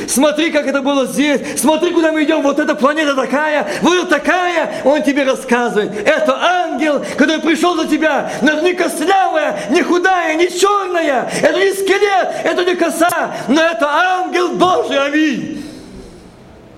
смотри, 0.08 0.52
как 0.52 0.68
это 0.68 0.82
было 0.82 1.06
здесь, 1.06 1.42
смотри, 1.60 1.92
куда 1.92 2.12
мы 2.12 2.24
идем, 2.24 2.42
вот 2.42 2.60
эта 2.60 2.76
планета 2.76 3.16
такая, 3.16 3.68
вот 3.82 4.10
такая, 4.10 4.82
он 4.84 5.04
тебе 5.04 5.24
рассказывает. 5.24 5.92
Это 6.06 6.38
ангел, 6.40 7.04
который 7.18 7.40
пришел 7.40 7.76
за 7.76 7.88
тебя, 7.88 8.32
но 8.42 8.62
не 8.62 8.74
костлявая, 8.74 9.60
не 9.70 9.82
худая, 9.82 10.36
не 10.36 10.50
черная, 10.50 11.30
это 11.42 11.60
не 11.60 11.74
скелет, 11.74 12.30
это 12.44 12.66
не 12.66 12.76
коса, 12.76 13.36
но 13.48 13.62
это 13.62 13.88
ангел 13.88 14.50
Божий, 14.56 14.98
аминь. 14.98 15.64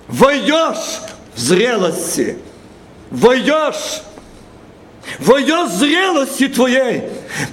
Войдешь 0.08 1.00
в 1.34 1.38
зрелости, 1.38 2.38
войдешь 3.10 4.02
войдет 5.18 5.70
зрелости 5.70 6.48
твоей. 6.48 7.04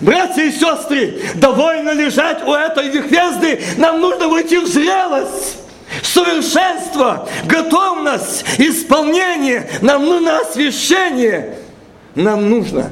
Братья 0.02 0.44
и 0.44 0.52
сестры, 0.52 1.22
довольно 1.36 1.92
лежать 1.92 2.46
у 2.46 2.54
этой 2.54 2.90
вихвезды, 2.90 3.62
нам 3.78 4.00
нужно 4.02 4.28
войти 4.28 4.58
в 4.58 4.68
зрелость 4.68 5.58
совершенство, 6.02 7.28
готовность, 7.46 8.44
исполнение, 8.58 9.70
нам 9.82 10.06
нужно 10.06 10.40
освящение. 10.40 11.58
Нам 12.16 12.50
нужно. 12.50 12.92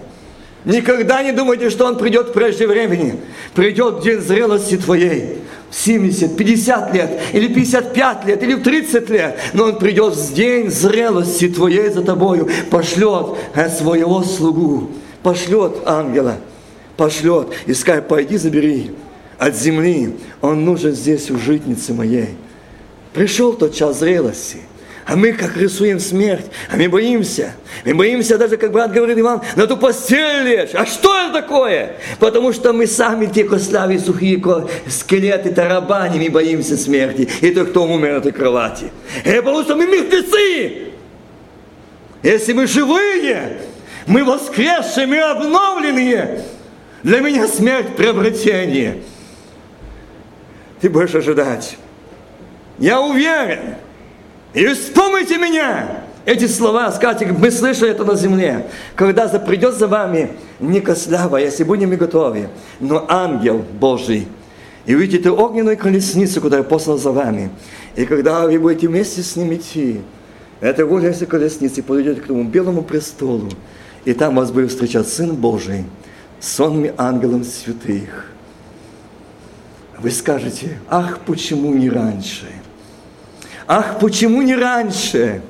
Никогда 0.65 1.23
не 1.23 1.31
думайте, 1.31 1.69
что 1.69 1.85
Он 1.85 1.97
придет 1.97 2.33
прежде 2.33 2.67
времени. 2.67 3.19
Придет 3.53 4.01
день 4.01 4.19
зрелости 4.19 4.77
твоей. 4.77 5.41
В 5.69 5.75
70, 5.75 6.37
50 6.37 6.93
лет, 6.93 7.19
или 7.33 7.47
55 7.47 8.25
лет, 8.25 8.43
или 8.43 8.53
в 8.53 8.63
30 8.63 9.09
лет. 9.09 9.39
Но 9.53 9.65
Он 9.65 9.77
придет 9.77 10.15
в 10.15 10.33
день 10.33 10.69
зрелости 10.69 11.49
твоей 11.49 11.89
за 11.89 12.01
тобою. 12.01 12.49
Пошлет 12.69 13.37
э, 13.55 13.69
своего 13.69 14.23
слугу. 14.23 14.91
Пошлет 15.23 15.77
ангела. 15.85 16.37
Пошлет. 16.97 17.47
И 17.65 17.73
скажет, 17.73 18.07
пойди 18.07 18.37
забери 18.37 18.91
от 19.37 19.55
земли. 19.55 20.15
Он 20.41 20.63
нужен 20.63 20.93
здесь 20.93 21.29
у 21.31 21.37
житницы 21.37 21.93
моей. 21.93 22.29
Пришел 23.13 23.53
тот 23.53 23.73
час 23.73 23.99
зрелости. 23.99 24.59
А 25.05 25.15
мы 25.15 25.33
как 25.33 25.55
рисуем 25.55 25.99
смерть, 25.99 26.45
а 26.71 26.77
мы 26.77 26.89
боимся. 26.89 27.53
Мы 27.85 27.93
боимся 27.93 28.39
даже, 28.39 28.57
как 28.57 28.71
брат 28.71 28.91
говорит 28.91 29.19
Иван, 29.19 29.41
на 29.55 29.67
ту 29.67 29.77
постель 29.77 30.43
лечь. 30.43 30.71
А 30.73 30.85
что 30.87 31.15
это 31.15 31.41
такое? 31.41 31.97
Потому 32.19 32.51
что 32.51 32.73
мы 32.73 32.87
сами 32.87 33.27
те 33.27 33.43
кославые, 33.43 33.99
сухие 33.99 34.41
скелеты, 34.87 35.51
тарабани, 35.51 36.17
мы 36.17 36.29
боимся 36.31 36.75
смерти. 36.75 37.29
И 37.41 37.51
то, 37.51 37.65
кто 37.65 37.83
умер 37.83 38.13
на 38.13 38.17
этой 38.17 38.31
кровати. 38.31 38.91
И 39.23 39.29
потому 39.29 39.61
что 39.61 39.75
мы 39.75 39.85
мертвецы. 39.85 40.93
Если 42.23 42.53
мы 42.53 42.65
живые, 42.65 43.59
мы 44.07 44.23
воскресшие, 44.23 45.05
мы 45.05 45.19
обновленные. 45.19 46.41
Для 47.03 47.19
меня 47.19 47.47
смерть 47.47 47.95
приобретение. 47.95 49.03
Ты 50.81 50.89
будешь 50.89 51.13
ожидать. 51.13 51.77
Я 52.79 52.99
уверен. 53.01 53.75
И 54.55 54.65
вспомните 54.67 55.37
меня. 55.37 56.05
Эти 56.25 56.47
слова, 56.47 56.91
скажите, 56.91 57.27
мы 57.27 57.51
слышали 57.51 57.91
это 57.91 58.05
на 58.05 58.15
земле. 58.15 58.65
Когда 58.95 59.27
придет 59.27 59.75
за 59.75 59.87
вами 59.87 60.31
не 60.59 60.79
кослява, 60.79 61.37
если 61.37 61.63
будем 61.63 61.89
мы 61.89 61.97
готовы, 61.97 62.47
но 62.79 63.05
ангел 63.07 63.63
Божий. 63.79 64.27
И 64.85 64.95
увидите 64.95 65.29
огненную 65.29 65.77
колесницу, 65.77 66.41
которая 66.41 66.63
послана 66.63 66.97
за 66.97 67.11
вами. 67.11 67.51
И 67.95 68.05
когда 68.05 68.45
вы 68.45 68.57
будете 68.57 68.87
вместе 68.87 69.21
с 69.21 69.35
ним 69.35 69.53
идти, 69.53 70.01
эта 70.61 70.85
огненная 70.85 71.13
колесница 71.13 71.83
подойдет 71.83 72.21
к 72.21 72.27
тому 72.27 72.43
белому 72.45 72.81
престолу. 72.81 73.49
И 74.05 74.13
там 74.13 74.35
вас 74.35 74.51
будет 74.51 74.69
встречать 74.69 75.07
Сын 75.07 75.35
Божий, 75.35 75.83
сонными 76.39 76.93
ангелом 76.97 77.43
святых. 77.43 78.31
Вы 79.99 80.11
скажете, 80.11 80.79
ах, 80.89 81.19
почему 81.25 81.73
не 81.73 81.89
раньше? 81.89 82.45
Ах, 83.67 83.99
почему 83.99 84.41
не 84.41 84.55
раньше? 84.55 85.41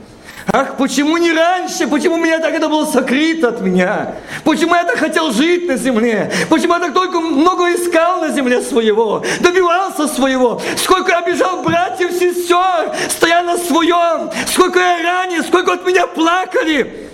Ах, 0.47 0.77
почему 0.77 1.17
не 1.17 1.33
раньше? 1.33 1.87
Почему 1.87 2.17
меня 2.17 2.39
так 2.39 2.53
это 2.53 2.69
было 2.69 2.85
сокрыто 2.85 3.49
от 3.49 3.61
меня? 3.61 4.15
Почему 4.43 4.75
я 4.75 4.83
так 4.83 4.97
хотел 4.97 5.31
жить 5.31 5.67
на 5.67 5.75
земле? 5.75 6.31
Почему 6.49 6.75
я 6.75 6.79
так 6.79 6.93
только 6.93 7.19
много 7.19 7.73
искал 7.73 8.21
на 8.21 8.29
земле 8.29 8.61
своего? 8.61 9.23
Добивался 9.41 10.07
своего? 10.07 10.61
Сколько 10.77 11.11
я 11.11 11.19
обижал 11.19 11.63
братьев, 11.63 12.11
сестер, 12.11 12.95
стоя 13.09 13.43
на 13.43 13.57
своем? 13.57 14.29
Сколько 14.47 14.79
я 14.79 15.03
ранее? 15.03 15.41
Сколько 15.41 15.73
от 15.73 15.85
меня 15.85 16.05
плакали? 16.05 17.09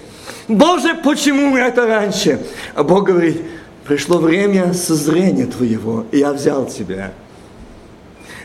Боже, 0.47 0.95
почему 0.95 1.55
это 1.55 1.87
раньше? 1.87 2.45
А 2.75 2.83
Бог 2.83 3.05
говорит, 3.05 3.41
пришло 3.87 4.17
время 4.17 4.73
созрения 4.73 5.45
твоего, 5.45 6.05
и 6.11 6.17
я 6.17 6.33
взял 6.33 6.65
тебя. 6.65 7.11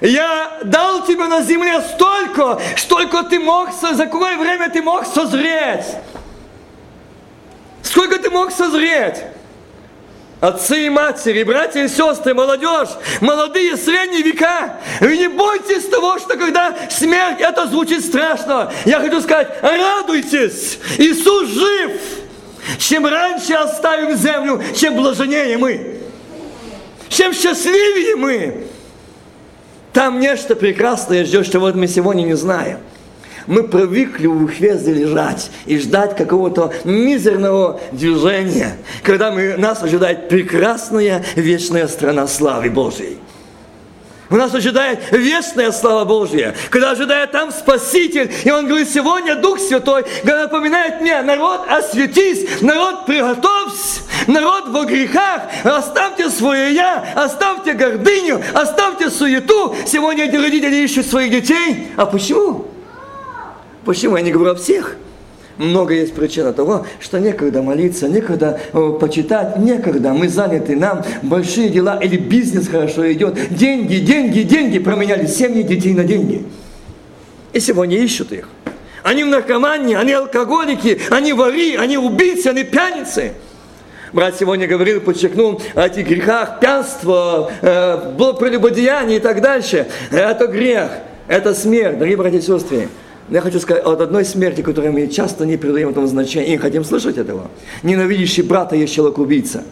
Я 0.00 0.58
дал 0.64 1.04
тебе 1.04 1.26
на 1.26 1.42
земле 1.42 1.80
столько, 1.80 2.60
сколько 2.76 3.22
ты 3.22 3.38
мог, 3.38 3.70
за 3.72 4.06
какое 4.06 4.36
время 4.36 4.68
ты 4.68 4.82
мог 4.82 5.06
созреть. 5.06 5.86
Сколько 7.82 8.18
ты 8.18 8.30
мог 8.30 8.50
созреть? 8.50 9.22
Отцы 10.40 10.86
и 10.86 10.90
матери, 10.90 11.44
братья 11.44 11.82
и 11.82 11.88
сестры, 11.88 12.34
молодежь, 12.34 12.90
молодые, 13.22 13.74
средние 13.78 14.22
века, 14.22 14.76
вы 15.00 15.16
не 15.16 15.28
бойтесь 15.28 15.86
того, 15.88 16.18
что 16.18 16.36
когда 16.36 16.76
смерть, 16.90 17.40
это 17.40 17.66
звучит 17.66 18.04
страшно. 18.04 18.70
Я 18.84 19.00
хочу 19.00 19.22
сказать, 19.22 19.48
радуйтесь, 19.62 20.78
Иисус 20.98 21.48
жив. 21.48 21.92
Чем 22.78 23.06
раньше 23.06 23.54
оставим 23.54 24.14
землю, 24.16 24.62
чем 24.76 24.96
блаженнее 24.96 25.56
мы. 25.56 26.00
Чем 27.08 27.32
счастливее 27.32 28.16
мы. 28.16 28.66
Там 29.96 30.20
нечто 30.20 30.54
прекрасное 30.54 31.24
ждет, 31.24 31.46
что 31.46 31.58
вот 31.58 31.74
мы 31.74 31.88
сегодня 31.88 32.20
не 32.20 32.34
знаем. 32.34 32.80
Мы 33.46 33.62
привыкли 33.62 34.26
в 34.26 34.46
хвезде 34.46 34.92
лежать 34.92 35.50
и 35.64 35.78
ждать 35.78 36.14
какого-то 36.14 36.70
мизерного 36.84 37.80
движения, 37.92 38.76
когда 39.02 39.30
мы, 39.30 39.56
нас 39.56 39.82
ожидает 39.82 40.28
прекрасная 40.28 41.24
вечная 41.34 41.88
страна 41.88 42.26
славы 42.26 42.68
Божьей. 42.68 43.16
У 44.28 44.36
нас 44.36 44.52
ожидает 44.54 45.12
вечная 45.12 45.70
слава 45.70 46.04
Божья, 46.04 46.54
когда 46.70 46.90
ожидает 46.90 47.30
там 47.30 47.52
Спаситель. 47.52 48.32
И 48.44 48.50
он 48.50 48.66
говорит, 48.66 48.88
сегодня 48.88 49.36
Дух 49.36 49.60
Святой 49.60 50.04
напоминает 50.24 51.00
мне, 51.00 51.22
народ, 51.22 51.62
осветись, 51.68 52.60
народ, 52.60 53.06
приготовься, 53.06 54.00
народ 54.26 54.68
во 54.68 54.84
грехах, 54.84 55.42
оставьте 55.62 56.28
свое 56.30 56.74
я, 56.74 57.06
оставьте 57.14 57.72
гордыню, 57.74 58.42
оставьте 58.52 59.10
суету. 59.10 59.76
Сегодня 59.86 60.24
эти 60.24 60.36
родители 60.36 60.76
ищут 60.76 61.06
своих 61.06 61.30
детей. 61.30 61.88
А 61.96 62.06
почему? 62.06 62.66
Почему? 63.84 64.16
Я 64.16 64.22
не 64.22 64.32
говорю 64.32 64.52
о 64.52 64.56
всех. 64.56 64.96
Много 65.58 65.94
есть 65.94 66.14
причин 66.14 66.52
того, 66.52 66.86
что 67.00 67.18
некогда 67.18 67.62
молиться, 67.62 68.08
некогда 68.08 68.60
э, 68.72 68.98
почитать, 69.00 69.56
некогда. 69.58 70.12
Мы 70.12 70.28
заняты, 70.28 70.76
нам 70.76 71.02
большие 71.22 71.70
дела 71.70 71.98
или 72.02 72.16
бизнес 72.16 72.68
хорошо 72.68 73.10
идет. 73.12 73.38
Деньги, 73.54 73.96
деньги, 73.96 74.42
деньги. 74.42 74.78
Променяли 74.78 75.26
семьи 75.26 75.62
детей 75.62 75.94
на 75.94 76.04
деньги. 76.04 76.44
И 77.54 77.60
сегодня 77.60 77.96
ищут 77.98 78.32
их. 78.32 78.48
Они 79.02 79.24
в 79.24 79.28
наркомании, 79.28 79.94
они 79.94 80.12
алкоголики, 80.12 81.00
они 81.10 81.32
вори, 81.32 81.76
они 81.76 81.96
убийцы, 81.96 82.48
они 82.48 82.64
пьяницы. 82.64 83.32
Брат 84.12 84.36
сегодня 84.38 84.66
говорил, 84.66 85.00
подчеркнул 85.00 85.62
о 85.74 85.86
этих 85.86 86.06
грехах, 86.06 86.60
пьянство, 86.60 87.50
э, 87.62 88.14
прелюбодеяние 88.38 89.18
и 89.18 89.20
так 89.20 89.40
дальше. 89.40 89.86
Это 90.10 90.48
грех, 90.48 90.90
это 91.28 91.54
смерть, 91.54 91.98
дорогие 91.98 92.16
братья 92.16 92.38
и 92.38 92.42
сестры. 92.42 92.88
Я 93.28 93.40
хочу 93.40 93.58
сказать 93.58 93.84
от 93.84 94.00
одной 94.00 94.24
смерти, 94.24 94.62
которую 94.62 94.92
мы 94.92 95.08
часто 95.08 95.44
не 95.46 95.56
придаем 95.56 95.88
этому 95.88 96.06
значения, 96.06 96.46
и 96.46 96.50
не 96.52 96.58
хотим 96.58 96.84
слышать 96.84 97.18
этого. 97.18 97.50
Ненавидящий 97.82 98.42
брата 98.42 98.76
есть 98.76 98.94
человек-убийца. 98.94 99.64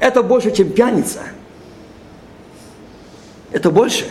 Это 0.00 0.22
больше, 0.22 0.50
чем 0.50 0.70
пьяница. 0.70 1.20
Это 3.52 3.70
больше. 3.70 4.06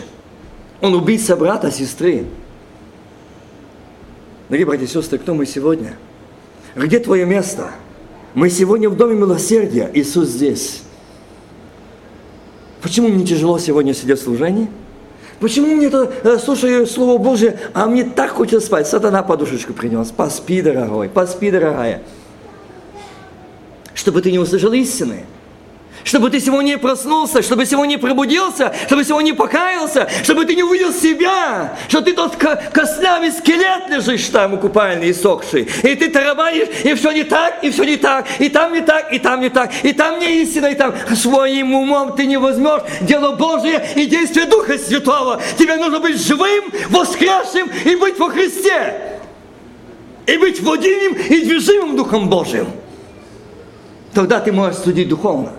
Он 0.80 0.94
убийца 0.94 1.36
брата, 1.36 1.70
сестры. 1.70 2.24
Дорогие 4.48 4.66
братья 4.66 4.84
и 4.86 4.88
сестры, 4.88 5.18
кто 5.18 5.34
мы 5.34 5.44
сегодня? 5.44 5.96
Где 6.74 6.98
твое 7.00 7.26
место? 7.26 7.70
Мы 8.32 8.48
сегодня 8.48 8.88
в 8.88 8.96
Доме 8.96 9.14
Милосердия. 9.14 9.90
Иисус 9.92 10.28
здесь. 10.28 10.82
Почему 12.80 13.08
мне 13.08 13.26
тяжело 13.26 13.58
сегодня 13.58 13.94
сидеть 13.94 14.18
в 14.18 14.22
служении? 14.22 14.68
Почему 15.44 15.74
мне 15.74 15.88
это, 15.88 16.10
э, 16.22 16.38
слушаю 16.38 16.86
Слово 16.86 17.18
Божие, 17.18 17.58
а 17.74 17.84
мне 17.84 18.04
так 18.04 18.30
хочется 18.30 18.64
спать? 18.64 18.88
Сатана 18.88 19.22
подушечку 19.22 19.74
принес. 19.74 20.10
Поспи, 20.10 20.62
дорогой, 20.62 21.10
поспи, 21.10 21.50
дорогая. 21.50 22.00
Чтобы 23.92 24.22
ты 24.22 24.32
не 24.32 24.38
услышал 24.38 24.72
истины 24.72 25.26
чтобы 26.04 26.30
ты 26.30 26.38
сегодня 26.40 26.78
проснулся, 26.78 27.42
чтобы 27.42 27.66
сегодня 27.66 27.98
пробудился, 27.98 28.72
чтобы 28.86 29.04
сегодня 29.04 29.34
покаялся, 29.34 30.08
чтобы 30.22 30.44
ты 30.44 30.54
не 30.54 30.62
увидел 30.62 30.92
себя, 30.92 31.76
что 31.88 32.02
ты 32.02 32.12
тот 32.12 32.36
костлявый 32.36 33.32
скелет 33.32 33.88
лежишь 33.88 34.28
там, 34.28 34.54
укупальный 34.54 35.08
и 35.08 35.12
сохший, 35.12 35.68
и 35.82 35.94
ты 35.94 36.10
тарабанишь, 36.10 36.68
и 36.84 36.94
все 36.94 37.10
не 37.10 37.24
так, 37.24 37.64
и 37.64 37.70
все 37.70 37.84
не 37.84 37.96
так, 37.96 38.26
и 38.38 38.48
там 38.48 38.72
не 38.72 38.82
так, 38.82 39.12
и 39.12 39.18
там 39.18 39.40
не 39.40 39.48
так, 39.48 39.72
и 39.82 39.92
там 39.92 40.20
не 40.20 40.42
истина, 40.42 40.66
и 40.66 40.74
там 40.74 40.94
своим 41.16 41.74
умом 41.74 42.14
ты 42.14 42.26
не 42.26 42.36
возьмешь 42.36 42.82
дело 43.00 43.34
Божие 43.34 43.86
и 43.96 44.06
действие 44.06 44.46
Духа 44.46 44.78
Святого. 44.78 45.40
Тебе 45.58 45.76
нужно 45.76 46.00
быть 46.00 46.20
живым, 46.20 46.64
воскресшим 46.90 47.70
и 47.84 47.96
быть 47.96 48.18
во 48.18 48.28
Христе. 48.30 49.20
И 50.26 50.36
быть 50.38 50.60
водимым 50.62 51.14
и 51.16 51.40
движимым 51.40 51.96
Духом 51.96 52.28
Божьим. 52.28 52.66
Тогда 54.14 54.40
ты 54.40 54.52
можешь 54.52 54.80
судить 54.80 55.08
духовно. 55.08 55.52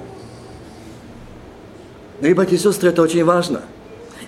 Дорогие 2.20 2.36
братья 2.36 2.56
и 2.56 2.60
сестры, 2.60 2.90
это 2.90 3.02
очень 3.02 3.24
важно. 3.26 3.62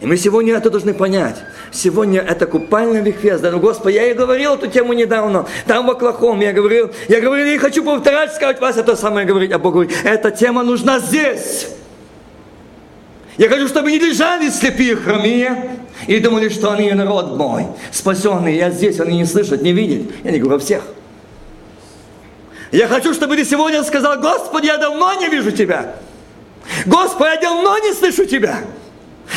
И 0.02 0.06
мы 0.06 0.18
сегодня 0.18 0.56
это 0.56 0.70
должны 0.70 0.94
понять. 0.94 1.38
Сегодня 1.72 2.22
это 2.22 2.46
купальный 2.46 3.02
вихвез. 3.02 3.40
Да, 3.40 3.50
ну, 3.50 3.60
Господи, 3.60 3.96
я 3.96 4.12
и 4.12 4.14
говорил 4.14 4.54
эту 4.54 4.68
тему 4.68 4.94
недавно. 4.94 5.48
Там 5.66 5.88
в 5.88 5.92
Оклахоме 5.92 6.48
я 6.48 6.54
говорил, 6.54 6.92
я 7.08 7.20
говорил, 7.20 7.48
не 7.48 7.58
хочу 7.58 7.84
повторять, 7.84 8.34
сказать 8.34 8.60
вас 8.60 8.78
это 8.78 8.96
самое 8.96 9.26
говорить, 9.26 9.52
а 9.52 9.58
Бог 9.58 9.74
говорит, 9.74 9.96
эта 10.04 10.30
тема 10.30 10.64
нужна 10.64 11.00
здесь. 11.00 11.70
Я 13.38 13.50
хочу, 13.50 13.68
чтобы 13.68 13.92
не 13.92 14.00
лежали 14.00 14.50
слепые 14.50 14.96
хромие 14.96 15.80
и 16.08 16.20
думали, 16.20 16.50
что 16.50 16.72
они 16.72 16.92
народ 16.92 17.38
мой, 17.38 17.68
спасенный. 17.92 18.56
Я 18.56 18.70
здесь, 18.70 19.00
они 19.00 19.18
не 19.18 19.26
слышат, 19.26 19.62
не 19.62 19.74
видят. 19.74 20.12
Я 20.24 20.32
не 20.32 20.40
говорю 20.40 20.58
о 20.58 20.60
всех. 20.60 20.84
Я 22.72 22.88
хочу, 22.88 23.14
чтобы 23.14 23.36
ты 23.36 23.46
сегодня 23.46 23.84
сказал, 23.84 24.20
Господи, 24.20 24.66
я 24.66 24.78
давно 24.78 25.14
не 25.14 25.30
вижу 25.30 25.52
Тебя. 25.52 25.96
Господи, 26.86 27.30
я 27.30 27.42
давно 27.42 27.78
не 27.80 27.94
слышу 27.94 28.26
Тебя. 28.26 28.62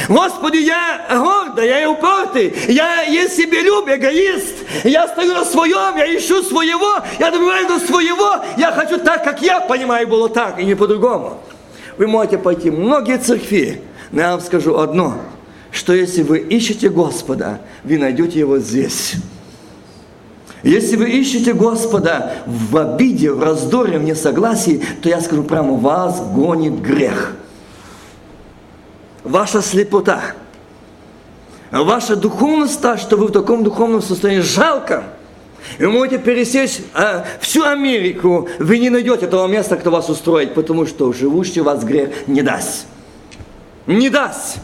Господи, 0.09 0.59
я 0.59 1.07
гордый, 1.11 1.67
я 1.67 1.91
упертый, 1.91 2.55
я 2.69 3.03
есть 3.03 3.37
себе 3.37 3.61
люб, 3.63 3.89
эгоист, 3.89 4.55
я 4.85 5.09
стою 5.09 5.35
на 5.35 5.45
своем, 5.45 5.97
я 5.97 6.17
ищу 6.17 6.43
своего, 6.43 7.05
я 7.19 7.31
добиваюсь 7.31 7.67
до 7.67 7.81
своего, 7.81 8.37
я 8.57 8.71
хочу 8.71 8.99
так, 8.99 9.25
как 9.25 9.43
я 9.43 9.61
понимаю, 9.61 10.07
было 10.07 10.29
так, 10.29 10.61
и 10.61 10.65
не 10.65 10.77
по-другому. 10.77 11.41
Вы 11.99 12.07
можете 12.07 12.39
пойти 12.39 12.71
в 12.71 12.79
многие 12.79 13.19
церкви, 13.19 13.83
но 14.13 14.21
я 14.21 14.31
вам 14.31 14.41
скажу 14.41 14.79
одно, 14.79 15.17
что 15.73 15.93
если 15.93 16.23
вы 16.23 16.39
ищете 16.39 16.89
Господа, 16.89 17.61
вы 17.83 17.99
найдете 17.99 18.39
Его 18.39 18.59
здесь. 18.59 19.15
Если 20.63 20.97
вы 20.97 21.11
ищете 21.11 21.53
Господа 21.55 22.33
в 22.47 22.77
обиде, 22.77 23.33
в 23.33 23.43
раздоре, 23.43 23.99
в 23.99 24.05
несогласии, 24.05 24.83
то 25.03 25.09
я 25.09 25.21
скажу 25.21 25.43
прямо, 25.43 25.75
вас 25.75 26.21
гонит 26.35 26.81
грех. 26.81 27.35
Ваша 29.25 29.63
слепота. 29.63 30.21
Ваша 31.71 32.17
духовность 32.17 32.81
та, 32.81 32.99
что 32.99 33.17
вы 33.17 33.27
в 33.27 33.33
таком 33.33 33.65
духовном 33.65 34.03
состоянии 34.03 34.43
жалко. 34.43 35.05
И 35.79 35.85
вы 35.85 35.93
можете 35.93 36.19
пересечь 36.19 36.81
а, 36.95 37.25
всю 37.41 37.63
Америку, 37.63 38.49
вы 38.59 38.79
не 38.79 38.91
найдете 38.91 39.27
того 39.27 39.47
места, 39.47 39.77
кто 39.77 39.91
вас 39.91 40.09
устроит, 40.09 40.55
потому 40.55 40.87
что 40.87 41.13
живущий 41.13 41.61
вас 41.61 41.85
грех 41.85 42.11
не 42.27 42.43
даст 42.43 42.87
не 43.91 44.09
даст. 44.09 44.59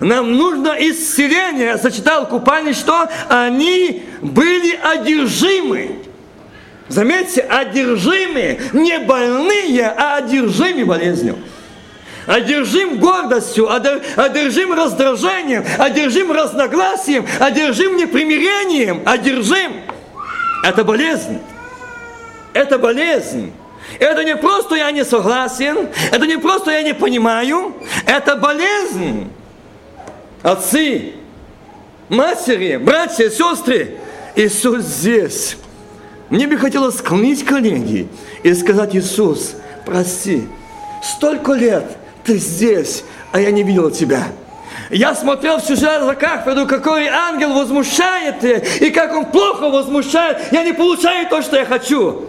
Нам 0.00 0.36
нужно 0.36 0.76
исцеление. 0.78 1.78
Сочетал 1.78 2.28
купальник, 2.28 2.76
что 2.76 3.08
они 3.28 4.04
были 4.20 4.78
одержимы. 4.82 5.98
Заметьте, 6.88 7.42
одержимы, 7.42 8.60
не 8.72 8.98
больные, 8.98 9.88
а 9.88 10.16
одержимы 10.16 10.84
болезнью. 10.84 11.38
Одержим 12.26 12.98
гордостью, 12.98 13.70
одержим 13.70 14.74
раздражением, 14.74 15.64
одержим 15.78 16.30
разногласием, 16.30 17.26
одержим 17.40 17.96
непримирением, 17.96 19.02
одержим. 19.06 19.72
Это 20.62 20.84
болезнь. 20.84 21.40
Это 22.52 22.78
болезнь. 22.78 23.52
Это 23.98 24.24
не 24.24 24.36
просто 24.36 24.74
я 24.74 24.90
не 24.90 25.04
согласен, 25.04 25.88
это 26.12 26.26
не 26.26 26.36
просто 26.36 26.70
я 26.70 26.82
не 26.82 26.94
понимаю, 26.94 27.74
это 28.04 28.36
болезнь. 28.36 29.30
Отцы, 30.42 31.14
матери, 32.08 32.76
братья, 32.76 33.28
сестры, 33.28 33.96
Иисус 34.36 34.84
здесь. 34.84 35.56
Мне 36.30 36.46
бы 36.46 36.56
хотелось 36.56 36.98
склонить 36.98 37.44
колени 37.44 38.08
и 38.44 38.54
сказать, 38.54 38.94
Иисус, 38.94 39.56
прости, 39.84 40.46
столько 41.02 41.52
лет 41.54 41.84
ты 42.24 42.36
здесь, 42.36 43.02
а 43.32 43.40
я 43.40 43.50
не 43.50 43.64
видел 43.64 43.90
тебя. 43.90 44.28
Я 44.90 45.14
смотрел 45.14 45.58
всю 45.58 45.74
жизнь 45.74 45.86
за 45.86 46.14
кафедру, 46.14 46.66
какой 46.66 47.08
ангел 47.08 47.52
возмущает, 47.54 48.44
и 48.80 48.90
как 48.90 49.14
он 49.16 49.26
плохо 49.26 49.68
возмущает. 49.68 50.52
Я 50.52 50.62
не 50.62 50.72
получаю 50.72 51.28
то, 51.28 51.42
что 51.42 51.56
я 51.56 51.64
хочу. 51.64 52.26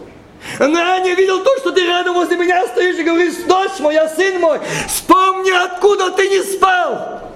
Но 0.57 0.79
я 0.79 0.99
не 0.99 1.13
видел 1.13 1.43
то, 1.43 1.57
что 1.59 1.71
ты 1.71 1.85
рядом 1.85 2.15
возле 2.15 2.37
меня 2.37 2.65
стоишь 2.67 2.97
и 2.97 3.03
говоришь, 3.03 3.35
дочь 3.47 3.79
моя, 3.79 4.07
сын 4.09 4.39
мой, 4.39 4.59
вспомни, 4.87 5.51
откуда 5.51 6.11
ты 6.11 6.27
не 6.27 6.41
спал. 6.41 7.28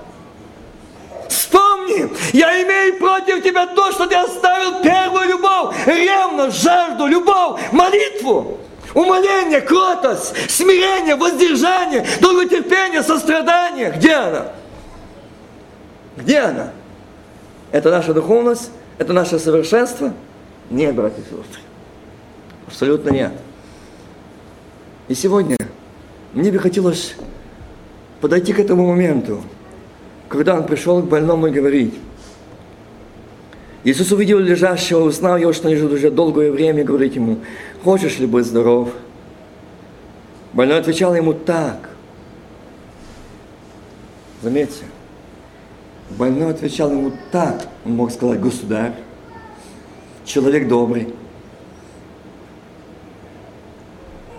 Вспомни, 1.34 2.12
я 2.32 2.62
имею 2.64 2.98
против 3.00 3.44
тебя 3.44 3.66
то, 3.66 3.92
что 3.92 4.06
ты 4.06 4.16
оставил 4.16 4.82
первую 4.84 5.30
любовь, 5.30 5.76
ревность, 5.88 6.62
жажду, 6.62 7.08
любовь, 7.08 7.60
молитву. 7.72 8.60
Умоление, 8.94 9.60
кротость, 9.62 10.52
смирение, 10.52 11.16
воздержание, 11.16 12.06
долготерпение, 12.22 13.02
сострадание. 13.02 13.92
Где 13.98 14.14
она? 14.14 14.46
Где 16.18 16.40
она? 16.40 16.72
Это 17.72 17.90
наша 17.90 18.14
духовность? 18.14 18.70
Это 19.00 19.14
наше 19.14 19.40
совершенство? 19.40 20.14
Нет, 20.70 20.94
братья 20.94 21.22
и 21.22 21.24
сестры. 21.24 21.62
Абсолютно 22.68 23.10
нет. 23.10 23.32
И 25.08 25.16
сегодня 25.16 25.58
мне 26.34 26.52
бы 26.52 26.60
хотелось 26.60 27.16
подойти 28.22 28.54
к 28.54 28.60
этому 28.60 28.88
моменту, 28.88 29.44
когда 30.30 30.56
он 30.56 30.66
пришел 30.66 31.02
к 31.02 31.08
больному 31.08 31.48
и 31.48 31.52
говорить. 31.52 31.94
Иисус 33.84 34.12
увидел 34.12 34.40
лежащего, 34.40 35.02
узнал 35.02 35.38
его, 35.38 35.52
что 35.54 35.70
лежит 35.70 35.92
уже 35.92 36.10
долгое 36.10 36.52
время, 36.52 36.84
говорит 36.84 37.16
ему, 37.16 37.40
хочешь 37.84 38.20
ли 38.20 38.26
быть 38.26 38.46
здоров? 38.46 38.90
Больной 40.54 40.80
отвечал 40.80 41.16
ему 41.16 41.34
так. 41.34 41.90
Заметьте, 44.42 44.84
больной 46.12 46.52
отвечал 46.52 46.92
ему 46.92 47.12
так. 47.32 47.68
Он 47.86 47.96
мог 47.96 48.12
сказать, 48.12 48.40
государь, 48.40 48.94
человек 50.26 50.68
добрый, 50.68 51.14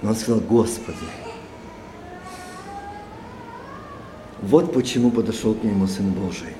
Но 0.04 0.10
он 0.10 0.16
сказал, 0.16 0.40
Господи, 0.40 0.98
вот 4.44 4.72
почему 4.72 5.10
подошел 5.10 5.54
к 5.54 5.64
нему 5.64 5.86
Сын 5.86 6.10
Божий. 6.10 6.54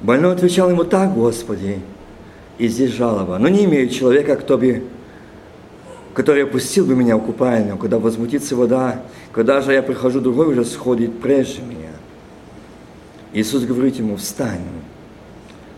Больной 0.00 0.32
отвечал 0.32 0.70
ему 0.70 0.84
так, 0.84 1.14
Господи, 1.14 1.80
и 2.58 2.68
здесь 2.68 2.90
жалоба. 2.92 3.38
Но 3.38 3.48
не 3.48 3.64
имею 3.64 3.88
человека, 3.88 4.36
кто 4.36 4.58
бы, 4.58 4.84
который 6.14 6.44
опустил 6.44 6.84
бы 6.84 6.94
меня 6.94 7.16
в 7.16 7.20
купальню, 7.20 7.76
когда 7.76 7.98
возмутится 7.98 8.56
вода, 8.56 9.02
когда 9.32 9.60
же 9.60 9.72
я 9.72 9.82
прихожу, 9.82 10.20
другой 10.20 10.48
уже 10.48 10.64
сходит 10.64 11.20
прежде 11.20 11.62
меня. 11.62 11.92
Иисус 13.32 13.64
говорит 13.64 13.96
ему, 13.96 14.16
встань, 14.16 14.62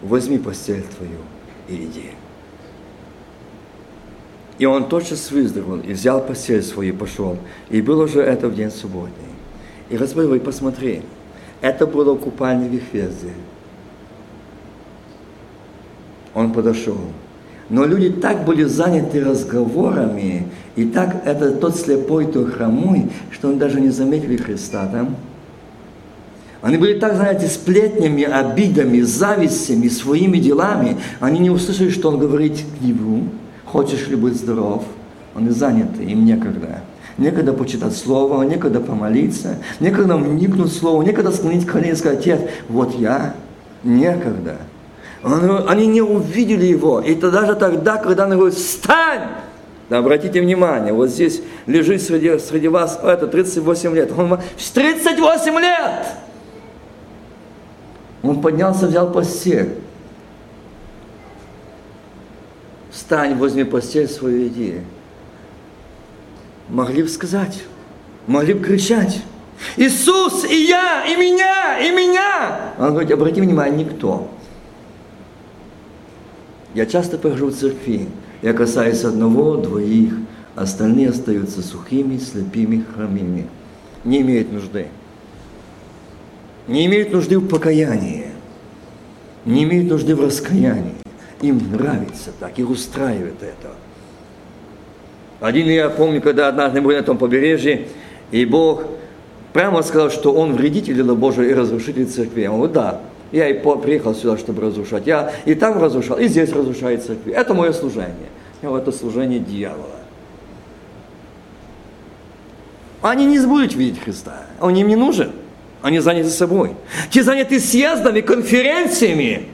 возьми 0.02 0.38
постель 0.38 0.84
твою 0.96 1.18
и 1.68 1.84
иди. 1.84 2.10
И 4.58 4.66
он 4.66 4.88
тотчас 4.88 5.30
выздоровел, 5.30 5.80
и 5.80 5.92
взял 5.92 6.24
постель 6.24 6.62
свою 6.62 6.94
и 6.94 6.96
пошел. 6.96 7.38
И 7.70 7.80
было 7.80 8.04
уже 8.04 8.20
это 8.20 8.48
в 8.48 8.54
день 8.54 8.70
субботний. 8.70 9.27
И 9.90 9.96
разбыл, 9.96 10.34
и 10.34 10.38
посмотри, 10.38 11.02
это 11.60 11.86
было 11.86 12.14
в 12.14 12.18
купальне. 12.18 12.80
Он 16.34 16.52
подошел. 16.52 16.98
Но 17.70 17.84
люди 17.84 18.10
так 18.10 18.44
были 18.44 18.64
заняты 18.64 19.22
разговорами, 19.22 20.46
и 20.76 20.86
так 20.86 21.22
это 21.26 21.52
тот 21.52 21.76
слепой, 21.76 22.26
то 22.26 22.44
хромой, 22.46 23.10
что 23.30 23.48
он 23.48 23.58
даже 23.58 23.80
не 23.80 23.90
заметили 23.90 24.36
Христа 24.36 24.86
там. 24.86 25.16
Они 26.60 26.76
были 26.76 26.98
так 26.98 27.16
заняты 27.16 27.46
сплетнями, 27.46 28.24
обидами, 28.24 29.00
завистями, 29.00 29.88
своими 29.88 30.38
делами. 30.38 30.96
Они 31.20 31.38
не 31.38 31.50
услышали, 31.50 31.90
что 31.90 32.08
он 32.08 32.18
говорит 32.18 32.58
к 32.78 32.82
нему. 32.82 33.28
Хочешь 33.64 34.08
ли 34.08 34.16
быть 34.16 34.34
здоров? 34.34 34.84
Он 35.36 35.46
и 35.46 35.50
занят, 35.50 36.00
им 36.00 36.24
некогда. 36.24 36.82
Некогда 37.18 37.52
почитать 37.52 37.96
Слово, 37.96 38.42
некогда 38.44 38.80
помолиться, 38.80 39.56
некогда 39.80 40.16
вникнуть 40.16 40.70
в 40.70 40.78
Слово, 40.78 41.02
некогда 41.02 41.32
склонить 41.32 41.66
колени 41.66 41.92
и 41.92 41.96
сказать, 41.96 42.20
Отец, 42.20 42.40
вот 42.68 42.94
я, 42.94 43.34
некогда. 43.82 44.56
Они 45.22 45.86
не 45.88 46.00
увидели 46.00 46.64
его. 46.64 47.00
И 47.00 47.14
то 47.16 47.30
даже 47.30 47.56
тогда, 47.56 47.96
когда 47.96 48.24
он 48.24 48.30
говорит, 48.30 48.54
встань! 48.54 49.28
Обратите 49.90 50.40
внимание, 50.40 50.92
вот 50.92 51.08
здесь 51.08 51.42
лежит 51.66 52.02
среди, 52.02 52.38
среди 52.38 52.68
вас, 52.68 53.00
это 53.02 53.26
38 53.26 53.94
лет. 53.94 54.12
Он 54.16 54.38
38 54.74 55.58
лет! 55.58 56.06
Он 58.22 58.40
поднялся, 58.40 58.86
взял 58.86 59.10
постель. 59.10 59.70
встань, 63.08 63.36
возьми 63.36 63.64
постель 63.64 64.08
свою 64.08 64.48
иди. 64.48 64.80
Могли 66.68 67.02
бы 67.02 67.08
сказать, 67.08 67.62
могли 68.26 68.54
бы 68.54 68.64
кричать, 68.64 69.22
Иисус, 69.76 70.44
и 70.44 70.66
я, 70.66 71.04
и 71.06 71.16
меня, 71.16 71.78
и 71.78 71.90
меня. 71.90 72.74
Он 72.78 72.90
говорит, 72.90 73.10
обрати 73.10 73.40
внимание, 73.40 73.84
никто. 73.84 74.28
Я 76.74 76.86
часто 76.86 77.18
прихожу 77.18 77.46
в 77.46 77.56
церкви, 77.56 78.08
я 78.42 78.52
касаюсь 78.52 79.04
одного, 79.04 79.56
двоих, 79.56 80.14
остальные 80.54 81.10
остаются 81.10 81.62
сухими, 81.62 82.18
слепыми, 82.18 82.84
хромыми. 82.94 83.48
Не 84.04 84.20
имеют 84.20 84.52
нужды. 84.52 84.88
не 86.68 86.86
имеют 86.86 87.12
нужды 87.12 87.38
в 87.38 87.48
покаянии, 87.48 88.28
не 89.44 89.64
имеют 89.64 89.88
нужды 89.88 90.14
в 90.14 90.20
раскаянии. 90.20 90.94
Им 91.40 91.72
нравится 91.72 92.30
так, 92.38 92.58
их 92.58 92.68
устраивает 92.68 93.42
это. 93.42 93.74
Один 95.40 95.68
я 95.68 95.88
помню, 95.88 96.20
когда 96.20 96.48
однажды 96.48 96.80
были 96.80 96.96
на 96.96 97.02
том 97.02 97.16
побережье, 97.16 97.86
и 98.30 98.44
Бог 98.44 98.84
прямо 99.52 99.82
сказал, 99.82 100.10
что 100.10 100.32
он 100.32 100.54
вредитель 100.54 100.94
дела 100.94 101.14
Божия 101.14 101.48
и 101.48 101.54
разрушитель 101.54 102.06
церкви. 102.06 102.46
Он 102.46 102.56
говорит, 102.56 102.74
да, 102.74 103.00
я 103.30 103.48
и 103.48 103.54
приехал 103.54 104.14
сюда, 104.14 104.36
чтобы 104.36 104.62
разрушать. 104.62 105.06
Я 105.06 105.32
и 105.44 105.54
там 105.54 105.80
разрушал, 105.80 106.18
и 106.18 106.26
здесь 106.28 106.50
разрушаю 106.52 106.98
церкви. 107.00 107.32
Это 107.32 107.54
мое 107.54 107.72
служение. 107.72 108.14
Я 108.62 108.76
это 108.76 108.90
служение 108.90 109.38
дьявола. 109.38 109.86
Они 113.00 113.26
не 113.26 113.38
будут 113.38 113.74
видеть 113.74 114.02
Христа. 114.02 114.42
Он 114.60 114.74
им 114.74 114.88
не 114.88 114.96
нужен. 114.96 115.30
Они 115.82 116.00
заняты 116.00 116.30
собой. 116.30 116.74
Те 117.10 117.22
заняты 117.22 117.60
съездами, 117.60 118.20
конференциями. 118.20 119.46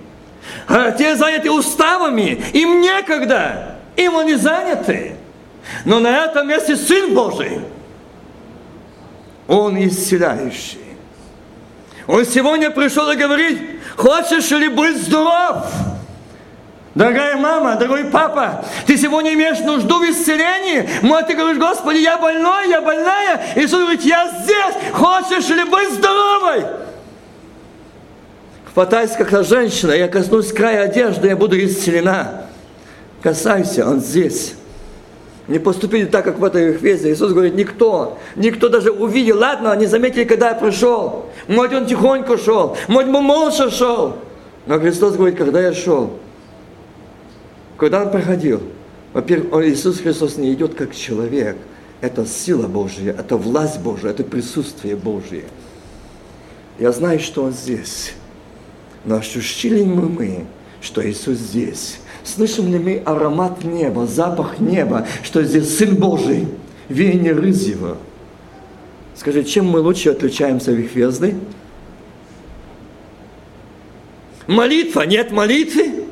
А 0.66 0.92
те 0.92 1.16
заняты 1.16 1.50
уставами. 1.50 2.42
Им 2.54 2.80
некогда. 2.80 3.76
Им 3.96 4.16
они 4.16 4.36
заняты. 4.36 5.16
Но 5.84 6.00
на 6.00 6.24
этом 6.24 6.48
месте 6.48 6.76
Сын 6.76 7.14
Божий. 7.14 7.60
Он 9.46 9.76
исцеляющий. 9.86 10.80
Он 12.06 12.24
сегодня 12.24 12.70
пришел 12.70 13.10
и 13.10 13.16
говорит, 13.16 13.60
хочешь 13.96 14.50
ли 14.50 14.68
быть 14.68 15.02
здоров? 15.02 15.66
Дорогая 16.94 17.36
мама, 17.36 17.74
дорогой 17.74 18.04
папа, 18.04 18.64
ты 18.86 18.96
сегодня 18.96 19.34
имеешь 19.34 19.58
нужду 19.58 19.98
в 19.98 20.04
исцелении? 20.08 20.88
Может, 21.02 21.26
ты 21.26 21.34
говоришь, 21.34 21.58
Господи, 21.58 21.98
я 21.98 22.18
больной, 22.18 22.68
я 22.68 22.80
больная. 22.80 23.40
Иисус 23.56 23.80
говорит, 23.80 24.02
я 24.02 24.30
здесь. 24.42 24.92
Хочешь 24.92 25.48
ли 25.48 25.64
быть 25.64 25.92
здоровой? 25.92 26.64
Хватайся, 28.72 29.16
как 29.18 29.30
та 29.30 29.42
женщина, 29.42 29.92
я 29.92 30.08
коснусь 30.08 30.52
края 30.52 30.84
одежды, 30.84 31.28
я 31.28 31.36
буду 31.36 31.58
исцелена. 31.64 32.46
Касайся, 33.22 33.88
он 33.88 34.00
здесь. 34.00 34.54
Не 35.46 35.58
поступили 35.58 36.06
так, 36.06 36.24
как 36.24 36.38
в 36.38 36.44
этой 36.44 36.72
Ефесе. 36.72 37.12
Иисус 37.12 37.32
говорит, 37.32 37.54
никто, 37.54 38.18
никто 38.34 38.68
даже 38.68 38.90
увидел, 38.90 39.38
ладно, 39.38 39.72
они 39.72 39.86
заметили, 39.86 40.24
когда 40.24 40.50
я 40.50 40.54
пришел. 40.54 41.26
Может, 41.48 41.74
он 41.74 41.86
тихонько 41.86 42.38
шел, 42.38 42.76
может, 42.88 43.14
он 43.14 43.24
молча 43.24 43.70
шел. 43.70 44.16
Но 44.66 44.78
Христос 44.78 45.16
говорит, 45.16 45.36
когда 45.36 45.60
я 45.60 45.74
шел, 45.74 46.12
когда 47.76 48.02
он 48.02 48.10
проходил, 48.10 48.62
во-первых, 49.12 49.66
Иисус 49.66 50.00
Христос 50.00 50.38
не 50.38 50.52
идет 50.54 50.74
как 50.74 50.94
человек. 50.94 51.56
Это 52.00 52.26
сила 52.26 52.66
Божья, 52.66 53.14
это 53.18 53.36
власть 53.36 53.80
Божья, 53.80 54.10
это 54.10 54.24
присутствие 54.24 54.96
Божье. 54.96 55.44
Я 56.78 56.92
знаю, 56.92 57.20
что 57.20 57.44
Он 57.44 57.52
здесь. 57.52 58.14
Но 59.04 59.16
ощущили 59.16 59.78
ли 59.78 59.84
мы, 59.84 60.46
что 60.80 61.06
Иисус 61.08 61.38
здесь? 61.38 61.98
Слышим 62.24 62.72
ли 62.72 62.78
мы 62.78 63.02
аромат 63.04 63.64
неба, 63.64 64.06
запах 64.06 64.58
неба, 64.58 65.06
что 65.22 65.42
здесь 65.44 65.76
Сын 65.76 65.94
Божий, 65.94 66.48
веяние 66.88 67.34
рызьего? 67.34 67.98
Скажи, 69.14 69.44
чем 69.44 69.68
мы 69.68 69.80
лучше 69.80 70.10
отличаемся 70.10 70.72
их 70.72 70.78
Вехвезды? 70.78 71.36
Молитва, 74.46 75.02
нет 75.02 75.32
молитвы? 75.32 76.06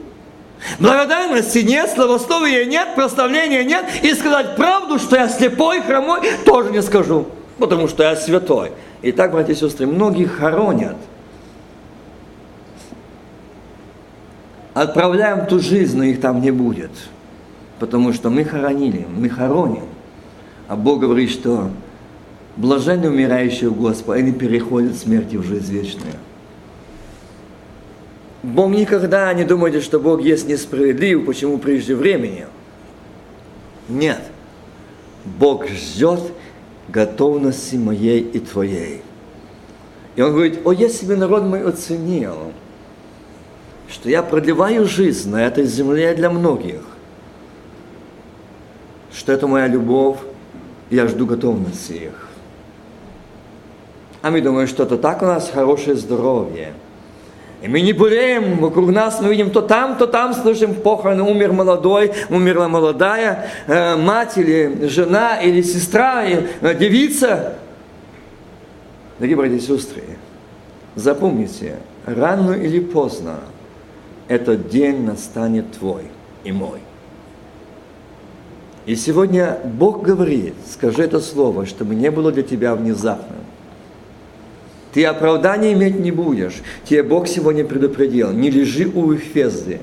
Благодарности 0.79 1.59
нет, 1.59 1.91
славословия 1.91 2.67
нет, 2.67 2.95
прославления 2.95 3.65
нет. 3.65 3.85
И 4.03 4.15
сказать 4.15 4.55
правду, 4.57 4.99
что 4.99 5.17
я 5.17 5.29
слепой, 5.29 5.81
хромой, 5.81 6.21
тоже 6.45 6.71
не 6.71 6.83
скажу, 6.83 7.27
потому 7.59 7.89
что 7.89 8.03
я 8.03 8.17
святой. 8.17 8.73
И 9.01 9.13
так, 9.13 9.33
братья 9.33 9.55
и 9.55 9.57
сестры, 9.57 9.87
многие 9.87 10.27
хоронят. 10.27 10.97
Отправляем 14.75 15.47
ту 15.47 15.59
жизнь, 15.59 15.99
но 15.99 16.05
их 16.05 16.21
там 16.21 16.41
не 16.41 16.51
будет. 16.51 16.91
Потому 17.79 18.13
что 18.13 18.31
мы 18.31 18.45
хоронили, 18.45 19.07
мы 19.15 19.29
хороним. 19.29 19.85
А 20.69 20.77
Бог 20.77 21.01
говорит, 21.01 21.31
что 21.31 21.71
блаженны 22.57 23.09
умирающие 23.09 23.69
у 23.69 23.75
Господа, 23.75 24.19
они 24.19 24.33
переходят 24.33 24.97
смерти 24.97 25.37
в 25.37 25.43
жизнь 25.43 25.73
вечную. 25.73 26.15
Бог 28.43 28.71
никогда 28.71 29.33
не 29.35 29.45
думайте, 29.45 29.81
что 29.81 30.01
Бог 30.01 30.23
есть 30.23 30.49
несправедлив, 30.49 31.27
почему 31.27 31.59
прежде 31.59 31.95
времени. 31.95 32.47
Нет. 33.89 34.21
Бог 35.25 35.69
ждет 35.69 36.21
готовности 36.89 37.77
моей 37.77 38.21
и 38.21 38.41
твоей. 38.41 39.03
И 40.17 40.23
он 40.23 40.33
говорит, 40.33 40.61
о, 40.65 40.73
если 40.73 41.07
бы 41.07 41.17
народ 41.17 41.45
мой 41.45 41.63
оценил, 41.63 42.53
что 43.93 44.09
я 44.09 44.23
продлеваю 44.23 44.87
жизнь 44.87 45.31
на 45.31 45.45
этой 45.45 45.65
земле 45.65 46.15
для 46.15 46.31
многих, 46.31 46.81
что 49.13 49.33
это 49.33 49.47
моя 49.47 49.67
любовь, 49.67 50.19
я 50.91 51.07
жду 51.07 51.27
готовности 51.27 51.93
их. 51.93 52.29
А 54.23 54.31
мы 54.31 54.41
думаем, 54.41 54.67
что 54.67 54.85
это 54.85 54.97
так 54.97 55.23
у 55.23 55.27
нас 55.27 55.51
хорошее 55.51 55.97
здоровье– 55.97 56.73
и 57.63 57.69
мы 57.69 57.81
не 57.81 57.93
болеем, 57.93 58.59
вокруг 58.59 58.91
нас 58.91 59.21
мы 59.21 59.31
видим 59.31 59.53
то 59.53 59.63
там, 59.63 59.97
то 59.97 60.09
там 60.09 60.35
слышим 60.35 60.75
похороны, 60.75 61.23
умер 61.23 61.53
молодой, 61.53 62.13
умерла 62.29 62.67
молодая, 62.67 63.51
э, 63.69 63.95
мать 63.95 64.37
или 64.37 64.89
жена, 64.89 65.41
или 65.41 65.63
сестра, 65.63 66.25
или, 66.25 66.49
э, 66.61 66.75
девица. 66.75 67.55
Дорогие 69.19 69.37
братья 69.37 69.55
и 69.55 69.61
сестры, 69.61 70.03
запомните, 70.97 71.77
рано 72.05 72.51
или 72.55 72.81
поздно 72.81 73.39
этот 74.33 74.71
день 74.71 75.05
настанет 75.05 75.73
твой 75.73 76.05
и 76.43 76.53
мой. 76.53 76.81
И 78.87 78.97
сегодня 78.97 79.59
Бог 79.65 80.03
говорит, 80.03 80.55
скажи 80.69 81.03
это 81.03 81.21
слово, 81.21 81.67
чтобы 81.67 81.95
не 81.95 82.11
было 82.11 82.33
для 82.33 82.43
тебя 82.43 82.75
внезапным. 82.75 83.39
Ты 84.93 85.05
оправдания 85.05 85.75
иметь 85.75 86.01
не 86.01 86.11
будешь. 86.11 86.63
Тебе 86.85 87.03
Бог 87.03 87.29
сегодня 87.29 87.65
предупредил. 87.65 88.33
Не 88.33 88.51
лежи 88.51 88.91
у 88.93 89.15
Эфезды. 89.15 89.81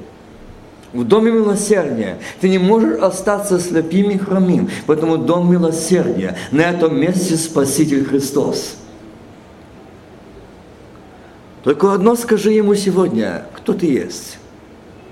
В 0.94 1.04
доме 1.04 1.32
милосердия 1.32 2.18
ты 2.42 2.50
не 2.50 2.58
можешь 2.58 3.00
остаться 3.00 3.60
слепым 3.60 4.10
и 4.10 4.18
хромим, 4.18 4.70
поэтому 4.88 5.20
дом 5.20 5.52
милосердия. 5.52 6.36
На 6.52 6.62
этом 6.62 7.00
месте 7.00 7.36
Спаситель 7.36 8.04
Христос. 8.04 8.78
Только 11.64 11.94
одно 11.94 12.16
скажи 12.16 12.52
ему 12.52 12.74
сегодня, 12.74 13.46
кто 13.54 13.74
ты 13.74 13.86
есть. 13.86 14.39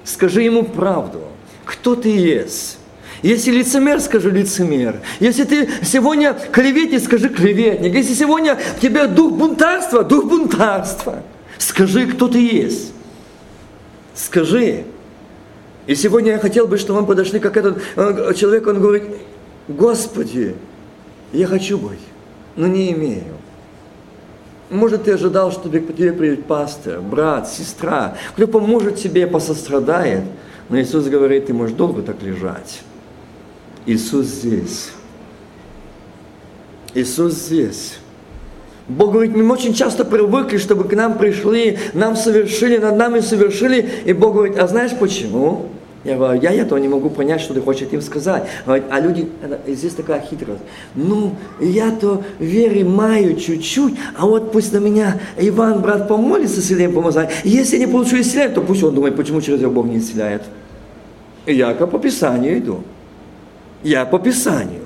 Скажи 0.08 0.44
ему 0.44 0.64
правду, 0.64 1.24
кто 1.66 1.94
ты 1.94 2.08
есть. 2.08 2.78
Если 3.22 3.52
лицемер, 3.52 4.00
скажи 4.00 4.32
лицемер. 4.32 5.02
Если 5.20 5.44
ты 5.44 5.70
сегодня 5.84 6.34
клеветник, 6.34 7.04
скажи 7.04 7.28
клеветник. 7.28 7.94
Если 7.94 8.14
сегодня 8.14 8.56
в 8.56 8.80
тебе 8.80 9.08
дух 9.08 9.34
бунтарства, 9.34 10.04
дух 10.04 10.26
бунтарства. 10.30 11.24
Скажи, 11.58 12.08
кто 12.08 12.30
ты 12.30 12.40
есть. 12.40 12.94
Скажи. 14.16 14.86
И 15.88 15.96
сегодня 15.96 16.34
я 16.34 16.40
хотел 16.40 16.68
бы, 16.68 16.78
чтобы 16.78 17.02
мы 17.02 17.08
подошли, 17.08 17.42
как 17.42 17.58
этот 17.58 17.84
человек, 18.38 18.66
он 18.68 18.80
говорит, 18.80 19.04
Господи, 19.68 20.56
я 21.34 21.48
хочу 21.48 21.78
быть, 21.78 22.00
но 22.56 22.68
не 22.68 22.94
имею. 22.94 23.37
Может, 24.70 25.04
ты 25.04 25.14
ожидал, 25.14 25.52
что 25.52 25.70
к 25.70 25.72
тебе 25.72 26.12
придет 26.12 26.46
пастор, 26.46 27.02
брат, 27.02 27.50
сестра, 27.50 28.18
кто 28.36 28.48
поможет 28.48 28.98
тебе, 28.98 29.26
посострадает. 29.26 30.24
Но 30.70 30.80
Иисус 30.80 31.06
говорит, 31.06 31.46
ты 31.46 31.54
можешь 31.54 31.76
долго 31.76 32.02
так 32.02 32.22
лежать. 32.22 32.82
Иисус 33.86 34.26
здесь. 34.26 34.90
Иисус 36.94 37.34
здесь. 37.34 38.00
Бог 38.90 39.14
говорит, 39.14 39.36
мы 39.36 39.50
очень 39.54 39.74
часто 39.74 40.04
привыкли, 40.04 40.58
чтобы 40.58 40.86
к 40.86 40.94
нам 40.94 41.18
пришли, 41.18 41.78
нам 41.94 42.16
совершили, 42.16 42.78
над 42.78 42.98
нами 42.98 43.20
совершили. 43.22 43.90
И 44.06 44.14
Бог 44.14 44.34
говорит, 44.34 44.58
а 44.58 44.68
знаешь 44.68 44.92
почему? 44.98 45.70
Я 46.08 46.16
говорю, 46.16 46.42
я 46.42 46.54
этого 46.54 46.78
не 46.78 46.88
могу 46.88 47.10
понять, 47.10 47.42
что 47.42 47.54
ты 47.54 47.60
хочешь 47.60 47.90
им 47.92 48.02
сказать. 48.02 48.48
А 48.66 49.00
люди, 49.02 49.28
здесь 49.68 49.94
такая 49.94 50.22
хитрость. 50.22 50.62
Ну, 50.96 51.36
я-то 51.60 52.24
вере 52.40 52.86
маю 52.86 53.36
чуть-чуть, 53.36 53.94
а 54.18 54.26
вот 54.26 54.54
пусть 54.54 54.72
на 54.72 54.78
меня 54.78 55.20
Иван, 55.38 55.82
брат, 55.82 56.08
помолится, 56.08 56.62
исцелением 56.62 56.94
помазать. 56.94 57.30
Если 57.44 57.76
я 57.76 57.86
не 57.86 57.92
получу 57.92 58.22
исцеление, 58.22 58.56
то 58.56 58.62
пусть 58.62 58.82
он 58.84 58.96
думает, 58.96 59.18
почему 59.18 59.42
через 59.42 59.60
его 59.60 59.70
Бог 59.70 59.88
не 59.88 59.98
исцеляет. 59.98 60.44
Я 61.46 61.74
по 61.74 62.00
Писанию 62.00 62.58
иду. 62.58 62.84
Я 63.84 64.06
по 64.06 64.18
Писанию. 64.18 64.84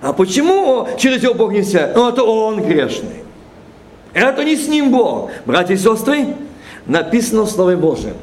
А 0.00 0.12
почему 0.12 0.88
через 0.98 1.22
него 1.22 1.34
Бог 1.34 1.52
не 1.52 1.60
исцеляет? 1.60 1.94
Ну, 1.94 2.08
это 2.08 2.24
он 2.24 2.60
грешный. 2.60 3.22
Это 4.12 4.42
не 4.42 4.56
с 4.56 4.66
ним 4.66 4.90
Бог. 4.90 5.30
Братья 5.46 5.74
и 5.74 5.76
сестры, 5.76 6.34
написано 6.86 7.42
в 7.42 7.50
Слове 7.50 7.76
Божьем. 7.76 8.14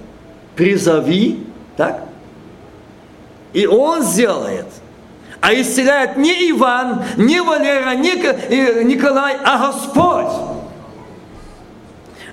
Призови, 0.58 1.40
так? 1.78 2.11
И 3.54 3.66
он 3.66 4.04
сделает. 4.04 4.68
А 5.42 5.54
исцеляет 5.54 6.18
не 6.18 6.52
Иван, 6.52 7.04
не 7.18 7.42
Валера, 7.42 7.96
не 7.96 8.14
Николай, 8.84 9.36
а 9.44 9.72
Господь. 9.72 10.32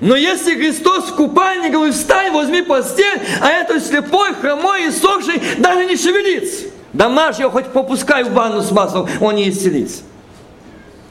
Но 0.00 0.14
если 0.14 0.54
Христос 0.54 1.06
в 1.06 1.16
купальне 1.16 1.70
говорит, 1.70 1.94
встань, 1.94 2.32
возьми 2.32 2.62
постель, 2.62 3.20
а 3.40 3.48
этот 3.50 3.84
слепой, 3.84 4.34
хромой 4.34 4.86
и 4.86 4.90
сохший 4.90 5.42
даже 5.58 5.86
не 5.86 5.96
шевелится. 5.96 6.66
Домашний 6.92 7.46
хоть 7.46 7.66
попускай 7.66 8.24
в 8.24 8.32
ванну 8.32 8.62
с 8.62 8.70
маслом, 8.70 9.08
он 9.20 9.34
не 9.34 9.50
исцелится. 9.50 10.02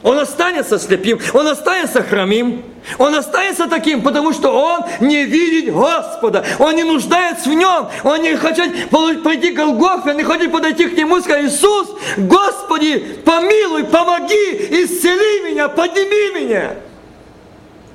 Он 0.04 0.20
останется 0.20 0.78
слепим, 0.78 1.20
он 1.34 1.48
останется 1.48 2.04
хромим, 2.04 2.64
он 3.00 3.16
останется 3.16 3.68
таким, 3.68 4.04
потому 4.04 4.32
что 4.32 4.52
он 4.52 4.82
не 5.00 5.26
видит 5.26 5.74
Господа, 5.74 6.45
он 6.60 6.76
не 6.76 6.84
нуждается 6.84 7.50
в 7.50 7.54
нем, 7.54 7.89
он 8.04 8.22
не 8.22 8.36
хочет 8.36 8.89
пойти 9.24 9.52
к 9.52 9.56
Голгофе, 9.56 10.12
он 10.12 10.18
не 10.18 10.24
хочет 10.24 10.52
подойти 10.52 10.88
к 10.88 10.95
нему 10.95 11.18
и 11.18 11.22
сказать, 11.22 11.45
Иисус, 11.45 11.89
Господи, 12.16 13.00
помилуй, 13.26 13.86
помоги, 13.86 14.68
исцели 14.70 15.50
меня, 15.50 15.68
подними 15.68 16.43
меня. 16.43 16.76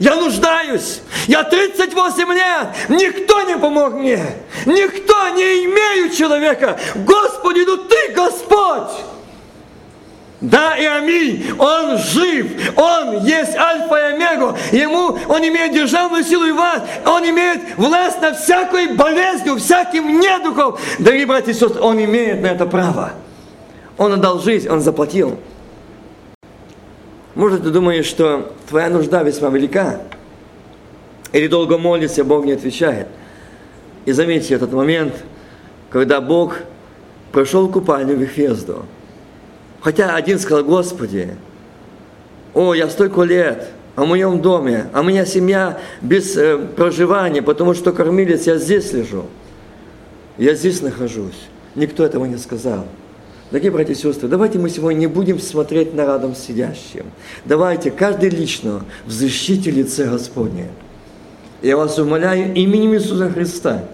Я 0.00 0.16
нуждаюсь. 0.16 1.00
Я 1.28 1.44
38 1.44 2.32
лет. 2.32 2.68
Никто 2.88 3.42
не 3.42 3.56
помог 3.56 3.94
мне. 3.94 4.20
Никто 4.66 5.28
не 5.28 5.64
имею 5.66 6.10
человека. 6.10 6.76
Господи, 6.96 7.60
ну 7.64 7.76
ты 7.76 8.12
Господь. 8.12 9.11
Да 10.42 10.76
и 10.76 10.84
аминь. 10.84 11.44
Он 11.56 11.96
жив. 11.96 12.76
Он 12.76 13.24
есть 13.24 13.56
альфа 13.56 13.94
и 13.94 14.14
омега. 14.14 14.56
Ему, 14.72 15.16
он 15.28 15.40
имеет 15.40 15.72
державную 15.72 16.24
силу 16.24 16.46
и 16.46 16.52
вас. 16.52 16.82
Он 17.06 17.24
имеет 17.24 17.60
власть 17.76 18.20
над 18.20 18.36
всякой 18.36 18.96
болезнью, 18.96 19.56
всяким 19.56 20.18
недухом. 20.18 20.76
Дорогие 20.98 21.26
братья 21.26 21.52
и 21.52 21.54
сестры, 21.54 21.80
он 21.80 22.02
имеет 22.02 22.42
на 22.42 22.48
это 22.48 22.66
право. 22.66 23.12
Он 23.96 24.14
отдал 24.14 24.40
жизнь, 24.40 24.68
он 24.68 24.80
заплатил. 24.80 25.38
Может, 27.36 27.62
ты 27.62 27.70
думаешь, 27.70 28.06
что 28.06 28.52
твоя 28.68 28.88
нужда 28.88 29.22
весьма 29.22 29.48
велика, 29.48 30.00
или 31.32 31.46
долго 31.46 31.78
молишься, 31.78 32.24
Бог 32.24 32.44
не 32.44 32.52
отвечает. 32.52 33.06
И 34.06 34.12
заметьте 34.12 34.54
этот 34.54 34.72
момент, 34.72 35.14
когда 35.88 36.20
Бог 36.20 36.58
прошел 37.30 37.68
купальню 37.68 38.16
в 38.16 38.18
Вифезду. 38.18 38.84
Хотя 39.82 40.14
один 40.14 40.38
сказал, 40.38 40.64
Господи, 40.64 41.36
о, 42.54 42.72
я 42.72 42.88
столько 42.88 43.22
лет 43.22 43.68
о 43.96 44.04
моем 44.06 44.40
доме, 44.40 44.86
а 44.92 45.00
у 45.00 45.02
меня 45.02 45.26
семья 45.26 45.80
без 46.00 46.36
э, 46.36 46.56
проживания, 46.56 47.42
потому 47.42 47.74
что 47.74 47.92
кормилец, 47.92 48.46
я 48.46 48.58
здесь 48.58 48.92
лежу. 48.92 49.26
Я 50.38 50.54
здесь 50.54 50.82
нахожусь. 50.82 51.48
Никто 51.74 52.04
этого 52.04 52.24
не 52.26 52.36
сказал. 52.36 52.86
Дорогие 53.50 53.72
братья 53.72 53.92
и 53.92 53.96
сестры, 53.96 54.28
давайте 54.28 54.58
мы 54.58 54.70
сегодня 54.70 55.00
не 55.00 55.06
будем 55.08 55.38
смотреть 55.38 55.94
на 55.94 56.06
радом 56.06 56.34
сидящим. 56.34 57.04
Давайте 57.44 57.90
каждый 57.90 58.30
лично 58.30 58.84
взыщите 59.04 59.70
лице 59.70 60.08
Господне. 60.08 60.68
Я 61.60 61.76
вас 61.76 61.98
умоляю 61.98 62.54
именем 62.54 62.94
Иисуса 62.94 63.30
Христа, 63.30 63.84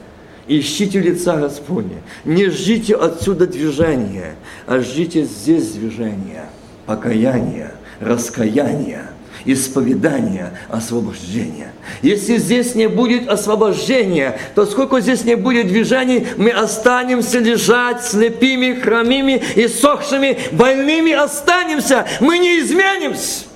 ищите 0.49 1.01
лица 1.01 1.37
Господня. 1.37 2.03
Не 2.25 2.47
ждите 2.47 2.95
отсюда 2.95 3.47
движения, 3.47 4.35
а 4.67 4.81
ждите 4.81 5.25
здесь 5.25 5.73
движения, 5.73 6.47
покаяния, 6.87 7.75
раскаяния– 8.01 9.11
исповедания, 9.45 10.53
освобождения. 10.69 11.73
Если 12.03 12.37
здесь 12.37 12.75
не 12.75 12.89
будет 12.89 13.29
освобождения, 13.29 14.39
то 14.55 14.67
сколько 14.67 15.01
здесь 15.01 15.25
не 15.25 15.37
будет 15.37 15.69
движений, 15.69 16.27
мы 16.37 16.51
останемся 16.51 17.39
лежать 17.39 18.05
слепыми, 18.05 18.75
хромыми 18.75 19.43
и 19.57 19.69
сохшими, 19.69 20.39
больными 20.53 21.13
останемся, 21.13 22.07
мы 22.21 22.39
не 22.39 22.61
изменимся. 22.61 23.48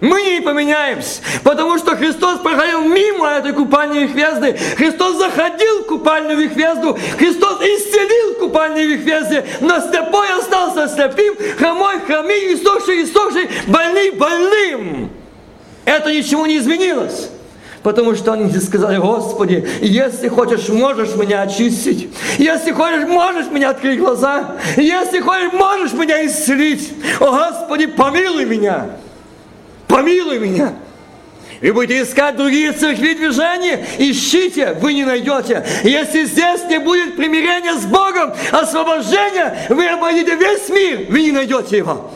Мы 0.00 0.22
не 0.22 0.40
поменяемся, 0.40 1.20
потому 1.44 1.78
что 1.78 1.96
Христос 1.96 2.40
проходил 2.40 2.82
мимо 2.82 3.28
этой 3.28 3.52
купальни 3.52 4.00
Вихвезды. 4.00 4.56
Христос 4.76 5.16
заходил 5.18 5.82
в 5.82 5.86
купальню 5.86 6.36
Вихвезду. 6.36 6.98
Христос 7.16 7.60
исцелил 7.60 8.34
купальню 8.40 8.88
Вихвезды. 8.88 9.44
Но 9.60 9.80
слепой 9.80 10.26
остался 10.38 10.88
слепым, 10.88 11.36
хромой 11.58 12.00
хромим, 12.00 12.54
иссохший 12.54 13.04
иссохший, 13.04 13.48
больный 13.68 14.10
больным. 14.10 15.10
Это 15.84 16.12
ничего 16.12 16.46
не 16.46 16.58
изменилось. 16.58 17.30
Потому 17.82 18.14
что 18.14 18.32
они 18.32 18.50
сказали, 18.58 18.96
Господи, 18.96 19.68
если 19.80 20.28
хочешь, 20.28 20.68
можешь 20.70 21.14
меня 21.16 21.42
очистить. 21.42 22.08
Если 22.38 22.72
хочешь, 22.72 23.06
можешь 23.06 23.46
меня 23.46 23.70
открыть 23.70 24.00
глаза. 24.00 24.56
Если 24.76 25.20
хочешь, 25.20 25.52
можешь 25.52 25.92
меня 25.92 26.26
исцелить. 26.26 26.92
О, 27.20 27.30
Господи, 27.30 27.86
помилуй 27.86 28.46
меня 28.46 28.88
помилуй 29.88 30.38
меня. 30.38 30.74
И 31.60 31.70
будете 31.70 32.02
искать 32.02 32.36
другие 32.36 32.72
церкви 32.72 33.14
движения, 33.14 33.86
ищите, 33.98 34.76
вы 34.80 34.92
не 34.92 35.04
найдете. 35.04 35.64
Если 35.82 36.24
здесь 36.24 36.62
не 36.68 36.78
будет 36.78 37.16
примирения 37.16 37.74
с 37.74 37.86
Богом, 37.86 38.34
освобождения, 38.50 39.66
вы 39.70 39.86
обойдете 39.86 40.36
весь 40.36 40.68
мир, 40.68 41.06
вы 41.08 41.22
не 41.22 41.32
найдете 41.32 41.78
его. 41.78 42.10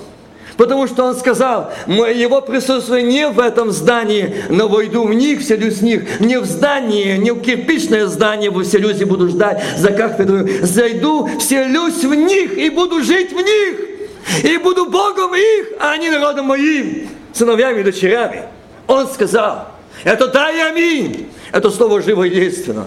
Потому 0.59 0.89
что 0.89 1.05
он 1.05 1.17
сказал, 1.17 1.73
его 1.87 2.41
присутствие 2.41 3.05
не 3.05 3.29
в 3.29 3.39
этом 3.39 3.71
здании, 3.71 4.45
но 4.51 4.69
войду 4.69 5.05
в 5.07 5.15
них, 5.15 5.41
вселюсь 5.41 5.79
в 5.79 5.83
них. 5.83 6.21
Не 6.21 6.39
в 6.41 6.45
здание, 6.45 7.17
не 7.17 7.31
в 7.31 7.41
кирпичное 7.41 8.07
здание 8.07 8.51
вселюсь 8.51 9.01
и 9.01 9.05
буду 9.05 9.29
ждать 9.29 9.63
за 9.79 9.93
кафедру. 9.93 10.47
Зайду, 10.63 11.31
вселюсь 11.39 12.05
в 12.05 12.13
них 12.13 12.59
и 12.59 12.71
буду 12.71 13.03
жить 13.03 13.33
в 13.33 13.37
них. 13.37 14.45
И 14.45 14.59
буду 14.59 14.87
Богом 14.91 15.35
их, 15.35 15.69
а 15.81 15.93
они 15.93 16.11
народом 16.11 16.47
моим 16.47 17.09
сыновьями 17.33 17.81
и 17.81 17.85
дочерями. 17.85 18.45
Он 18.87 19.07
сказал, 19.09 19.69
это 20.05 20.29
да 20.29 20.51
и 20.51 20.59
аминь. 20.61 21.31
Это 21.53 21.71
слово 21.71 22.03
живо 22.03 22.25
и 22.25 22.31
действенно. 22.31 22.87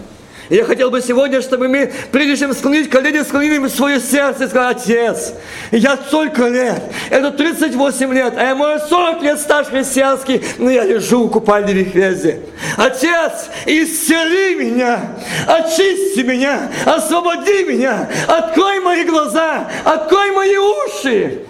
И 0.50 0.56
я 0.56 0.66
хотел 0.66 0.92
бы 0.92 1.02
сегодня, 1.02 1.42
чтобы 1.42 1.70
мы, 1.70 1.94
прежде 2.12 2.36
чем 2.36 2.54
склонить 2.54 2.90
колени, 2.90 3.24
склонили 3.24 3.66
свое 3.70 4.02
сердце 4.02 4.44
и 4.44 4.48
сказали, 4.50 4.76
Отец, 4.76 5.34
я 5.72 5.96
столько 5.96 6.50
лет, 6.50 6.84
это 7.10 7.32
38 7.32 8.14
лет, 8.14 8.34
а 8.36 8.44
я, 8.44 8.54
может, 8.54 8.90
40 8.90 9.22
лет 9.22 9.40
стаж 9.40 9.68
христианский, 9.68 10.42
но 10.58 10.70
я 10.70 10.84
лежу 10.84 11.28
в 11.28 11.32
купальне 11.32 11.72
Вихвезе. 11.72 12.42
Отец, 12.76 13.50
исцели 13.66 14.56
меня, 14.56 15.16
очисти 15.48 16.20
меня, 16.20 16.70
освободи 16.86 17.64
меня, 17.64 18.10
открой 18.28 18.82
мои 18.82 19.06
глаза, 19.06 19.70
открой 19.86 20.32
мои 20.32 20.58
уши 20.58 21.46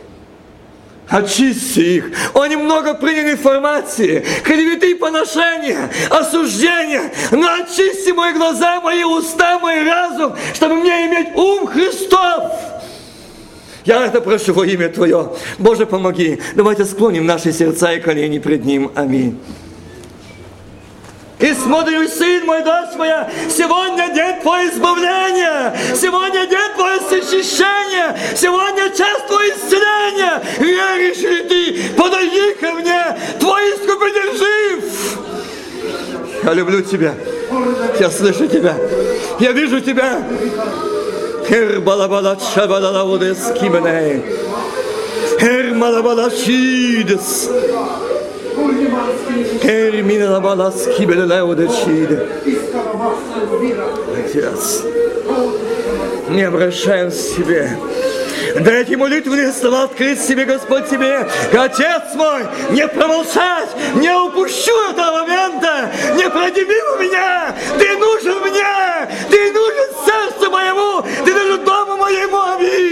очисти 1.12 1.80
их. 1.80 2.12
Они 2.34 2.56
много 2.56 2.94
приняли 2.94 3.34
информации, 3.34 4.26
клеветы 4.44 4.92
и 4.92 4.96
поношения, 4.96 5.92
осуждения. 6.10 7.12
Но 7.32 7.48
очисти 7.62 8.12
мои 8.12 8.34
глаза, 8.34 8.80
мои 8.82 9.04
уста, 9.04 9.60
мой 9.60 9.84
разум, 9.84 10.36
чтобы 10.54 10.76
мне 10.76 11.08
иметь 11.08 11.36
ум 11.36 11.68
Христов. 11.68 12.52
Я 13.84 14.06
это 14.06 14.22
прошу 14.22 14.54
во 14.54 14.66
имя 14.66 14.90
Твое. 14.90 15.34
Боже, 15.58 15.86
помоги. 15.86 16.40
Давайте 16.56 16.86
склоним 16.86 17.26
наши 17.26 17.52
сердца 17.52 17.92
и 17.94 18.00
колени 18.00 18.40
пред 18.40 18.64
Ним. 18.64 18.92
Аминь. 18.96 19.40
И 21.42 21.54
смотрю, 21.56 22.08
сын 22.08 22.46
мой, 22.46 22.64
дочь 22.64 22.96
моя, 22.98 23.28
сегодня 23.50 24.14
день 24.14 24.40
Твое 24.42 24.70
избавления, 24.70 25.76
сегодня 25.96 26.46
день 26.46 26.72
Твое 26.76 27.00
защищения, 27.00 28.16
сегодня 28.36 28.90
час 28.90 29.24
Твое 29.28 29.52
исцеления. 29.56 30.42
Веришь 30.60 31.18
ли 31.18 31.42
Ты? 31.50 31.94
Подойди 31.98 32.54
ко 32.60 32.74
мне, 32.74 33.18
Твой 33.40 33.62
искупитель 33.72 34.38
жив. 34.38 34.84
Я 36.44 36.54
люблю 36.54 36.82
Тебя, 36.84 37.16
я 38.00 38.12
слышу 38.12 38.48
Тебя, 38.48 38.76
я 39.40 39.52
вижу 39.52 39.82
Тебя. 39.82 40.22
Хер 41.50 41.82
балабала 41.82 42.38
чабалала 42.54 43.04
водес 43.04 43.52
кименей. 43.60 44.24
Хер 45.40 45.74
малабала 45.74 46.30
чидес. 46.30 47.50
Termina 49.62 50.30
la 50.30 50.40
balaski 50.40 51.06
beleleo 51.06 51.58
decide. 51.58 52.28
Отец, 54.18 54.84
не 56.30 56.44
обращаем 56.44 57.10
к 57.10 57.14
себе. 57.14 57.78
Дайте 58.60 58.98
молитвенные 58.98 59.52
слова 59.54 59.84
открыть 59.84 60.22
себе, 60.22 60.46
Господь, 60.46 60.90
тебе. 60.90 61.28
Отец 61.54 62.04
мой, 62.16 62.42
не 62.72 62.88
промолчать, 62.88 63.70
не 63.96 64.14
упущу 64.14 64.74
этого 64.90 65.22
момента, 65.22 65.92
не 66.16 66.30
пройди 66.30 66.62
мимо 66.62 66.98
меня. 67.00 67.56
Ты 67.80 67.98
нужен 67.98 68.40
мне, 68.42 69.10
ты 69.30 69.52
нужен 69.52 69.90
сердцу 70.06 70.52
моему, 70.52 71.06
ты 71.26 71.34
нужен 71.34 71.64
дому 71.64 71.98
моему. 71.98 72.38
Аминь. 72.38 72.91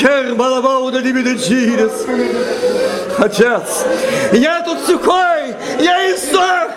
Кер 0.00 0.34
балабауда 0.34 1.02
дибидечирес. 1.02 2.06
Отец, 3.18 3.84
я 4.32 4.62
тут 4.62 4.78
сухой, 4.86 5.54
я 5.78 6.14
иссох. 6.14 6.70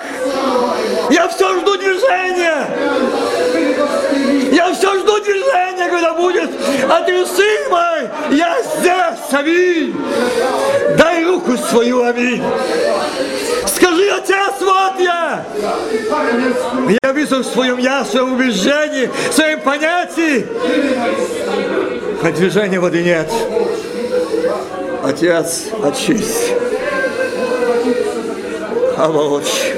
Я 1.10 1.30
все 1.30 1.62
жду 1.62 1.78
движения. 1.78 2.68
Я 4.52 4.74
все 4.74 5.00
жду 5.00 5.22
движения, 5.22 5.90
когда 5.90 6.14
будет 6.14 6.50
А 6.90 7.02
ты, 7.04 7.26
сын 7.26 7.70
мой, 7.70 8.10
я 8.32 8.58
здесь, 8.62 9.32
аминь. 9.32 9.96
Дай 10.98 11.24
руку 11.24 11.58
свою, 11.58 12.04
аминь. 12.04 12.44
Скажи, 13.66 14.10
отец, 14.10 14.56
вот 14.60 15.00
я. 15.00 15.46
Я 17.02 17.12
вижу 17.14 17.38
в 17.38 17.46
своем 17.46 17.78
я, 17.78 18.04
в 18.04 18.08
своем 18.08 18.34
убеждении, 18.34 19.10
в 19.30 19.34
своем 19.34 19.62
понятии. 19.62 21.93
А 22.26 22.32
движения 22.32 22.80
воды 22.80 23.04
нет. 23.04 23.30
Отец, 25.04 25.66
очисть. 25.84 26.54
Аволочь. 28.98 29.74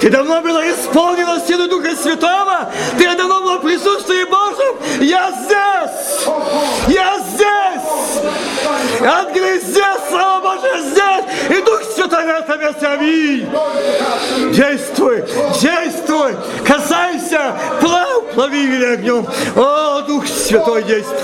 Ты 0.00 0.10
давно 0.10 0.40
была 0.40 0.68
исполнена 0.72 1.40
силой 1.46 1.68
Духа 1.68 1.94
Святого. 1.94 2.68
Ты 2.98 3.04
давно 3.16 3.42
была 3.42 3.58
в 3.58 3.62
присутствии 3.62 4.24
Божьем. 4.24 4.76
Я 5.00 5.30
здесь. 5.30 6.26
Я 6.88 7.20
здесь. 7.20 7.37
Ангелы 9.00 9.60
здесь. 9.60 9.84
Слава 10.08 10.56
Божия 10.56 10.80
здесь. 10.82 11.58
И 11.58 11.62
Дух 11.62 11.82
Святой 11.94 12.24
на 12.24 12.38
этом 12.38 12.60
месте. 12.60 12.86
Аминь. 12.86 13.48
Действуй. 14.54 15.24
Действуй. 15.60 16.36
Касайся. 16.64 17.54
Плав. 17.80 18.18
Плави 18.34 18.66
меня 18.66 18.92
огнем. 18.92 19.26
О, 19.56 20.02
Дух 20.02 20.26
Святой 20.26 20.82
действуй. 20.84 21.18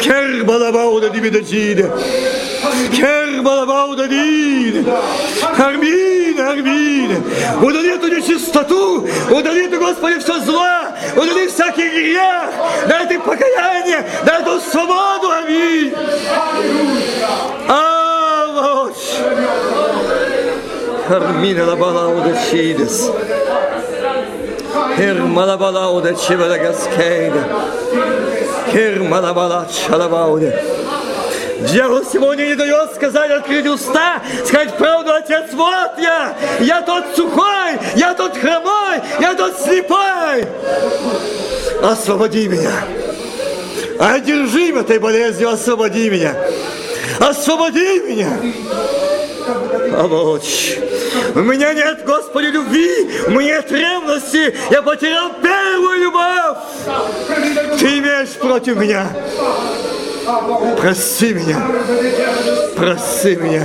Кер 0.00 0.44
балабауда 0.44 1.10
дибидачида. 1.10 1.90
Кер 2.94 3.42
балабауда 3.42 4.06
дид. 6.54 6.66
Армин, 6.66 7.10
армин. 7.10 7.24
Удали 7.62 7.94
эту 7.96 8.08
нечистоту, 8.08 9.06
удали 9.30 9.68
ты, 9.68 9.78
Господи, 9.78 10.18
все 10.18 10.40
зло, 10.40 10.66
удали 11.16 11.46
всякий 11.48 11.88
грех, 11.88 12.50
дай 12.88 13.06
ты 13.06 13.18
покаяние, 13.18 14.04
дай 14.24 14.42
эту 14.42 14.60
свободу, 14.60 15.30
аминь. 15.30 15.94
Авоч. 17.68 18.96
Армина 21.08 21.66
лабала 21.66 22.08
удачидес. 22.08 23.10
Хер 24.96 25.22
малабала 25.22 25.90
удачивала 25.90 26.58
гаскейда. 26.58 27.44
Хер 28.72 29.02
малабала 29.02 29.66
чалабауде. 29.72 30.60
Дьявол 31.60 32.04
сегодня 32.04 32.46
не 32.46 32.54
дает 32.54 32.94
сказать, 32.94 33.30
открыть 33.30 33.66
уста, 33.66 34.22
сказать 34.44 34.76
правду, 34.76 35.12
Отец, 35.12 35.46
вот 35.52 35.98
я, 35.98 36.36
я 36.60 36.82
тот 36.82 37.04
сухой, 37.16 37.78
я 37.96 38.14
тот 38.14 38.36
хромой, 38.36 39.00
я 39.20 39.34
тот 39.34 39.60
слепой. 39.60 40.46
Освободи 41.82 42.46
меня. 42.48 42.72
Одержим 43.98 44.78
этой 44.78 45.00
болезнью, 45.00 45.50
освободи 45.50 46.08
меня. 46.08 46.34
Освободи 47.18 48.00
меня. 48.00 48.30
Помочь. 49.90 50.78
У 51.34 51.40
меня 51.40 51.74
нет, 51.74 52.04
Господи, 52.04 52.46
любви, 52.46 53.10
у 53.26 53.30
меня 53.30 53.56
нет 53.56 53.72
ревности, 53.72 54.56
я 54.70 54.82
потерял 54.82 55.32
первую 55.42 55.98
любовь. 55.98 56.58
Ты 57.80 57.98
имеешь 57.98 58.34
против 58.34 58.76
меня. 58.76 59.08
Прости 60.76 61.32
меня. 61.32 61.62
Прости 62.76 63.36
меня. 63.36 63.62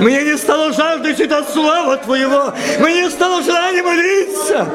Мне 0.00 0.22
не 0.22 0.36
стало 0.36 0.72
жажды 0.72 1.14
читать 1.14 1.46
слова 1.52 1.96
Твоего. 1.96 2.52
Мне 2.78 3.04
не 3.04 3.10
стало 3.10 3.42
желания 3.42 3.82
молиться. 3.82 4.68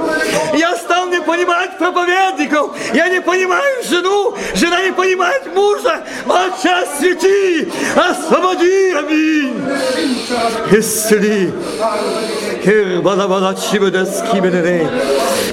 Я 0.53 0.75
стал 0.75 1.07
не 1.07 1.21
понимать 1.21 1.77
проповедников. 1.77 2.75
Я 2.93 3.09
не 3.09 3.21
понимаю 3.21 3.83
жену. 3.87 4.35
Жена 4.55 4.83
не 4.83 4.91
понимает 4.91 5.53
мужа. 5.53 6.03
Отца 6.27 6.85
свети. 6.97 7.71
Освободи. 7.95 8.91
Аминь. 8.93 9.63
Исцели. 10.71 11.53
Хер 12.63 13.01
балабала 13.01 13.55
чибедес 13.55 14.23
кибедене. 14.31 14.89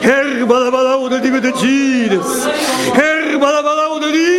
Хер 0.02 0.46
балабала 0.46 0.96
удадибедечидес. 0.96 2.46
Хер 2.94 3.38
балабала 3.38 3.96
удадибедес. 3.96 4.37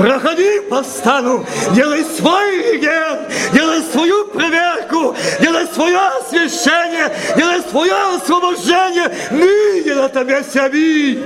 Проходи 0.00 0.60
по 0.60 0.82
стану, 0.82 1.44
делай 1.72 2.02
свой 2.16 2.72
реген, 2.72 3.18
делай 3.52 3.82
свою 3.92 4.24
проверку, 4.28 5.14
делай 5.42 5.66
свое 5.66 5.98
освящение, 5.98 7.12
делай 7.36 7.60
свое 7.70 7.92
освобождение. 8.16 9.12
Ныне 9.30 9.94
на 9.94 10.06
этом 10.06 10.26
месте 10.26 10.60
аминь. 10.60 11.22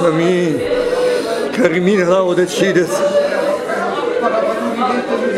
Аминь. 0.00 0.62
Кармин 1.54 2.08
Лауда 2.08 2.46
Чидес. 2.46 2.88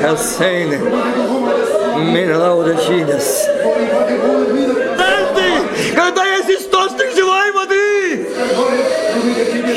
Хасейне. 0.01 0.79
Мин 1.99 2.37
Лауда 2.37 2.77
Чидес. 2.77 3.49
Когда 5.95 6.25
есть 6.25 6.51
источник 6.51 7.15
живой 7.17 7.53
воды, 7.53 8.29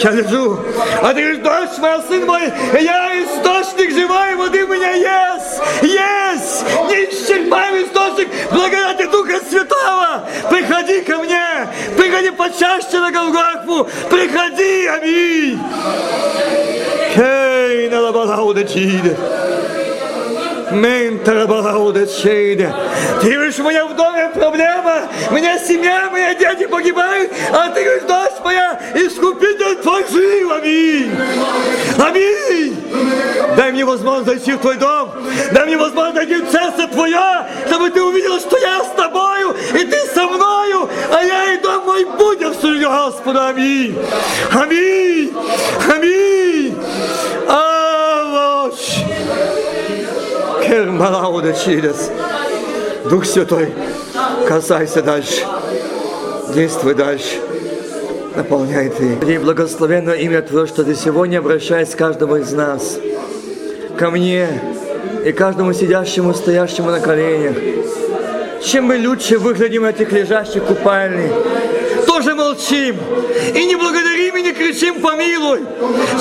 я 0.07 0.11
лежу, 0.11 0.59
а 1.01 1.13
ты 1.13 1.21
говоришь, 1.21 1.37
дочь 1.39 1.77
моя, 1.79 2.01
сын 2.01 2.25
мой, 2.25 2.53
я 2.79 3.23
источник 3.23 3.91
живой 3.91 4.35
воды 4.35 4.63
у 4.63 4.67
меня 4.67 4.93
есть, 4.93 5.61
есть, 5.81 6.63
неисчерпаемый 6.89 7.83
источник 7.83 8.29
благодати 8.51 9.03
Духа 9.11 9.39
Святого. 9.49 10.27
Приходи 10.49 11.01
ко 11.01 11.17
мне, 11.17 11.67
приходи 11.97 12.31
почаще 12.31 12.99
на 12.99 13.11
Голгофу, 13.11 13.89
приходи, 14.09 14.87
аминь. 14.87 15.59
Кей 17.13 17.89
на 17.89 18.01
лабалауда 18.01 18.63
чиде. 20.70 20.76
Ментарабалаудачейда. 20.76 22.76
Ты 23.22 23.34
говоришь, 23.34 23.59
у 23.59 23.63
меня 23.63 23.86
в 23.86 23.95
доме 23.95 24.30
проблема, 24.34 25.03
у 25.30 25.34
меня 25.34 25.57
семья, 25.59 26.09
мои 26.11 26.36
дети 26.36 26.68
погибают, 26.68 27.32
а 27.51 27.70
ты 27.70 27.84
говоришь, 27.84 28.03
дочь 28.03 28.39
моя, 28.43 28.80
искупитель 28.93 29.76
твой 29.82 30.05
жив, 30.09 30.51
аминь. 30.51 31.11
Аминь. 31.97 32.84
Дай 33.55 33.72
мне 33.72 33.86
возможность 33.86 34.28
зайти 34.28 34.53
в 34.53 34.59
твой 34.59 34.78
дом, 34.78 35.11
дай 35.51 35.65
мне 35.65 35.78
возможность 35.78 36.30
зайти 36.30 36.45
в 36.45 36.51
царство 36.51 36.88
твое, 36.88 37.47
чтобы 37.68 37.89
ты 37.89 38.01
увидел, 38.01 38.39
что 38.39 38.57
я 38.57 38.84
с 38.84 38.89
тобою, 38.95 39.55
и 39.74 39.86
ты 39.86 39.97
со 40.13 40.28
мною, 40.28 40.89
а 41.11 41.24
я 41.24 41.53
и 41.53 41.61
дом 41.61 41.86
мой 41.86 42.05
будем 42.05 42.53
служить 42.53 42.84
Господу, 42.84 43.41
аминь. 43.41 43.97
Аминь. 44.51 45.34
Аминь. 45.91 46.56
Кермалауда 50.68 51.53
через. 51.53 52.11
Дух 53.09 53.26
Святой, 53.26 53.74
касайся 54.47 55.01
дальше. 55.01 55.45
Действуй 56.53 56.93
дальше. 56.93 57.39
Наполняй 58.36 58.89
ты. 58.89 59.18
И 59.26 59.38
благословенно 59.38 60.11
имя 60.11 60.41
Твое, 60.41 60.68
что 60.68 60.84
Ты 60.84 60.93
сегодня 60.93 61.39
обращаешь 61.39 61.89
каждого 61.89 62.38
из 62.38 62.51
нас 62.51 62.99
ко 63.97 64.11
мне 64.11 64.47
и 65.26 65.32
каждому 65.32 65.74
сидящему, 65.74 66.34
стоящему 66.34 66.91
на 66.91 66.99
коленях. 66.99 67.55
Чем 68.63 68.86
мы 68.86 68.99
лучше 69.07 69.38
выглядим 69.38 69.86
этих 69.86 70.11
лежащих 70.11 70.63
купальни, 70.65 71.32
тоже 72.05 72.36
молчим. 72.36 72.97
И 73.55 73.65
не 73.65 73.76
благодарим, 73.76 74.36
и 74.36 74.41
кричим 74.78 75.01
помилуй. 75.01 75.65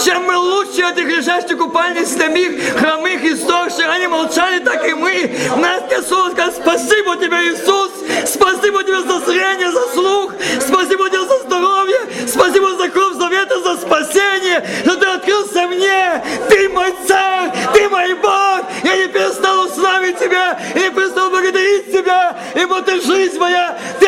Чем 0.04 0.24
мы 0.24 0.36
лучше 0.36 0.82
этих 0.82 1.06
лежащих 1.06 1.58
купальни 1.58 2.04
слепых, 2.04 2.78
хромых 2.78 3.22
и 3.22 3.34
сдохших, 3.34 3.88
они 3.88 4.06
молчали, 4.06 4.58
так 4.60 4.86
и 4.88 4.94
мы. 4.94 5.30
Нас 5.56 5.82
Иисус 5.90 6.32
спасибо 6.62 7.16
тебе, 7.16 7.36
Иисус, 7.36 7.90
спасибо 8.26 8.82
тебе 8.82 9.00
за 9.00 9.20
зрение, 9.20 9.70
за 9.70 9.82
слух, 9.92 10.32
спасибо 10.60 11.08
тебе 11.08 11.20
за 11.20 11.38
здоровье, 11.44 11.98
спасибо 12.26 12.76
за 12.76 12.88
кровь 12.88 13.14
завета, 13.14 13.60
за 13.60 13.76
спасение, 13.76 14.64
что 14.84 14.96
ты 14.96 15.06
открылся 15.06 15.66
мне, 15.66 16.22
ты 16.48 16.68
мой 16.68 16.94
царь, 17.06 17.52
ты 17.72 17.88
мой 17.88 18.14
Бог, 18.14 18.64
я 18.84 18.96
не 18.96 19.06
перестал 19.08 19.68
славить 19.68 20.18
тебя, 20.18 20.58
я 20.74 20.88
не 20.88 20.90
перестал 20.94 21.30
благодарить 21.30 21.92
тебя, 21.92 22.36
ибо 22.54 22.82
ты 22.82 23.00
жизнь 23.00 23.38
моя, 23.38 23.78
ты 24.00 24.05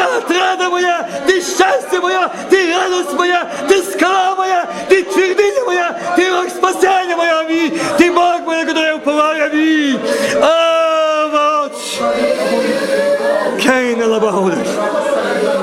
моя, 0.78 1.08
ты 1.26 1.40
счастье 1.40 2.00
мое, 2.00 2.30
ты 2.50 2.72
радость 2.72 3.12
моя, 3.12 3.48
ты 3.68 3.82
скала 3.82 4.34
моя, 4.36 4.68
ты 4.88 5.02
твердыня 5.02 5.64
моя, 5.64 5.98
ты 6.16 6.30
рог 6.30 6.48
спасения 6.48 7.16
моя, 7.16 7.40
аминь, 7.40 7.78
ты 7.98 8.10
Бог 8.12 8.40
мой, 8.44 8.58
на 8.58 8.64
который 8.64 8.86
я 8.86 8.96
уповаю, 8.96 9.46
аминь. 9.46 10.00
Авоч. 10.40 11.72
Кейна 13.60 14.06
лабаудаш. 14.06 14.68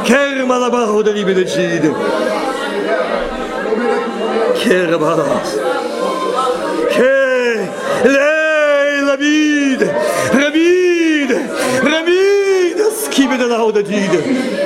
Керма 0.05 0.53
лабауда 0.53 1.11
либедачиде. 1.11 1.93
Кербалас. 4.61 5.49
Кей. 6.93 7.69
Лей 8.03 9.01
лабид. 9.01 9.81
Рабид. 10.33 11.31
Рабид. 11.83 12.77
Скибеда 13.05 13.47
лауда 13.47 13.81
диде. 13.81 14.64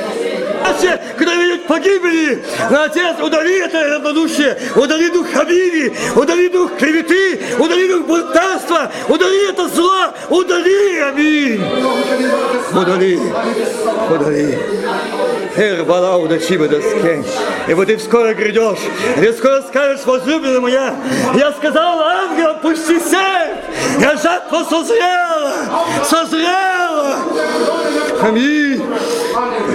Когда 1.16 1.34
видят 1.34 1.66
погибели. 1.66 2.42
Но, 2.70 2.82
Отец, 2.84 3.16
удали 3.20 3.60
это 3.60 3.82
равнодушие, 3.88 4.58
удали 4.76 5.10
дух 5.10 5.26
обиды, 5.34 5.92
удали 6.14 6.48
дух 6.48 6.76
клеветы, 6.78 7.40
удали 7.58 7.88
дух 7.88 8.06
бунтарства, 8.06 8.90
удали 9.08 9.48
это 9.50 9.68
зло, 9.68 10.12
удали, 10.28 10.98
аминь. 11.00 11.64
Удали, 12.72 13.20
удали. 14.08 14.58
Эрбала 15.56 16.16
удачиба 16.16 16.68
доске. 16.68 17.24
И 17.68 17.74
вот 17.74 17.86
ты 17.86 17.98
скоро 17.98 18.34
грядешь, 18.34 18.78
ты 19.16 19.32
скоро 19.32 19.62
скажешь, 19.62 20.04
возлюбленная 20.06 20.60
моя, 20.60 20.94
я 21.34 21.52
сказал 21.52 22.00
ангел, 22.00 22.54
пусти 22.62 22.98
сеть, 23.00 24.00
я 24.00 24.16
жатва 24.16 24.64
созрела, 24.64 25.52
созрела. 26.08 27.16
Аминь. 28.22 28.82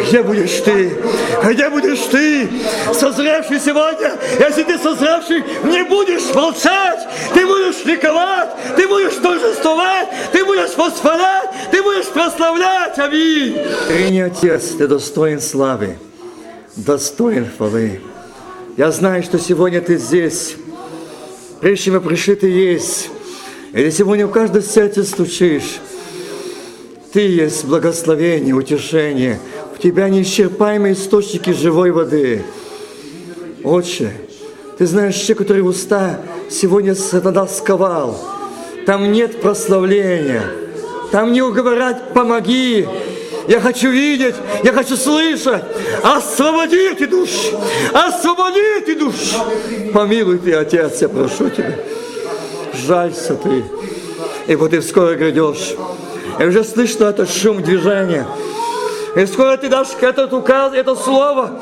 Где 0.08 0.22
будешь 0.24 0.62
ты? 0.62 0.98
Где 1.44 1.70
будешь 1.70 2.00
ты, 2.12 2.50
созревший 2.94 3.60
сегодня? 3.60 4.14
Если 4.40 4.64
ты 4.64 4.78
созревший, 4.78 5.44
не 5.64 5.84
будешь 5.84 6.34
молчать, 6.34 7.08
ты 7.34 7.46
будешь 7.46 7.84
ликовать, 7.86 8.50
ты 8.76 8.88
будешь 8.88 9.16
торжествовать, 9.16 10.10
ты 10.32 10.44
будешь 10.44 10.76
восхвалять, 10.76 11.50
ты 11.72 11.82
будешь 11.82 12.08
прославлять. 12.08 12.98
Аминь. 13.00 13.58
Трини, 13.88 14.20
Отец, 14.20 14.70
ты 14.78 14.88
достоин 14.88 15.42
славы, 15.42 15.98
достоин 16.76 17.48
хвалы. 17.58 18.02
Я 18.78 18.92
знаю, 18.92 19.24
что 19.24 19.40
сегодня 19.40 19.82
ты 19.82 19.98
здесь. 19.98 20.56
Прежде 21.62 21.86
чем 21.86 22.02
пришли, 22.02 22.36
ты 22.36 22.48
есть. 22.48 23.10
И 23.72 23.78
ты 23.78 23.92
сегодня 23.92 24.28
в 24.28 24.32
каждое 24.32 24.62
сердце 24.62 25.04
стучишь. 25.04 25.80
Ты 27.14 27.22
есть 27.22 27.64
благословение, 27.64 28.54
утешение. 28.54 29.40
В 29.76 29.82
тебя 29.82 30.08
неисчерпаемые 30.08 30.94
источники 30.94 31.52
живой 31.52 31.92
воды. 31.92 32.44
Отче, 33.64 34.12
ты 34.78 34.88
знаешь, 34.88 35.22
те, 35.26 35.36
которые 35.36 35.64
уста 35.64 36.22
сегодня 36.50 36.96
сатана 36.96 37.46
сковал. 37.46 38.18
Там 38.86 39.12
нет 39.12 39.42
прославления. 39.42 40.44
Там 41.12 41.34
не 41.34 41.42
уговорать 41.42 42.14
«помоги». 42.14 42.88
Я 43.48 43.60
хочу 43.60 43.92
видеть, 43.92 44.34
я 44.64 44.74
хочу 44.74 44.96
слышать. 44.96 45.64
Освободите 46.02 47.06
души, 47.06 47.56
освободите 47.94 48.96
души. 48.96 49.36
Помилуй 49.94 50.40
ты, 50.40 50.54
Отец, 50.54 51.02
я 51.02 51.10
прошу 51.10 51.50
тебя. 51.50 51.78
Жалься 52.88 53.36
ты, 53.36 53.64
ибо 54.48 54.68
ты 54.68 54.82
скоро 54.82 55.14
грядешь. 55.16 55.76
И 56.40 56.44
уже 56.44 56.64
слышно 56.64 57.06
этот 57.06 57.30
шум 57.30 57.62
движения. 57.62 58.26
И 59.16 59.26
скоро 59.28 59.56
ты 59.56 59.70
дашь 59.70 59.90
этот 60.02 60.34
указ, 60.34 60.74
это 60.74 60.94
слово. 60.94 61.58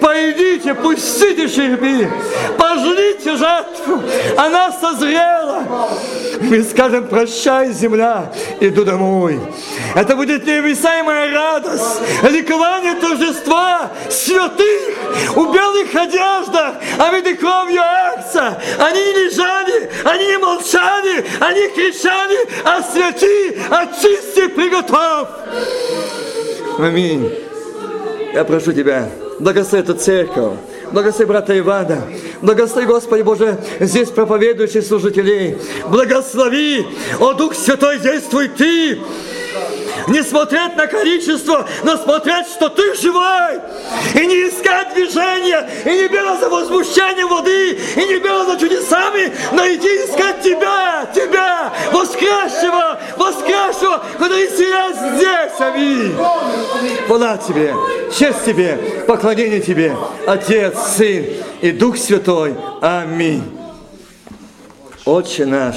Пойдите, 0.00 0.74
пустите 0.74 1.48
черепи, 1.48 2.08
пожлите 2.56 3.36
жатву. 3.36 4.02
Она 4.36 4.72
созрела. 4.72 5.64
Мы 6.40 6.62
скажем, 6.62 7.06
прощай, 7.06 7.72
земля, 7.72 8.32
иду 8.60 8.84
домой. 8.84 9.38
Это 9.94 10.16
будет 10.16 10.46
необъясаемая 10.46 11.30
радость, 11.34 12.00
ликование 12.22 12.94
торжества 12.94 13.90
святых 14.08 15.36
у 15.36 15.52
белых 15.52 15.94
одеждах, 15.94 16.76
а 16.98 17.10
ведь 17.12 17.38
кровью 17.38 17.82
акца. 17.82 18.58
Они 18.78 19.00
не 19.00 19.24
лежали, 19.24 19.90
они 20.04 20.26
не 20.26 20.38
молчали, 20.38 21.26
они 21.38 21.68
кричали, 21.68 22.38
освети, 22.64 23.60
очисти, 23.70 24.46
приготовь. 24.48 25.28
Аминь. 26.78 27.28
Я 28.32 28.44
прошу 28.44 28.72
Тебя, 28.72 29.08
благослови 29.40 29.82
эту 29.82 29.94
церковь, 29.94 30.52
благослови 30.92 31.26
брата 31.26 31.58
Ивана, 31.58 32.04
благослови, 32.40 32.86
Господи 32.86 33.22
Боже, 33.22 33.58
здесь 33.80 34.10
проповедующих 34.10 34.86
служителей, 34.86 35.56
благослови, 35.88 36.86
о 37.18 37.32
Дух 37.32 37.54
Святой, 37.56 37.98
действуй 37.98 38.48
Ты, 38.48 38.98
не 40.08 40.22
смотреть 40.22 40.76
на 40.76 40.86
количество, 40.86 41.68
но 41.84 41.96
смотреть, 41.96 42.46
что 42.48 42.68
ты 42.68 42.94
живой. 42.94 43.60
И 44.14 44.26
не 44.26 44.48
искать 44.48 44.94
движения, 44.94 45.68
и 45.84 45.88
не 45.88 46.08
бегать 46.08 46.40
за 46.40 46.48
возмущением 46.48 47.28
воды, 47.28 47.78
и 47.96 48.04
не 48.04 48.18
бегать 48.18 48.48
за 48.48 48.58
чудесами, 48.58 49.32
но 49.52 49.66
иди 49.66 49.88
искать 49.88 50.42
тебя, 50.42 51.06
тебя, 51.14 51.72
воскресшего, 51.92 52.98
воскресшего, 53.16 54.02
который 54.18 54.48
сейчас 54.48 54.96
здесь, 55.14 55.60
аминь. 55.60 56.16
Хвала 57.06 57.36
тебе, 57.36 57.74
честь 58.16 58.44
тебе, 58.44 59.04
поклонение 59.06 59.60
тебе, 59.60 59.96
Отец, 60.26 60.74
Сын 60.96 61.24
и 61.60 61.70
Дух 61.70 61.96
Святой. 61.96 62.54
Аминь. 62.80 63.42
Отче 65.04 65.46
наш, 65.46 65.76